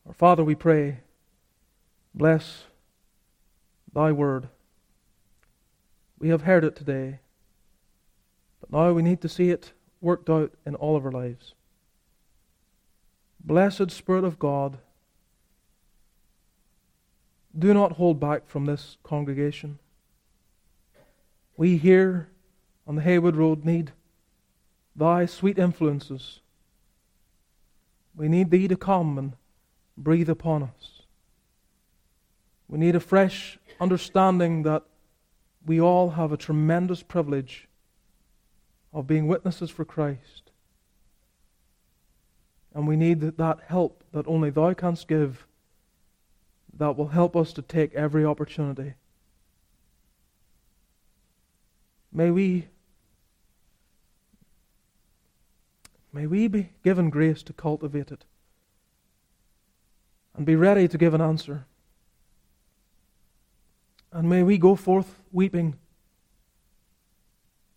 Our 0.08 0.14
Father, 0.14 0.44
we 0.44 0.56
pray, 0.56 1.00
bless 2.16 2.64
thy 3.94 4.12
word. 4.12 4.48
We 6.20 6.30
have 6.30 6.44
heard 6.44 6.64
it 6.64 6.76
today, 6.76 7.20
now 8.74 8.92
we 8.92 9.04
need 9.04 9.22
to 9.22 9.30
see 9.30 9.52
it 9.52 9.72
worked 10.02 10.32
out 10.32 10.52
in 10.66 10.74
all 10.74 10.96
of 10.96 11.06
our 11.06 11.12
lives. 11.12 11.54
Blessed 13.40 13.92
Spirit 13.92 14.24
of 14.24 14.40
God, 14.40 14.80
do 17.58 17.72
not 17.72 17.94
hold 17.94 18.20
back 18.20 18.48
from 18.48 18.66
this 18.66 18.98
congregation. 19.04 19.78
We 21.56 21.78
here 21.78 22.30
on 22.88 22.96
the 22.96 23.04
Haywood 23.04 23.36
Road 23.36 23.64
need 23.64 23.92
thy 24.96 25.28
sweet 25.28 25.60
influences. 25.60 26.40
We 28.16 28.28
need 28.28 28.50
thee 28.50 28.68
to 28.68 28.76
come 28.76 29.20
and 29.20 29.34
breathe 29.96 30.30
upon 30.30 30.64
us. 30.64 31.04
We 32.68 32.80
need 32.80 32.96
a 32.96 33.00
fresh 33.00 33.60
understanding 33.80 34.64
that 34.64 34.82
we 35.64 35.80
all 35.80 36.12
have 36.12 36.32
a 36.32 36.38
tremendous 36.38 37.04
privilege 37.04 37.68
of 38.94 39.08
being 39.08 39.28
witnesses 39.28 39.70
for 39.70 39.84
Christ. 39.84 40.52
And 42.74 42.88
we 42.88 42.96
need 42.96 43.22
that 43.22 43.60
help 43.68 44.04
that 44.14 44.28
only 44.28 44.50
Thou 44.50 44.74
canst 44.74 45.08
give 45.08 45.46
that 46.78 46.98
will 46.98 47.10
help 47.10 47.36
us 47.36 47.54
to 47.54 47.62
take 47.62 47.94
every 47.94 48.26
opportunity. 48.26 48.94
May 52.12 52.32
we 52.32 52.68
may 56.12 56.28
we 56.28 56.48
be 56.48 56.70
given 56.84 57.10
grace 57.10 57.42
to 57.44 57.54
cultivate 57.54 58.12
it 58.12 58.24
and 60.36 60.46
be 60.46 60.56
ready 60.56 60.88
to 60.88 60.98
give 60.98 61.14
an 61.14 61.22
answer. 61.22 61.66
And 64.12 64.30
may 64.30 64.44
we 64.44 64.60
go 64.60 64.76
forth 64.76 65.22
weeping 65.32 65.76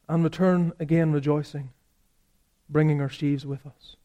and 0.08 0.22
return 0.22 0.72
again 0.78 1.12
rejoicing, 1.12 1.70
bringing 2.68 3.00
our 3.00 3.08
sheaves 3.08 3.44
with 3.44 3.66
us. 3.66 3.96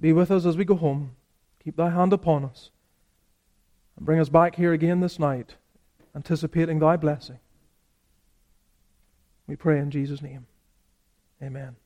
Be 0.00 0.12
with 0.12 0.30
us 0.30 0.46
as 0.46 0.56
we 0.56 0.64
go 0.64 0.76
home. 0.76 1.16
Keep 1.62 1.76
thy 1.76 1.90
hand 1.90 2.12
upon 2.12 2.44
us. 2.44 2.70
And 3.96 4.06
bring 4.06 4.20
us 4.20 4.28
back 4.28 4.54
here 4.54 4.72
again 4.72 5.00
this 5.00 5.18
night, 5.18 5.56
anticipating 6.14 6.78
thy 6.78 6.96
blessing. 6.96 7.38
We 9.46 9.56
pray 9.56 9.78
in 9.78 9.90
Jesus' 9.90 10.22
name. 10.22 10.46
Amen. 11.42 11.76